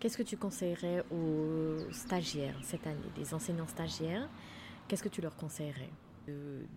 Qu'est-ce 0.00 0.16
que 0.16 0.22
tu 0.22 0.36
conseillerais 0.36 1.04
aux 1.10 1.90
stagiaires 1.90 2.58
cette 2.62 2.86
année, 2.86 3.10
des 3.16 3.32
enseignants 3.32 3.66
stagiaires? 3.66 4.28
Qu'est-ce 4.88 5.02
que 5.02 5.08
tu 5.08 5.20
leur 5.20 5.36
conseillerais? 5.36 5.90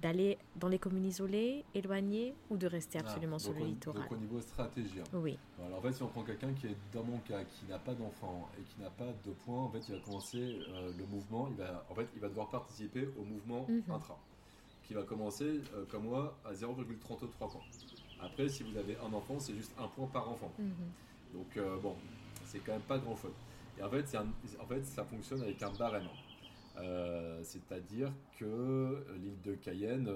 D'aller 0.02 0.38
dans 0.56 0.68
les 0.68 0.80
communes 0.80 1.06
isolées, 1.06 1.64
éloignées, 1.74 2.34
ou 2.50 2.58
de 2.58 2.68
rester 2.68 2.98
ah, 3.00 3.02
absolument 3.02 3.40
sur 3.40 3.54
le 3.54 3.66
littoral 3.66 4.02
Donc 4.02 4.12
au 4.12 4.18
niveau 4.18 4.42
stratégie. 4.42 5.00
Hein. 5.00 5.10
Oui. 5.14 5.38
Alors 5.66 5.80
en 5.80 5.82
fait, 5.82 5.94
si 5.94 6.04
on 6.04 6.08
prend 6.08 6.24
quelqu'un 6.24 6.54
qui 6.54 6.68
est 6.68 6.78
dans 6.94 7.04
mon 7.04 7.18
cas, 7.20 7.44
qui 7.44 7.66
n'a 7.70 7.80
pas 7.80 7.94
d'enfant 7.94 8.50
et 8.60 8.64
qui 8.64 8.82
n'a 8.82 8.90
pas 8.90 9.12
de 9.26 9.32
points, 9.46 9.64
en 9.64 9.70
fait, 9.70 9.82
il 9.88 9.96
va 9.96 10.02
commencer 10.02 10.60
euh, 10.70 10.92
le 10.98 11.06
mouvement. 11.06 11.48
Il 11.50 11.58
va, 11.58 11.86
en 11.90 11.96
fait, 11.96 12.08
il 12.16 12.22
va 12.22 12.30
devoir 12.30 12.50
participer 12.50 13.08
au 13.20 13.24
mouvement 13.24 13.66
mhm. 13.70 13.84
intra 13.90 14.18
qui 14.88 14.94
va 14.94 15.04
commencer, 15.04 15.62
euh, 15.76 15.84
comme 15.92 16.04
moi, 16.04 16.34
à 16.46 16.54
0,33 16.54 16.96
points. 17.38 17.50
Après, 18.22 18.48
si 18.48 18.64
vous 18.64 18.78
avez 18.78 18.98
un 18.98 19.14
enfant, 19.14 19.38
c'est 19.38 19.54
juste 19.54 19.74
un 19.78 19.88
point 19.88 20.08
par 20.08 20.30
enfant. 20.30 20.52
Mhm. 20.58 20.72
Donc, 21.34 21.58
euh, 21.58 21.78
bon, 21.78 21.96
c'est 22.46 22.60
quand 22.60 22.72
même 22.72 22.82
pas 22.82 22.98
grand 22.98 23.16
chose. 23.16 23.34
Et 23.78 23.84
en 23.84 23.90
fait, 23.90 24.18
en 24.60 24.66
fait, 24.66 24.86
ça 24.86 25.04
fonctionne 25.04 25.42
avec 25.42 25.62
un 25.62 25.72
barème. 25.72 26.08
Euh, 26.78 27.42
c'est-à-dire 27.44 28.14
que 28.38 29.04
l'île 29.18 29.42
de 29.42 29.56
Cayenne, 29.56 30.10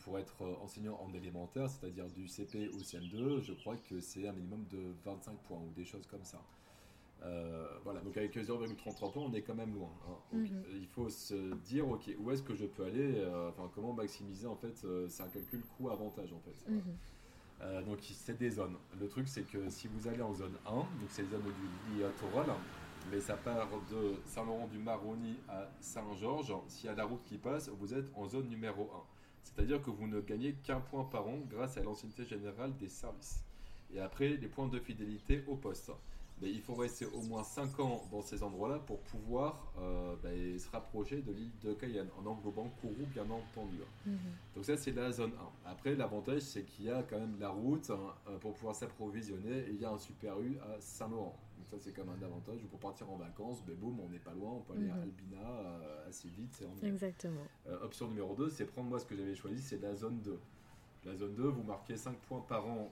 pour 0.00 0.18
être 0.18 0.44
enseignant 0.62 0.98
en 1.00 1.12
élémentaire, 1.14 1.70
c'est-à-dire 1.70 2.08
du 2.08 2.26
CP 2.26 2.68
au 2.70 2.78
CM2, 2.78 3.40
je 3.40 3.52
crois 3.52 3.76
que 3.76 4.00
c'est 4.00 4.26
un 4.26 4.32
minimum 4.32 4.64
de 4.70 4.94
25 5.04 5.36
points 5.44 5.58
ou 5.58 5.70
des 5.76 5.84
choses 5.84 6.06
comme 6.06 6.24
ça. 6.24 6.42
Euh, 7.24 7.66
voilà, 7.82 8.00
donc 8.00 8.16
avec 8.16 8.36
0,33 8.36 9.12
points, 9.12 9.22
on 9.22 9.32
est 9.32 9.42
quand 9.42 9.54
même 9.54 9.74
loin. 9.74 9.90
Hein. 10.08 10.16
Mhm. 10.32 10.62
Il 10.74 10.86
faut 10.86 11.08
se 11.08 11.54
dire, 11.64 11.88
ok, 11.88 12.10
où 12.18 12.30
est-ce 12.30 12.42
que 12.42 12.54
je 12.54 12.66
peux 12.66 12.84
aller 12.84 13.16
euh, 13.16 13.48
Enfin, 13.48 13.70
comment 13.74 13.92
maximiser 13.92 14.46
En 14.46 14.56
fait, 14.56 14.82
euh, 14.84 15.06
c'est 15.08 15.22
un 15.22 15.28
calcul 15.28 15.62
coût-avantage 15.76 16.32
en 16.32 16.40
fait. 16.40 16.70
Mhm. 16.70 17.84
donc 17.84 17.98
c'est 18.02 18.38
des 18.38 18.50
zones. 18.50 18.76
Le 19.00 19.08
truc, 19.08 19.26
c'est 19.26 19.42
que 19.42 19.68
si 19.68 19.88
vous 19.88 20.06
allez 20.06 20.22
en 20.22 20.32
zone 20.32 20.56
1, 20.64 20.70
donc 20.70 20.86
c'est 21.08 21.22
les 21.22 21.28
zones 21.28 21.42
du 21.42 21.96
littoral, 21.96 22.46
mais 23.10 23.20
ça 23.20 23.36
part 23.36 23.68
de 23.90 24.14
Saint-Laurent-du-Maroni 24.26 25.36
à 25.48 25.68
Saint-Georges. 25.80 26.54
S'il 26.68 26.86
y 26.86 26.88
a 26.88 26.94
la 26.94 27.04
route 27.04 27.24
qui 27.24 27.38
passe, 27.38 27.68
vous 27.68 27.94
êtes 27.94 28.10
en 28.14 28.26
zone 28.26 28.48
numéro 28.48 28.90
1. 28.94 29.02
C'est-à-dire 29.42 29.82
que 29.82 29.90
vous 29.90 30.06
ne 30.06 30.20
gagnez 30.20 30.54
qu'un 30.64 30.80
point 30.80 31.04
par 31.04 31.26
an 31.26 31.38
grâce 31.48 31.76
à 31.76 31.82
l'ancienneté 31.82 32.24
générale 32.24 32.76
des 32.76 32.88
services. 32.88 33.42
Et 33.94 34.00
après, 34.00 34.28
les 34.28 34.48
points 34.48 34.68
de 34.68 34.78
fidélité 34.78 35.42
au 35.46 35.56
poste 35.56 35.90
il 36.42 36.60
faut 36.60 36.74
rester 36.74 37.06
au 37.06 37.20
moins 37.22 37.42
5 37.42 37.80
ans 37.80 38.02
dans 38.10 38.22
ces 38.22 38.42
endroits-là 38.42 38.78
pour 38.78 39.00
pouvoir 39.00 39.72
euh, 39.78 40.14
ben, 40.22 40.58
se 40.58 40.70
rapprocher 40.70 41.20
de 41.22 41.32
l'île 41.32 41.50
de 41.62 41.74
Cayenne, 41.74 42.08
en 42.18 42.26
englobant 42.26 42.68
Kourou 42.80 43.06
bien 43.12 43.28
entendu. 43.28 43.78
Mhm. 44.06 44.18
Donc 44.54 44.64
ça 44.64 44.76
c'est 44.76 44.92
la 44.92 45.10
zone 45.10 45.32
1. 45.66 45.70
Après 45.70 45.94
l'avantage 45.94 46.42
c'est 46.42 46.64
qu'il 46.64 46.86
y 46.86 46.90
a 46.90 47.02
quand 47.02 47.18
même 47.18 47.36
la 47.38 47.50
route 47.50 47.90
hein, 47.90 48.14
euh, 48.28 48.38
pour 48.38 48.54
pouvoir 48.54 48.74
s'approvisionner 48.74 49.58
et 49.58 49.70
il 49.70 49.80
y 49.80 49.84
a 49.84 49.90
un 49.90 49.98
super 49.98 50.38
U 50.40 50.58
à 50.58 50.80
Saint-Laurent. 50.80 51.36
Donc 51.58 51.66
ça 51.70 51.76
c'est 51.78 51.92
quand 51.92 52.04
même 52.04 52.16
un 52.22 52.26
avantage 52.26 52.60
pour 52.70 52.78
partir 52.78 53.10
en 53.10 53.16
vacances, 53.16 53.64
ben, 53.64 53.74
boum 53.74 53.98
on 54.00 54.08
n'est 54.08 54.18
pas 54.18 54.32
loin, 54.32 54.52
on 54.52 54.60
peut 54.60 54.74
aller 54.74 54.90
à 54.90 54.94
mhm. 54.94 55.02
Albina 55.02 55.48
euh, 55.48 56.08
assez 56.08 56.28
vite. 56.28 56.62
Exactement. 56.82 57.42
option 57.82 58.08
numéro 58.08 58.34
2 58.34 58.48
c'est 58.50 58.64
prendre 58.64 58.88
moi 58.88 58.98
ce 58.98 59.06
que 59.06 59.16
j'avais 59.16 59.34
choisi, 59.34 59.60
c'est 59.60 59.80
la 59.80 59.94
zone 59.94 60.20
2. 60.20 60.38
La 61.04 61.16
zone 61.16 61.34
2, 61.34 61.42
vous 61.44 61.62
marquez 61.62 61.96
5 61.96 62.16
points 62.18 62.44
par 62.48 62.66
an 62.66 62.90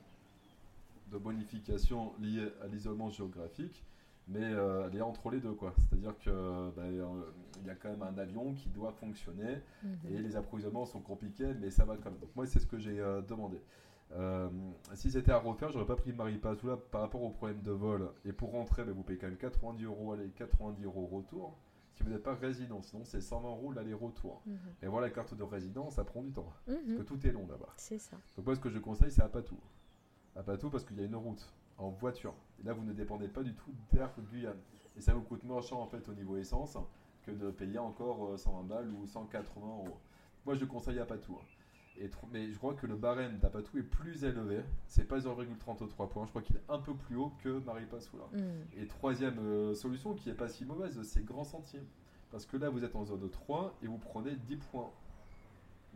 de 1.11 1.19
bonification 1.19 2.13
liée 2.19 2.49
à 2.63 2.67
l'isolement 2.67 3.11
géographique, 3.11 3.85
mais 4.29 4.43
euh, 4.43 4.89
elle 4.89 4.97
est 4.97 5.03
entre 5.03 5.31
les 5.31 5.41
deux. 5.41 5.53
quoi. 5.53 5.73
C'est-à-dire 5.77 6.17
qu'il 6.19 6.33
ben, 6.33 6.83
euh, 6.83 7.23
y 7.65 7.71
a 7.71 7.75
quand 7.75 7.91
même 7.91 8.03
un 8.03 8.19
avion 8.19 8.55
qui 8.55 8.69
doit 8.69 8.93
fonctionner 8.93 9.63
mhm. 9.83 9.99
et 10.11 10.19
les 10.19 10.37
approvisionnements 10.37 10.87
sont 10.87 11.01
compliqués, 11.01 11.55
mais 11.61 11.71
ça 11.71 11.85
va 11.85 11.97
quand 11.97 12.11
même. 12.11 12.19
Donc 12.19 12.35
moi, 12.35 12.47
c'est 12.47 12.59
ce 12.59 12.67
que 12.67 12.79
j'ai 12.79 12.99
euh, 12.99 13.23
demandé. 13.23 13.61
si 14.95 15.11
c'était 15.11 15.33
à 15.33 15.39
refaire, 15.39 15.71
j'aurais 15.71 15.87
pas 15.87 15.97
pris 15.97 16.13
Marie 16.13 16.41
là 16.43 16.77
par 16.91 17.03
rapport 17.03 17.23
au 17.23 17.31
problème 17.31 17.63
de 17.63 17.71
vol. 17.73 18.11
Et 18.25 18.33
pour 18.33 18.53
rentrer, 18.53 18.85
ben, 18.85 18.93
vous 18.93 19.03
payez 19.03 19.19
quand 19.19 19.29
même 19.29 19.37
90 19.37 19.85
euros 19.85 20.13
aller, 20.13 20.29
90 20.37 20.85
euros 20.85 21.07
retour. 21.07 21.57
Si 21.95 22.03
vous 22.03 22.11
n'êtes 22.11 22.23
pas 22.23 22.35
résident, 22.35 22.83
sinon 22.83 23.05
c'est 23.05 23.23
120 23.23 23.49
euros 23.49 23.73
l'aller-retour. 23.73 24.43
Mhm. 24.45 24.59
Et 24.83 24.87
voilà, 24.87 25.07
la 25.07 25.13
carte 25.13 25.35
de 25.35 25.43
résident, 25.43 25.89
ça 25.91 26.05
prend 26.05 26.23
du 26.23 26.33
temps. 26.33 26.53
Parce 26.67 26.79
mhm. 26.79 26.99
que 26.99 27.03
tout 27.03 27.27
est 27.27 27.33
long 27.33 27.47
là-bas. 27.47 27.73
C'est 27.77 27.99
ça. 27.99 28.19
Donc 28.37 28.45
moi, 28.45 28.55
ce 28.55 28.61
que 28.61 28.69
je 28.69 28.79
conseille, 28.79 29.11
c'est 29.11 29.23
à 29.23 29.29
Patou 29.29 29.59
à 30.37 30.57
tout 30.57 30.71
parce 30.71 30.85
qu'il 30.85 30.99
y 30.99 31.03
a 31.03 31.05
une 31.05 31.17
route 31.17 31.53
en 31.79 31.91
voiture. 31.91 32.35
Et 32.61 32.67
là, 32.67 32.73
vous 32.73 32.85
ne 32.85 32.93
dépendez 32.93 33.29
pas 33.29 33.43
du 33.43 33.55
tout 33.55 33.71
d'Air 33.93 34.11
Guyane. 34.31 34.59
Et 34.97 35.01
ça 35.01 35.15
vous 35.15 35.23
coûte 35.23 35.45
moins 35.45 35.61
cher 35.61 35.79
en 35.79 35.87
fait 35.87 36.09
au 36.09 36.15
niveau 36.15 36.37
essence 36.37 36.79
que 37.25 37.31
de 37.31 37.51
payer 37.51 37.79
encore 37.79 38.39
120 38.39 38.59
euh, 38.59 38.63
balles 38.63 38.91
ou 38.93 39.07
180 39.07 39.67
euros. 39.67 39.99
Moi, 40.45 40.55
je 40.55 40.65
conseille 40.65 40.99
à 41.01 41.05
Patou. 41.05 41.35
Hein. 41.35 41.45
Et, 41.99 42.11
mais 42.31 42.51
je 42.53 42.59
crois 42.59 42.75
que 42.75 42.87
le 42.87 42.95
barème 42.95 43.39
d'Apatou 43.39 43.79
est 43.79 43.83
plus 43.83 44.25
élevé. 44.25 44.63
C'est 44.87 45.05
pas 45.09 45.19
0,33 45.19 46.09
points. 46.09 46.25
Je 46.25 46.31
crois 46.31 46.43
qu'il 46.43 46.57
est 46.57 46.65
un 46.69 46.79
peu 46.79 46.95
plus 46.95 47.17
haut 47.17 47.33
que 47.43 47.59
Marie 47.61 47.87
Passoula. 47.87 48.25
Mm. 48.33 48.81
Et 48.81 48.87
troisième 48.87 49.39
euh, 49.39 49.75
solution 49.75 50.15
qui 50.15 50.31
est 50.31 50.35
pas 50.35 50.49
si 50.49 50.65
mauvaise, 50.65 51.01
c'est 51.03 51.25
Grand 51.25 51.45
Sentier. 51.45 51.81
Parce 52.31 52.45
que 52.45 52.57
là, 52.57 52.69
vous 52.69 52.85
êtes 52.85 52.95
en 52.97 53.05
zone 53.05 53.29
3 53.31 53.79
et 53.83 53.87
vous 53.87 53.99
prenez 53.99 54.37
10 54.37 54.57
points 54.57 54.91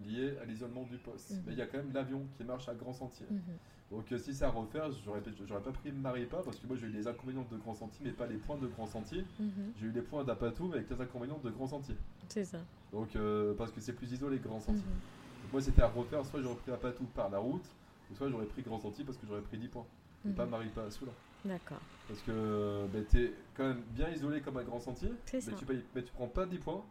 liés 0.05 0.37
à 0.41 0.47
l'isolement 0.47 0.85
du 0.85 0.97
poste. 0.97 1.33
Mm. 1.33 1.43
Mais 1.47 1.53
il 1.53 1.59
y 1.59 1.63
a 1.63 1.67
quand 1.67 1.79
même 1.79 1.93
l'avion 1.93 2.27
qui 2.37 2.45
marche 2.45 2.69
à 2.69 2.75
Grand 2.75 2.95
Sentier. 2.95 3.27
Mm-hmm. 3.27 3.80
Donc 3.91 4.13
euh, 4.13 4.19
si 4.19 4.35
c'est 4.35 4.45
à 4.45 4.51
refaire, 4.51 4.91
j'aurais, 5.05 5.21
j'aurais 5.47 5.63
pas 5.63 5.73
pris 5.73 5.91
Maripa 5.91 6.39
parce 6.45 6.59
que 6.59 6.67
moi 6.67 6.77
j'ai 6.77 6.87
eu 6.87 6.91
les 6.91 7.09
inconvénients 7.09 7.47
de 7.51 7.57
Grand 7.57 7.75
Sentier 7.75 8.01
mais 8.05 8.13
pas 8.13 8.27
les 8.27 8.37
points 8.37 8.57
de 8.57 8.69
Grand 8.69 8.87
Sentier. 8.87 9.25
Mhm. 9.39 9.73
J'ai 9.81 9.87
eu 9.87 9.91
les 9.91 10.03
points 10.03 10.23
d'Apatou 10.23 10.69
mais 10.69 10.77
avec 10.77 10.91
les 10.91 11.01
inconvénients 11.01 11.41
de 11.43 11.51
Grand 11.51 11.67
Sentier. 11.67 11.97
C'est 12.29 12.45
ça. 12.45 12.59
Donc 12.93 13.17
euh, 13.17 13.55
parce 13.55 13.73
que 13.73 13.81
c'est 13.81 13.93
plus 13.93 14.13
isolé 14.13 14.39
Grand 14.39 14.61
Sentier. 14.61 14.85
Mhm. 14.85 15.51
moi 15.53 15.61
c'était 15.61 15.83
à 15.83 15.89
refaire, 15.89 16.25
soit 16.25 16.41
j'aurais 16.41 16.57
pris 16.57 16.71
Apatou 16.71 17.05
par 17.05 17.31
la 17.31 17.39
route, 17.39 17.65
ou 18.11 18.15
soit 18.15 18.29
j'aurais 18.29 18.47
pris 18.47 18.63
Grand 18.63 18.79
Sentier 18.79 19.05
parce 19.05 19.19
que 19.19 19.27
j'aurais 19.27 19.43
pris 19.43 19.59
10 19.59 19.69
points. 19.69 19.87
Et 20.25 20.33
pas 20.33 20.45
mhm. 20.45 20.51
Maripa 20.51 20.91
sous 20.91 21.07
là. 21.07 21.13
D'accord. 21.45 21.81
Parce 22.07 22.21
que 22.23 22.87
bah, 22.93 22.99
tu 23.11 23.25
es 23.25 23.33
quand 23.55 23.65
même 23.65 23.83
bien 23.91 24.11
isolé 24.11 24.41
comme 24.41 24.57
un 24.57 24.65
Grand 24.65 24.81
Sentier, 24.81 25.11
mais 25.33 25.41
tu, 25.41 25.65
payes, 25.65 25.83
mais 25.95 26.03
tu 26.03 26.13
prends 26.13 26.29
pas 26.29 26.47
10 26.47 26.59
points. 26.59 26.85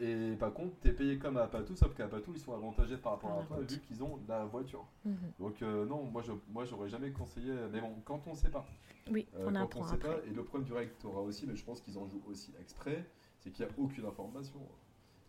Et 0.00 0.34
par 0.38 0.54
contre, 0.54 0.74
tu 0.80 0.88
es 0.88 0.92
payé 0.92 1.18
comme 1.18 1.36
à 1.36 1.42
Apatou, 1.42 1.76
sauf 1.76 1.94
qu'à 1.94 2.06
Apatou, 2.06 2.32
ils 2.34 2.40
sont 2.40 2.54
avantagés 2.54 2.96
par 2.96 3.12
rapport 3.12 3.38
à 3.38 3.44
toi 3.44 3.58
vu 3.60 3.78
qu'ils 3.80 4.02
ont 4.02 4.18
la 4.26 4.46
voiture. 4.46 4.86
Mhm. 5.04 5.14
Donc, 5.38 5.60
euh, 5.60 5.84
non, 5.84 6.04
moi, 6.04 6.22
je 6.22 6.32
moi, 6.48 6.64
j'aurais 6.64 6.88
jamais 6.88 7.12
conseillé. 7.12 7.52
Mais 7.70 7.80
bon, 7.80 7.94
quand 8.04 8.26
on 8.26 8.30
ne 8.30 8.36
sait 8.36 8.50
pas. 8.50 8.66
Oui, 9.10 9.26
euh, 9.34 9.48
on 9.48 9.52
quand 9.52 9.76
on 9.76 9.84
sait 9.84 9.98
pas. 9.98 10.16
Et 10.26 10.30
le 10.30 10.42
problème 10.42 10.66
du 10.66 10.72
rectorat 10.72 11.20
aussi, 11.20 11.46
mais 11.46 11.54
je 11.54 11.64
pense 11.64 11.82
qu'ils 11.82 11.98
en 11.98 12.06
jouent 12.06 12.22
aussi 12.28 12.52
exprès, 12.60 13.04
c'est 13.38 13.50
qu'il 13.50 13.66
n'y 13.66 13.70
a 13.70 13.74
aucune 13.78 14.06
information. 14.06 14.60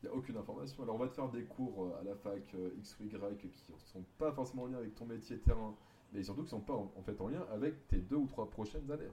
Il 0.01 0.10
n'y 0.10 0.15
a 0.15 0.17
aucune 0.17 0.38
information. 0.38 0.84
Alors, 0.84 0.95
on 0.95 0.99
va 0.99 1.07
te 1.07 1.13
faire 1.15 1.29
des 1.29 1.43
cours 1.43 1.84
euh, 1.84 1.99
à 1.99 2.03
la 2.03 2.15
fac 2.15 2.55
X 2.77 2.97
ou 2.99 3.03
Y 3.03 3.38
qui 3.38 3.47
ne 3.47 3.77
sont 3.77 4.05
pas 4.17 4.31
forcément 4.31 4.63
en 4.63 4.67
lien 4.67 4.77
avec 4.77 4.95
ton 4.95 5.05
métier 5.05 5.38
terrain, 5.39 5.75
mais 6.13 6.23
surtout 6.23 6.41
qui 6.41 6.55
ne 6.55 6.62
sont 6.62 6.62
pas 6.62 6.75
en 6.75 7.01
fait 7.03 7.19
en 7.19 7.27
lien 7.27 7.45
avec 7.51 7.88
tes 7.89 7.97
deux 7.97 8.15
ou 8.15 8.27
trois 8.27 8.49
prochaines 8.49 8.89
années. 8.89 9.12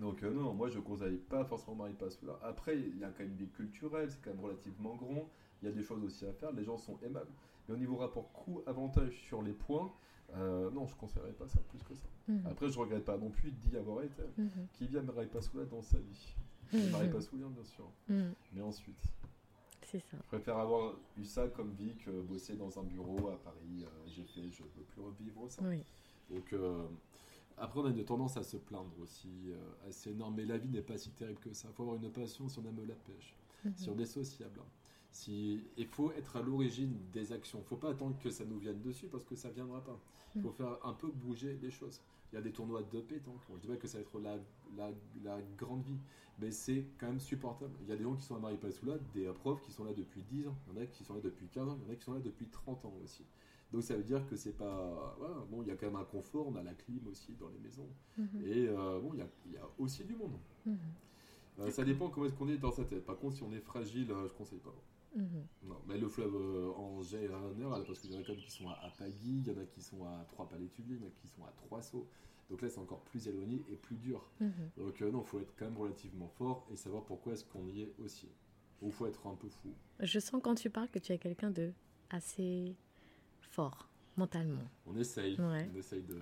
Donc 0.00 0.22
euh, 0.22 0.32
non, 0.32 0.54
moi 0.54 0.68
je 0.68 0.78
ne 0.78 0.82
conseille 0.82 1.18
pas 1.18 1.44
forcément 1.44 1.76
Marie 1.76 1.94
là. 2.22 2.38
Après, 2.42 2.76
il 2.76 2.98
y 2.98 3.04
a 3.04 3.10
quand 3.10 3.22
même 3.22 3.36
des 3.36 3.46
culturels, 3.46 4.10
c'est 4.10 4.20
quand 4.22 4.30
même 4.30 4.40
relativement 4.44 4.96
grand. 4.96 5.28
Il 5.62 5.68
y 5.68 5.68
a 5.68 5.74
des 5.74 5.82
choses 5.82 6.02
aussi 6.02 6.24
à 6.24 6.32
faire, 6.32 6.52
les 6.52 6.64
gens 6.64 6.78
sont 6.78 6.98
aimables. 7.02 7.30
Mais 7.68 7.74
au 7.74 7.76
niveau 7.76 7.96
rapport 7.96 8.32
coût-avantage 8.32 9.12
sur 9.26 9.42
les 9.42 9.52
points, 9.52 9.92
euh, 10.34 10.70
non, 10.70 10.86
je 10.86 10.94
ne 10.94 10.98
conseillerais 10.98 11.32
pas 11.32 11.46
ça 11.48 11.60
plus 11.68 11.82
que 11.82 11.94
ça. 11.94 12.06
Mhm. 12.28 12.46
Après, 12.50 12.68
je 12.70 12.76
ne 12.76 12.82
regrette 12.82 13.04
pas 13.04 13.18
non 13.18 13.28
plus 13.28 13.50
d'y 13.50 13.76
avoir 13.76 14.02
été. 14.02 14.22
Mhm. 14.38 14.48
Qui 14.72 14.86
vient 14.86 15.02
Marie 15.02 15.28
là 15.54 15.64
dans 15.70 15.82
sa 15.82 15.98
vie? 15.98 16.34
Mmh. 16.72 16.90
Marie 16.92 17.08
Passoula, 17.08 17.48
bien 17.48 17.64
sûr. 17.64 17.84
Mhm. 18.08 18.32
Mais 18.54 18.62
ensuite. 18.62 19.12
C'est 19.82 19.98
ça. 19.98 20.16
Je 20.18 20.26
préfère 20.28 20.56
avoir 20.56 20.94
eu 21.18 21.24
ça 21.24 21.48
comme 21.48 21.72
vie 21.72 21.96
que 21.96 22.10
bosser 22.22 22.54
dans 22.54 22.78
un 22.78 22.84
bureau 22.84 23.28
à 23.28 23.36
Paris. 23.42 23.82
Euh, 23.82 23.88
j'ai 24.06 24.22
fait, 24.22 24.48
je 24.50 24.62
ne 24.62 24.68
veux 24.68 24.84
plus 24.84 25.02
revivre 25.02 25.50
ça. 25.50 25.62
Oui. 25.64 25.82
Donc, 26.30 26.54
après, 27.58 27.80
on 27.80 27.84
a 27.86 27.90
une 27.90 28.04
tendance 28.04 28.36
à 28.36 28.42
se 28.42 28.56
plaindre 28.56 28.92
aussi 29.02 29.28
euh, 29.52 29.88
assez 29.88 30.10
énorme, 30.10 30.34
mais 30.36 30.44
la 30.46 30.58
vie 30.58 30.68
n'est 30.68 30.82
pas 30.82 30.96
si 30.98 31.10
terrible 31.10 31.40
que 31.40 31.52
ça. 31.52 31.68
Il 31.70 31.74
faut 31.74 31.82
avoir 31.82 31.96
une 31.96 32.10
passion 32.10 32.48
si 32.48 32.58
on 32.58 32.64
aime 32.64 32.86
la 32.86 32.94
pêche, 32.94 33.36
Mhm. 33.64 33.72
si 33.76 33.90
on 33.90 33.98
est 33.98 34.06
sociable. 34.06 34.60
Si... 35.10 35.64
Il 35.76 35.86
faut 35.86 36.12
être 36.12 36.36
à 36.36 36.42
l'origine 36.42 36.96
des 37.12 37.32
actions. 37.32 37.58
Il 37.58 37.62
ne 37.62 37.66
faut 37.66 37.76
pas 37.76 37.90
attendre 37.90 38.16
que 38.18 38.30
ça 38.30 38.44
nous 38.44 38.58
vienne 38.58 38.80
dessus 38.80 39.06
parce 39.08 39.24
que 39.24 39.34
ça 39.36 39.48
ne 39.48 39.54
viendra 39.54 39.82
pas. 39.82 39.98
Il 40.34 40.42
faut 40.42 40.48
Mhm. 40.48 40.54
faire 40.54 40.78
un 40.84 40.94
peu 40.94 41.08
bouger 41.08 41.58
les 41.62 41.70
choses. 41.70 42.00
Il 42.32 42.36
y 42.36 42.38
a 42.38 42.42
des 42.42 42.52
tournois 42.52 42.82
de 42.82 43.00
pétanque. 43.00 43.40
Je 43.56 43.60
dis 43.60 43.66
pas 43.68 43.76
que 43.76 43.88
ça 43.88 43.98
va 43.98 44.02
être 44.02 44.20
la, 44.20 44.36
la, 44.76 44.90
la 45.24 45.42
grande 45.58 45.82
vie, 45.82 45.98
mais 46.38 46.52
c'est 46.52 46.86
quand 46.98 47.08
même 47.08 47.18
supportable. 47.20 47.72
Il 47.82 47.88
y 47.88 47.92
a 47.92 47.96
des 47.96 48.04
gens 48.04 48.14
qui 48.14 48.22
sont 48.24 48.36
à 48.36 48.38
Maripasoula, 48.38 48.98
des 49.14 49.26
profs 49.32 49.60
qui 49.62 49.72
sont 49.72 49.84
là 49.84 49.92
depuis 49.92 50.22
10 50.22 50.46
ans. 50.46 50.56
Il 50.68 50.76
y 50.76 50.78
en 50.78 50.82
a 50.82 50.86
qui 50.86 51.02
sont 51.04 51.14
là 51.14 51.20
depuis 51.20 51.48
15 51.48 51.68
ans. 51.68 51.76
Il 51.82 51.86
y 51.86 51.90
en 51.90 51.92
a 51.92 51.96
qui 51.96 52.04
sont 52.04 52.14
là 52.14 52.20
depuis 52.20 52.46
30 52.46 52.84
ans 52.84 52.94
aussi. 53.04 53.24
Donc 53.72 53.82
ça 53.82 53.96
veut 53.96 54.02
dire 54.02 54.26
que 54.28 54.36
c'est 54.36 54.56
pas. 54.56 55.16
Bon, 55.50 55.62
il 55.62 55.68
y 55.68 55.70
a 55.70 55.76
quand 55.76 55.86
même 55.86 55.96
un 55.96 56.04
confort. 56.04 56.48
On 56.48 56.56
a 56.56 56.62
la 56.62 56.74
clim 56.74 57.06
aussi 57.08 57.34
dans 57.34 57.48
les 57.48 57.58
maisons. 57.58 57.88
Mhm. 58.18 58.42
Et 58.44 58.68
euh, 58.68 59.00
bon, 59.00 59.10
il 59.14 59.18
y, 59.20 59.22
a, 59.22 59.28
il 59.46 59.52
y 59.52 59.56
a 59.56 59.68
aussi 59.78 60.04
du 60.04 60.16
monde. 60.16 60.36
Mhm. 60.66 60.78
Euh, 61.60 61.70
ça 61.70 61.84
dépend 61.84 62.08
comment 62.08 62.26
est-ce 62.26 62.34
qu'on 62.34 62.48
est 62.48 62.56
dans 62.56 62.70
sa 62.70 62.84
tête. 62.84 63.04
Par 63.04 63.18
contre, 63.18 63.36
si 63.36 63.42
on 63.42 63.52
est 63.52 63.60
fragile, 63.60 64.10
euh, 64.10 64.28
je 64.28 64.32
conseille 64.34 64.60
pas. 64.60 64.74
Mhm. 65.14 65.46
Non, 65.64 65.76
mais 65.88 65.98
le 65.98 66.08
fleuve 66.08 66.34
euh, 66.34 66.70
en 66.76 67.02
général, 67.02 67.84
parce 67.86 67.98
qu'il 67.98 68.12
y 68.12 68.16
en 68.16 68.20
a 68.20 68.22
quand 68.22 68.32
même 68.32 68.40
qui 68.40 68.50
sont 68.50 68.68
à, 68.68 68.74
à 68.74 68.90
Pagui, 68.90 69.42
il 69.44 69.46
y 69.46 69.50
en 69.50 69.60
a 69.60 69.64
qui 69.64 69.82
sont 69.82 70.04
à 70.04 70.24
trois 70.28 70.48
palais 70.48 70.68
il 70.78 70.94
y 70.94 70.98
en 70.98 71.06
a 71.06 71.10
qui 71.10 71.26
sont 71.28 71.44
à 71.44 71.52
trois 71.56 71.82
sauts. 71.82 72.06
Donc 72.48 72.62
là, 72.62 72.68
c'est 72.68 72.80
encore 72.80 73.00
plus 73.02 73.28
éloigné 73.28 73.62
et 73.70 73.76
plus 73.76 73.96
dur. 73.96 74.28
Donc 74.76 75.00
non, 75.02 75.22
il 75.22 75.26
faut 75.26 75.38
être 75.38 75.54
quand 75.56 75.66
même 75.66 75.78
relativement 75.78 76.26
fort 76.26 76.66
et 76.72 76.76
savoir 76.76 77.04
pourquoi 77.04 77.34
est-ce 77.34 77.44
qu'on 77.44 77.64
y 77.68 77.82
est 77.82 77.92
aussi. 78.00 78.28
Ou 78.82 78.86
il 78.86 78.92
faut 78.92 79.06
être 79.06 79.24
un 79.28 79.36
peu 79.36 79.48
fou. 79.48 79.72
Je 80.00 80.18
sens 80.18 80.40
quand 80.42 80.56
tu 80.56 80.68
parles 80.68 80.88
que 80.88 80.98
tu 80.98 81.12
es 81.12 81.18
quelqu'un 81.18 81.50
de 81.52 81.72
assez 82.08 82.74
fort 83.50 83.86
mentalement. 84.16 84.62
On 84.86 84.96
essaye, 84.96 85.34
Ouais. 85.40 85.68
on 85.74 85.78
essaye 85.78 86.02
de, 86.02 86.18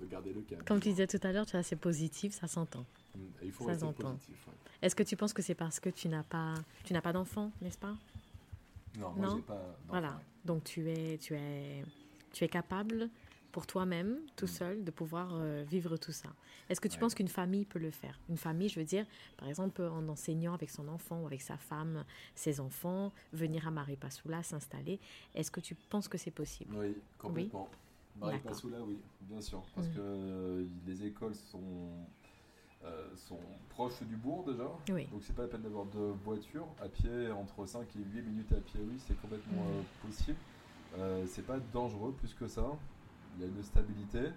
de 0.00 0.06
garder 0.06 0.32
le 0.32 0.40
cap. 0.42 0.64
Comme 0.66 0.80
tu 0.80 0.88
disais 0.90 1.06
tout 1.06 1.20
à 1.22 1.32
l'heure, 1.32 1.46
tu 1.46 1.56
es 1.56 1.58
assez 1.58 1.76
positif, 1.76 2.32
ça 2.34 2.46
s'entend. 2.46 2.84
Mm, 3.16 3.20
il 3.42 3.52
faut 3.52 3.64
ça 3.64 3.70
rester 3.72 3.86
s'entend. 3.86 4.10
positif. 4.12 4.46
ouais. 4.46 4.52
Est-ce 4.82 4.94
que 4.94 5.02
tu 5.02 5.16
penses 5.16 5.32
que 5.32 5.42
c'est 5.42 5.54
parce 5.54 5.80
que 5.80 5.90
tu 5.90 6.08
n'as 6.08 6.22
pas, 6.22 6.54
tu 6.84 6.92
n'as 6.92 7.00
pas 7.00 7.12
d'enfant, 7.12 7.50
n'est-ce 7.60 7.78
pas? 7.78 7.94
Non, 8.98 9.10
moi 9.12 9.26
Non. 9.26 9.36
j'ai 9.36 9.42
pas. 9.42 9.54
d'enfant, 9.54 9.74
Voilà. 9.88 10.08
ouais. 10.10 10.14
Donc 10.44 10.64
tu 10.64 10.88
es, 10.90 11.18
tu 11.18 11.34
es, 11.34 11.84
tu 12.32 12.44
es 12.44 12.48
capable 12.48 13.10
pour 13.52 13.66
toi-même, 13.66 14.18
tout 14.36 14.44
Mm. 14.46 14.48
seul, 14.48 14.84
de 14.84 14.90
pouvoir 14.90 15.30
euh, 15.34 15.64
vivre 15.64 15.96
tout 15.96 16.12
ça. 16.12 16.28
Est-ce 16.68 16.80
que 16.80 16.88
tu 16.88 16.96
Ouais. 16.96 17.00
penses 17.00 17.14
qu'une 17.14 17.28
famille 17.28 17.64
peut 17.64 17.78
le 17.78 17.90
faire? 17.90 18.18
Une 18.28 18.36
famille, 18.36 18.68
je 18.68 18.78
veux 18.78 18.86
dire, 18.86 19.06
par 19.36 19.48
exemple, 19.48 19.82
en 19.82 20.06
enseignant 20.08 20.54
avec 20.54 20.70
son 20.70 20.86
enfant 20.88 21.22
ou 21.22 21.26
avec 21.26 21.40
sa 21.42 21.56
femme, 21.56 22.04
ses 22.34 22.60
enfants, 22.60 23.12
venir 23.32 23.66
à 23.66 23.70
Maripasoula, 23.70 24.42
s'installer. 24.42 25.00
Est-ce 25.34 25.50
que 25.50 25.60
tu 25.60 25.74
penses 25.74 26.08
que 26.08 26.18
c'est 26.18 26.30
possible? 26.30 26.74
Oui, 26.76 26.94
complètement. 27.18 27.68
Marie 28.16 28.34
D'accord. 28.36 28.52
Passoula, 28.52 28.82
oui, 28.82 28.98
bien 29.22 29.40
sûr. 29.40 29.62
Parce 29.74 29.86
Mhm. 29.88 29.94
que 29.94 30.00
euh, 30.00 30.66
les 30.86 31.04
écoles 31.04 31.34
sont, 31.36 32.06
euh, 32.84 33.14
sont 33.16 33.38
proches 33.70 34.02
du 34.02 34.16
bourg 34.16 34.44
déjà. 34.44 34.68
Oui. 34.90 35.06
Donc 35.06 35.22
c'est 35.24 35.32
pas 35.34 35.42
la 35.42 35.48
peine 35.48 35.62
d'avoir 35.62 35.86
de 35.86 35.98
voiture. 36.00 36.66
À 36.80 36.88
pied, 36.88 37.30
entre 37.30 37.64
5 37.64 37.94
et 37.96 38.00
8 38.00 38.22
minutes 38.22 38.52
à 38.52 38.60
pied, 38.60 38.80
oui, 38.82 38.98
c'est 38.98 39.16
complètement 39.16 39.64
Mhm. 39.68 39.78
euh, 39.78 39.82
possible. 40.00 40.38
C'est 41.26 41.46
pas 41.46 41.60
dangereux 41.60 42.12
plus 42.14 42.34
que 42.34 42.48
ça. 42.48 42.66
Il 43.38 43.42
y 43.42 43.44
a 43.44 43.48
une 43.48 43.62
stabilité. 43.62 44.30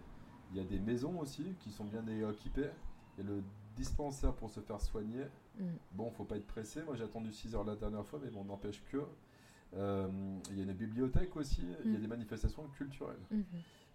Il 0.51 0.57
y 0.57 0.59
a 0.59 0.63
des 0.63 0.79
maisons 0.79 1.19
aussi 1.19 1.43
qui 1.59 1.71
sont 1.71 1.85
bien 1.85 2.05
équipées. 2.07 2.69
Il 3.17 3.23
y 3.25 3.27
a 3.27 3.31
le 3.31 3.41
dispensaire 3.75 4.33
pour 4.33 4.49
se 4.49 4.59
faire 4.59 4.79
soigner. 4.79 5.25
Mm. 5.59 5.63
Bon, 5.93 6.11
faut 6.11 6.23
pas 6.25 6.37
être 6.37 6.45
pressé. 6.47 6.81
Moi, 6.83 6.95
j'ai 6.95 7.03
attendu 7.03 7.31
6 7.31 7.55
heures 7.55 7.63
la 7.63 7.75
dernière 7.75 8.05
fois, 8.05 8.19
mais 8.23 8.29
bon, 8.29 8.43
n'empêche 8.45 8.83
que. 8.91 8.97
Euh, 9.73 10.07
il 10.49 10.57
y 10.57 10.59
a 10.59 10.63
une 10.63 10.73
bibliothèque 10.73 11.35
aussi. 11.35 11.61
Il 11.85 11.91
y 11.91 11.95
a 11.95 11.97
Mm. 11.97 12.01
des 12.01 12.07
manifestations 12.07 12.67
culturelles. 12.77 13.15
Mhm. 13.31 13.43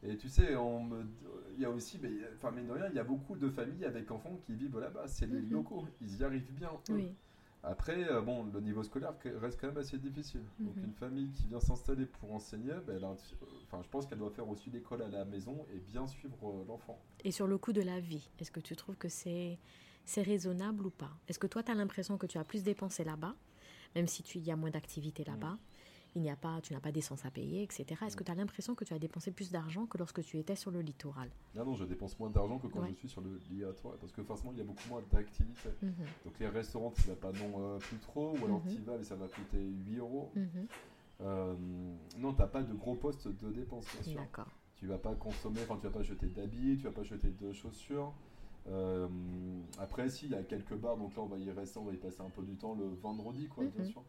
Et 0.03 0.17
tu 0.17 0.29
sais, 0.29 0.57
on 0.57 0.83
me- 0.85 1.07
il 1.55 1.61
y 1.61 1.65
a 1.65 1.71
aussi, 1.71 1.99
mais, 2.03 2.11
enfin, 2.35 2.51
mine 2.51 2.67
de 2.67 2.73
rien, 2.73 2.87
il 2.89 2.95
y 2.95 2.99
a 2.99 3.05
beaucoup 3.05 3.37
de 3.37 3.49
familles 3.49 3.85
avec 3.85 4.11
enfants 4.11 4.39
qui 4.45 4.55
vivent 4.55 4.79
là-bas. 4.79 5.07
C'est 5.09 5.27
les 5.27 5.41
Mhm. 5.41 5.51
locaux. 5.53 5.87
Ils 6.01 6.19
y 6.19 6.25
arrivent 6.25 6.53
bien. 6.53 6.71
eux. 6.91 6.95
Oui. 6.95 7.15
Après, 7.69 8.09
euh, 8.09 8.21
bon, 8.23 8.45
le 8.45 8.61
niveau 8.61 8.85
scolaire 8.85 9.13
reste 9.41 9.61
quand 9.61 9.67
même 9.67 9.79
assez 9.79 9.99
difficile. 9.99 10.43
Donc, 10.61 10.77
Mhm. 10.77 10.85
une 10.85 10.93
famille 10.93 11.31
qui 11.33 11.49
vient 11.49 11.59
s'installer 11.59 12.07
pour 12.07 12.33
enseigner, 12.33 12.75
ben, 12.87 12.97
elle 12.97 13.05
a- 13.05 13.17
enfin, 13.65 13.83
je 13.83 13.89
pense 13.89 14.07
qu'elle 14.07 14.19
doit 14.19 14.31
faire 14.31 14.49
aussi 14.49 14.71
l'école 14.71 15.03
à 15.03 15.09
la 15.09 15.25
maison 15.25 15.67
et 15.75 15.81
bien 15.81 16.07
suivre 16.07 16.37
euh, 16.49 16.65
l'enfant. 16.69 17.01
Et 17.25 17.33
sur 17.33 17.49
le 17.49 17.59
coût 17.59 17.73
de 17.73 17.83
la 17.83 17.99
vie, 17.99 18.31
est-ce 18.39 18.53
que 18.53 18.61
tu 18.61 18.77
trouves 18.77 18.97
que 18.97 19.09
c'est 19.09 19.59
c'est 20.09 20.23
raisonnable 20.23 20.87
ou 20.87 20.91
pas? 20.91 21.11
Est-ce 21.27 21.41
que 21.41 21.49
toi, 21.49 21.65
tu 21.65 21.73
as 21.73 21.75
l'impression 21.75 22.17
que 22.17 22.27
tu 22.27 22.39
as 22.39 22.45
plus 22.45 22.63
dépensé 22.63 23.03
là-bas, 23.03 23.35
même 23.97 24.07
si 24.07 24.23
tu 24.23 24.39
y 24.39 24.53
a 24.53 24.57
moins 24.57 24.71
d'activités 24.71 25.25
Mm. 25.25 25.59
Il 26.17 26.23
n'y 26.23 26.31
a 26.31 26.37
pas, 26.37 26.61
tu 26.63 26.73
n'as 26.73 26.81
pas 26.81 26.93
d'essence 26.93 27.27
à 27.27 27.31
payer, 27.31 27.63
etc. 27.63 27.85
Est-ce 28.07 28.17
que 28.17 28.25
tu 28.25 28.31
as 28.33 28.35
l'impression 28.35 28.75
que 28.75 28.85
tu 28.85 28.95
as 28.95 28.99
dépensé 28.99 29.31
plus 29.33 29.51
d'argent 29.53 29.85
que 29.85 29.99
lorsque 29.99 30.23
tu 30.25 30.39
étais 30.39 30.57
sur 30.57 30.71
le 30.71 30.81
littoral? 30.81 31.29
Non, 31.55 31.67
non, 31.67 31.75
je 31.75 31.85
dépense 31.85 32.19
moins 32.19 32.31
d'argent 32.31 32.59
que 32.59 32.67
quand 32.69 32.81
Ouais. 32.81 32.89
je 32.89 32.95
suis 32.95 33.09
sur 33.09 33.21
le 33.21 33.39
liatoire, 33.51 33.97
parce 33.99 34.13
que 34.13 34.23
forcément, 34.23 34.51
il 34.53 34.59
y 34.59 34.63
a 34.63 34.65
beaucoup 34.65 34.89
moins 34.89 35.03
d'activités. 35.13 35.69
Mhm, 35.83 35.93
Donc, 36.25 36.39
les 36.41 36.49
restaurants, 36.49 36.91
tu 36.91 37.03
vas 37.03 37.17
pas 37.17 37.33
non 37.33 37.61
euh, 37.61 37.79
plus 37.79 37.99
trop, 37.99 38.33
ou 38.41 38.45
alors 38.47 38.63
Mhm. 38.65 38.73
tu 38.73 38.79
y 38.79 38.85
vas, 38.85 38.97
mais 38.97 39.05
ça 39.05 39.15
va 39.15 39.29
coûter 39.29 39.59
8 39.87 39.99
euros. 39.99 40.33
mhm. 40.35 40.67
Euh, 41.21 41.55
non, 42.19 42.33
t'as 42.33 42.47
pas 42.47 42.63
de 42.63 42.73
gros 42.75 42.95
postes 42.95 43.29
de 43.29 43.51
dépenses, 43.51 43.87
bien 43.93 44.03
sûr. 44.03 44.21
D'accord. 44.21 44.49
Tu 44.77 44.87
vas 44.87 44.99
pas 44.99 45.15
consommer, 45.15 45.61
enfin, 45.63 45.77
tu 45.77 45.87
vas 45.87 45.93
pas 45.93 46.03
jeter 46.03 46.27
d'habits, 46.29 46.77
tu 46.79 46.85
vas 46.85 46.93
pas 46.93 47.03
jeter 47.03 47.29
de 47.31 47.53
chaussures. 47.53 48.13
Euh, 48.69 49.07
après, 49.79 50.09
si, 50.09 50.27
il 50.27 50.33
y 50.33 50.35
a 50.35 50.43
quelques 50.43 50.75
bars, 50.75 50.97
donc 50.97 51.15
là, 51.15 51.23
on 51.23 51.27
va 51.27 51.39
y 51.39 51.51
rester, 51.51 51.79
on 51.79 51.85
va 51.85 51.93
y 51.93 51.97
passer 51.99 52.21
un 52.21 52.31
peu 52.31 52.43
du 52.43 52.57
temps 52.57 52.75
le 52.75 52.87
vendredi, 52.87 53.49
quoi, 53.49 53.65
bien 53.65 53.85
sûr. 53.85 54.03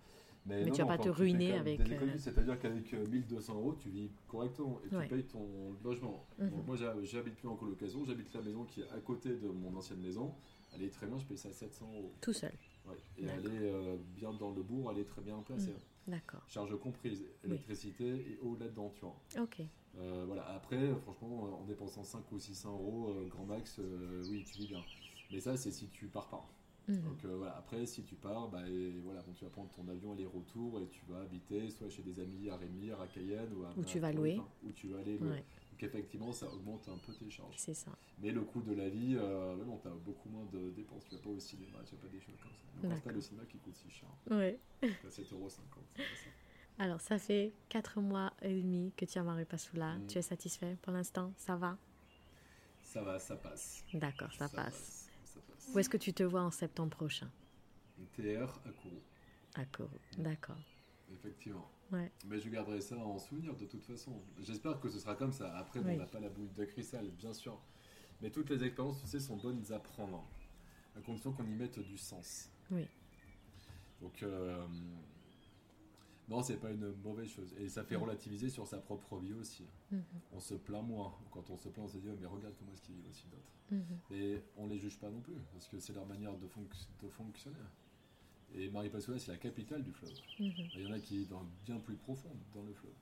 Mais 0.48 0.66
non, 0.66 0.72
tu 0.74 0.82
vas 0.82 0.88
pas 0.88 0.98
te 0.98 1.10
ruiner 1.10 1.50
même 1.52 1.60
avec, 1.62 1.80
euh, 1.82 2.18
c'est-à-dire 2.18 2.58
qu'avec 2.60 2.94
euh, 2.94 3.06
1200 3.08 3.56
euros, 3.56 3.74
tu 3.74 3.90
vis 3.90 4.10
correctement 4.28 4.80
et 4.86 4.90
tu 4.90 4.96
Ouais. 4.96 5.08
payes 5.08 5.24
ton 5.26 5.76
logement. 5.84 6.26
Mhm. 6.40 6.50
Donc, 6.50 6.68
moi, 6.68 6.76
j'ha- 6.78 6.96
j'habite 7.04 7.36
plus 7.36 7.48
en 7.50 7.56
colocation, 7.56 8.04
j'habite 8.06 8.34
la 8.34 8.42
maison 8.42 8.64
qui 8.64 8.82
est 8.82 8.90
à 8.90 9.00
côté 9.00 9.30
de 9.36 9.48
mon 9.50 9.76
ancienne 9.76 10.00
maison. 10.00 10.34
Elle 10.74 10.84
est 10.84 10.90
très 10.90 11.06
bien, 11.08 11.18
je 11.18 11.26
paye 11.26 11.38
ça 11.38 11.52
700 11.52 11.90
euros. 11.94 12.14
Tout 12.22 12.34
seul. 12.34 12.54
Ouais. 12.88 12.96
Et 13.18 13.26
elle 13.26 13.46
est 13.46 13.72
euh, 13.72 13.98
bien 14.16 14.32
dans 14.34 14.52
le 14.52 14.62
bourg, 14.64 14.92
elle 14.94 15.00
est 15.00 15.06
très 15.06 15.22
bien 15.22 15.38
placée. 15.40 15.74
D'accord. 16.08 16.42
Charge 16.48 16.78
comprise, 16.80 17.26
électricité 17.44 18.06
et 18.08 18.40
eau 18.42 18.56
là-dedans, 18.58 18.92
tu 18.96 19.02
vois. 19.02 19.20
Ok. 19.42 19.62
Euh, 20.00 20.24
voilà. 20.28 20.48
Après, 20.50 20.94
franchement, 21.02 21.60
en 21.60 21.66
dépensant 21.66 22.04
5 22.04 22.32
ou 22.32 22.40
600 22.40 22.72
euros, 22.72 23.10
euh, 23.10 23.28
grand 23.28 23.46
max, 23.46 23.80
euh, 23.80 24.24
oui, 24.30 24.46
tu 24.46 24.60
vis 24.60 24.68
bien. 24.68 24.82
Mais 25.32 25.42
ça, 25.42 25.58
c'est 25.58 25.72
si 25.72 25.88
tu 25.90 26.08
pars 26.08 26.30
pas. 26.30 26.48
Mhm. 26.88 27.02
Donc 27.02 27.26
euh, 27.26 27.36
voilà, 27.38 27.58
après, 27.58 27.86
si 27.86 28.04
tu 28.04 28.15
pars, 28.15 28.47
bah, 28.50 28.67
et 28.67 29.00
voilà, 29.04 29.21
bon, 29.21 29.34
tu 29.34 29.43
vas 29.43 29.50
prendre 29.50 29.69
ton 29.71 29.88
avion 29.89 30.13
aller-retour 30.13 30.80
et 30.82 30.88
tu 30.88 31.02
vas 31.08 31.19
habiter 31.21 31.69
soit 31.69 31.89
chez 31.89 32.02
des 32.02 32.19
amis 32.21 32.50
à 32.50 32.56
Rémire, 32.56 33.00
à 33.02 33.08
Cayenne 33.08 33.54
ou 33.54 33.63
à. 33.63 33.73
Où 33.78 33.84
tu 33.84 34.00
vas 34.00 34.12
louer. 34.12 34.39
Où 34.63 34.71
tu 34.71 34.88
vas 34.88 35.00
aller 35.00 35.17
louer. 35.17 35.32
Ouais, 35.32 35.43
Donc 35.71 35.84
effectivement, 35.84 36.32
ça 36.32 36.47
augmente 36.52 36.88
un 36.88 36.97
peu 36.97 37.13
tes 37.13 37.30
charges. 37.30 37.56
c'est 37.58 37.73
ça. 37.73 37.91
Mais 38.19 38.32
le 38.32 38.41
coût 38.41 38.62
de 38.62 38.73
la 38.73 38.88
vie, 38.89 39.15
euh, 39.19 39.56
non, 39.65 39.78
tu 39.80 39.88
as 39.88 39.91
beaucoup 39.91 40.30
moins 40.30 40.45
de 40.45 40.71
dépenses. 40.71 41.06
Tu 41.10 41.15
vas 41.15 41.21
pas 41.21 41.30
au 41.30 41.39
cinéma, 41.39 41.80
tu 41.86 41.95
vas 41.95 42.02
pas 42.02 42.08
des 42.08 42.19
choses 42.21 42.39
comme 42.41 42.52
ça. 42.56 42.67
Donc, 42.73 42.82
pas 42.84 42.95
D'accord. 42.95 43.12
le 43.12 43.21
cinéma 43.21 43.45
qui 43.45 43.58
coûte 43.58 43.76
si 43.76 43.89
cher. 43.89 44.10
Ouais. 44.32 44.60
7,50 44.82 45.10
c'est 45.10 45.30
pas 45.39 45.50
ça. 45.50 46.30
Alors, 46.80 47.02
ça 47.02 47.17
fait 47.17 47.54
4 47.69 48.00
mois 48.02 48.32
et 48.41 48.62
demi 48.62 48.93
que 48.95 49.04
tu 49.06 49.17
es 49.17 49.17
à 49.17 49.23
Maripasoula. 49.23 49.95
Mhm. 49.95 50.08
Tu 50.08 50.19
es 50.19 50.21
satisfait 50.21 50.78
pour 50.82 50.93
l'instant? 50.93 51.34
Ça 51.36 51.56
va? 51.56 51.78
Ça 52.84 53.02
va, 53.02 53.19
ça 53.19 53.36
passe. 53.36 53.84
D'accord, 53.93 54.32
ça, 54.34 54.47
passe. 54.47 54.52
Ça 54.52 54.62
passe. 54.63 55.07
Où 55.74 55.80
est-ce 55.80 55.90
que 55.90 55.98
tu 55.98 56.14
te 56.14 56.24
vois 56.24 56.42
en 56.42 56.52
septembre 56.52 56.96
prochain? 56.96 57.30
TR 58.16 58.60
à 58.66 58.70
Kourou, 58.72 59.02
À 59.56 59.66
Kourou. 59.66 59.90
D'accord. 60.18 60.58
effectivement. 61.14 61.70
Ouais. 61.92 62.12
Mais 62.26 62.40
je 62.40 62.50
garderai 62.50 62.82
ça 62.82 62.98
en 62.98 63.18
souvenir 63.18 63.56
de 63.56 63.66
toute 63.66 63.84
façon. 63.84 64.22
J'espère 64.40 64.80
que 64.80 64.90
ce 64.90 65.00
sera 65.00 65.16
comme 65.16 65.32
ça. 65.32 65.56
Après, 65.58 65.80
Oui. 65.80 65.92
on 65.94 65.98
n'a 65.98 66.06
pas 66.06 66.20
la 66.20 66.30
boule 66.30 66.54
de 66.54 66.66
cristal, 66.66 67.10
bien 67.12 67.34
sûr. 67.34 67.60
Mais 68.22 68.30
toutes 68.30 68.50
les 68.50 68.64
expériences, 68.64 69.00
tu 69.02 69.08
sais, 69.08 69.20
sont 69.20 69.38
bonnes 69.38 69.64
à 69.72 69.80
prendre. 69.80 70.28
À 70.96 71.02
condition 71.02 71.32
qu'on 71.32 71.46
y 71.46 71.54
mette 71.56 71.80
du 71.80 71.98
sens. 71.98 72.50
Oui. 72.72 72.88
Donc, 74.02 74.22
euh, 74.24 74.66
non, 76.28 76.42
c'est 76.44 76.58
pas 76.58 76.72
une 76.72 76.94
mauvaise 77.04 77.30
chose. 77.30 77.54
Et 77.60 77.70
ça 77.70 77.84
fait 77.84 77.98
Mm. 77.98 78.02
relativiser 78.04 78.50
sur 78.50 78.68
sa 78.68 78.78
propre 78.80 79.18
vie 79.18 79.34
aussi. 79.34 79.63
Mhm, 79.92 80.04
On 80.34 80.40
se 80.40 80.56
plaint 80.56 80.86
moins. 80.86 81.13
Quand 81.32 81.50
on 81.50 81.58
se 81.58 81.69
plaint, 81.69 81.86
on 81.86 81.90
se 81.90 81.98
dit, 81.98 82.08
Oh, 82.12 82.17
mais 82.19 82.25
regarde 82.28 82.54
comment 82.60 82.73
est-ce 82.73 82.82
qu'ils 82.82 82.96
vivent 82.96 83.10
aussi 83.10 83.25
d'autres. 83.28 83.52
mhm. 83.71 83.98
Et 84.17 84.42
on 84.58 84.67
les 84.67 84.78
juge 84.78 85.00
pas 85.00 85.10
non 85.10 85.21
plus, 85.21 85.36
parce 85.54 85.67
que 85.67 85.80
c'est 85.80 85.94
leur 85.94 86.06
manière 86.06 86.36
de, 86.38 86.48
fonc- 86.48 86.88
de 87.02 87.08
fonctionner. 87.10 87.56
Et 88.56 88.69
Maripasoula, 88.69 89.19
c'est 89.19 89.32
la 89.32 89.38
capitale 89.38 89.84
du 89.84 89.92
fleuve. 89.92 90.12
Mhm, 90.40 90.52
Il 90.75 90.82
y 90.82 90.88
en 90.88 90.92
a 90.92 91.00
qui 91.00 91.21
est 91.21 91.25
dans, 91.25 91.46
bien 91.65 91.80
plus 91.80 91.96
profond 91.96 92.32
dans 92.54 92.63
le 92.63 92.73
fleuve. 92.73 92.94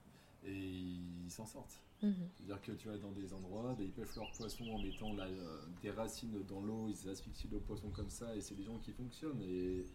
Et 0.48 0.54
ils 0.56 1.30
s'en 1.32 1.46
sortent. 1.46 1.82
C'est-à-dire 2.02 2.62
que 2.62 2.72
tu 2.74 2.88
vas 2.88 2.98
dans 3.00 3.12
des 3.12 3.34
endroits, 3.34 3.76
ils 3.80 3.90
pêchent 3.92 4.16
leurs 4.16 4.32
poissons 4.34 4.68
en 4.70 4.78
mettant 4.80 5.14
la- 5.14 5.24
euh, 5.26 5.66
des 5.82 5.90
racines 5.90 6.44
dans 6.44 6.62
l'eau, 6.62 6.88
ils 6.88 7.10
asphyxient 7.10 7.50
le 7.52 7.60
poisson 7.60 7.90
comme 7.90 8.12
ça, 8.12 8.36
et 8.36 8.42
c'est 8.42 8.54
des 8.54 8.64
gens 8.64 8.78
qui 8.78 8.92
fonctionnent. 8.92 9.42
Et, 9.42 9.86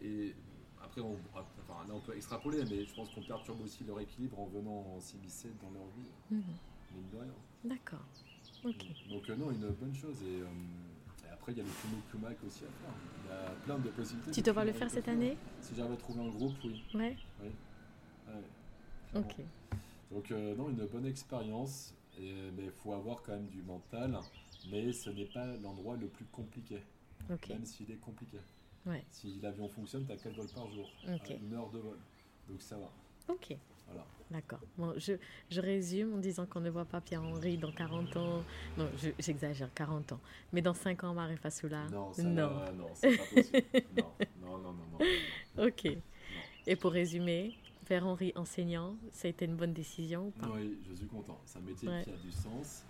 et 0.00 0.34
après, 0.84 1.00
on, 1.00 1.16
enfin, 1.34 1.86
là 1.88 1.94
on 1.94 2.00
peut 2.00 2.14
extrapoler, 2.16 2.64
mais 2.64 2.84
je 2.84 2.94
pense 2.94 3.08
qu'on 3.10 3.22
perturbe 3.22 3.60
aussi 3.62 3.84
leur 3.84 4.00
équilibre 4.00 4.38
en 4.40 4.46
venant 4.46 4.98
s'immiscer 5.00 5.50
dans 5.62 5.70
leur 5.70 5.86
vie, 5.96 6.10
Mhm. 6.30 6.42
D'accord. 7.64 8.04
Donc 8.64 9.28
euh, 9.30 9.36
non, 9.36 9.50
une 9.50 9.68
bonne 9.70 9.94
chose. 9.94 10.16
Et, 10.22 10.40
euh, 10.40 10.46
et 11.26 11.30
après, 11.32 11.52
il 11.52 11.58
y 11.58 11.60
a 11.60 11.64
le 11.64 11.70
Kumu 11.70 12.02
Kumak 12.10 12.36
aussi 12.44 12.64
à 12.64 12.68
faire. 12.68 12.94
Il 13.24 13.30
y 13.30 13.32
a 13.32 13.50
plein 13.64 13.78
de 13.78 13.88
possibilités. 13.90 14.30
Tu 14.32 14.40
de 14.40 14.44
te 14.46 14.50
vois 14.50 14.64
le 14.64 14.72
faire 14.72 14.90
cette 14.90 15.04
faire. 15.06 15.14
année 15.14 15.36
Si 15.60 15.74
j'arrive 15.74 15.92
à 15.94 15.96
trouver 15.96 16.20
un 16.20 16.28
groupe, 16.28 16.54
oui. 16.64 16.82
Ouais. 16.94 17.16
Ouais, 17.42 17.50
Ok. 19.14 19.36
Donc 20.10 20.30
euh, 20.30 20.54
non, 20.56 20.68
une 20.70 20.84
bonne 20.86 21.06
expérience. 21.06 21.94
Mais 22.20 22.64
il 22.64 22.70
faut 22.70 22.92
avoir 22.92 23.22
quand 23.22 23.32
même 23.32 23.48
du 23.48 23.62
mental. 23.62 24.18
Mais 24.70 24.92
ce 24.92 25.10
n'est 25.10 25.24
pas 25.26 25.56
l'endroit 25.56 25.96
le 25.96 26.06
plus 26.06 26.26
compliqué, 26.26 26.82
Ok. 27.30 27.48
même 27.48 27.64
s'il 27.64 27.90
est 27.90 27.96
compliqué. 27.96 28.38
Ouais. 28.86 29.04
Si 29.10 29.38
l'avion 29.40 29.68
fonctionne, 29.68 30.04
tu 30.06 30.12
as 30.12 30.16
4 30.16 30.34
vols 30.34 30.48
par 30.48 30.68
jour, 30.70 30.90
une 31.06 31.54
heure 31.54 31.70
de 31.70 31.78
vol. 31.78 31.98
Donc 32.48 32.60
ça 32.60 32.76
va. 32.76 32.90
Ok. 33.28 33.56
Voilà. 33.86 34.04
D'accord. 34.30 34.60
Bon, 34.78 34.94
je, 34.96 35.12
je 35.50 35.60
résume 35.60 36.14
en 36.14 36.18
disant 36.18 36.46
qu'on 36.46 36.60
ne 36.60 36.70
voit 36.70 36.84
pas 36.86 37.00
Pierre-Henri 37.00 37.58
dans 37.58 37.70
40 37.72 38.16
ans. 38.16 38.42
Non, 38.78 38.88
je- 38.96 39.10
j'exagère, 39.18 39.72
40 39.74 40.12
ans. 40.12 40.20
Mais 40.52 40.62
dans 40.62 40.72
5 40.74 41.04
ans, 41.04 41.12
Marie 41.14 41.36
Fassoula. 41.36 41.86
Non, 41.90 42.12
ça 42.12 42.22
non. 42.22 42.48
va, 42.48 42.72
non, 42.72 42.86
c'est 42.94 43.16
pas 43.16 43.24
possible. 43.24 43.62
non, 43.96 44.06
non, 44.42 44.58
non, 44.58 44.58
non, 44.58 44.72
non, 44.72 44.98
non. 45.56 45.66
Ok. 45.66 45.88
Et 46.66 46.76
pour 46.76 46.92
résumer, 46.92 47.56
Pierre-Henri 47.84 48.32
enseignant, 48.34 48.96
ça 49.12 49.28
a 49.28 49.30
été 49.30 49.44
une 49.44 49.56
bonne 49.56 49.74
décision 49.74 50.28
ou 50.28 50.30
pas? 50.30 50.48
Oui, 50.54 50.78
je 50.88 50.94
suis 50.94 51.06
content. 51.06 51.38
C'est 51.44 51.58
un 51.58 51.62
métier 51.62 51.88
Ouais. 51.88 52.02
qui 52.04 52.10
a 52.10 52.16
du 52.16 52.30
sens 52.32 52.84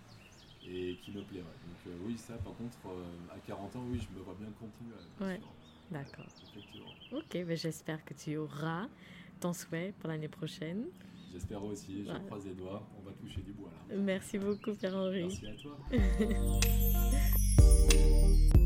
et 0.65 0.97
qui 1.03 1.11
me 1.11 1.23
plaît. 1.23 1.39
ouais. 1.39 1.43
Donc 1.43 1.87
euh, 1.87 1.97
oui, 2.05 2.17
ça 2.17 2.35
par 2.37 2.55
contre, 2.55 2.77
euh, 2.87 3.35
à 3.35 3.39
40 3.39 3.75
ans, 3.75 3.83
oui, 3.89 3.99
je 3.99 4.17
me 4.17 4.23
vois 4.23 4.35
bien 4.39 4.47
continuer. 4.57 4.95
Ouais. 5.19 5.41
D'accord. 5.93 6.25
Effectivement. 6.51 6.89
Ok, 7.11 7.45
ben 7.45 7.55
j'espère 7.55 8.03
que 8.03 8.13
tu 8.13 8.35
auras 8.37 8.87
ton 9.39 9.53
souhait 9.53 9.93
pour 9.99 10.09
l'année 10.09 10.27
prochaine. 10.27 10.85
J'espère 11.31 11.63
aussi, 11.63 12.03
je 12.05 12.11
Ouais. 12.11 12.19
croise 12.27 12.45
les 12.45 12.53
doigts, 12.53 12.87
on 12.99 13.01
va 13.05 13.11
toucher 13.13 13.41
du 13.41 13.53
bois 13.53 13.69
là. 13.89 13.95
Merci 13.95 14.37
beaucoup, 14.37 14.73
Pierre-Henri. 14.73 15.23
Merci 15.23 15.47
à 15.47 15.55
toi. 15.55 15.77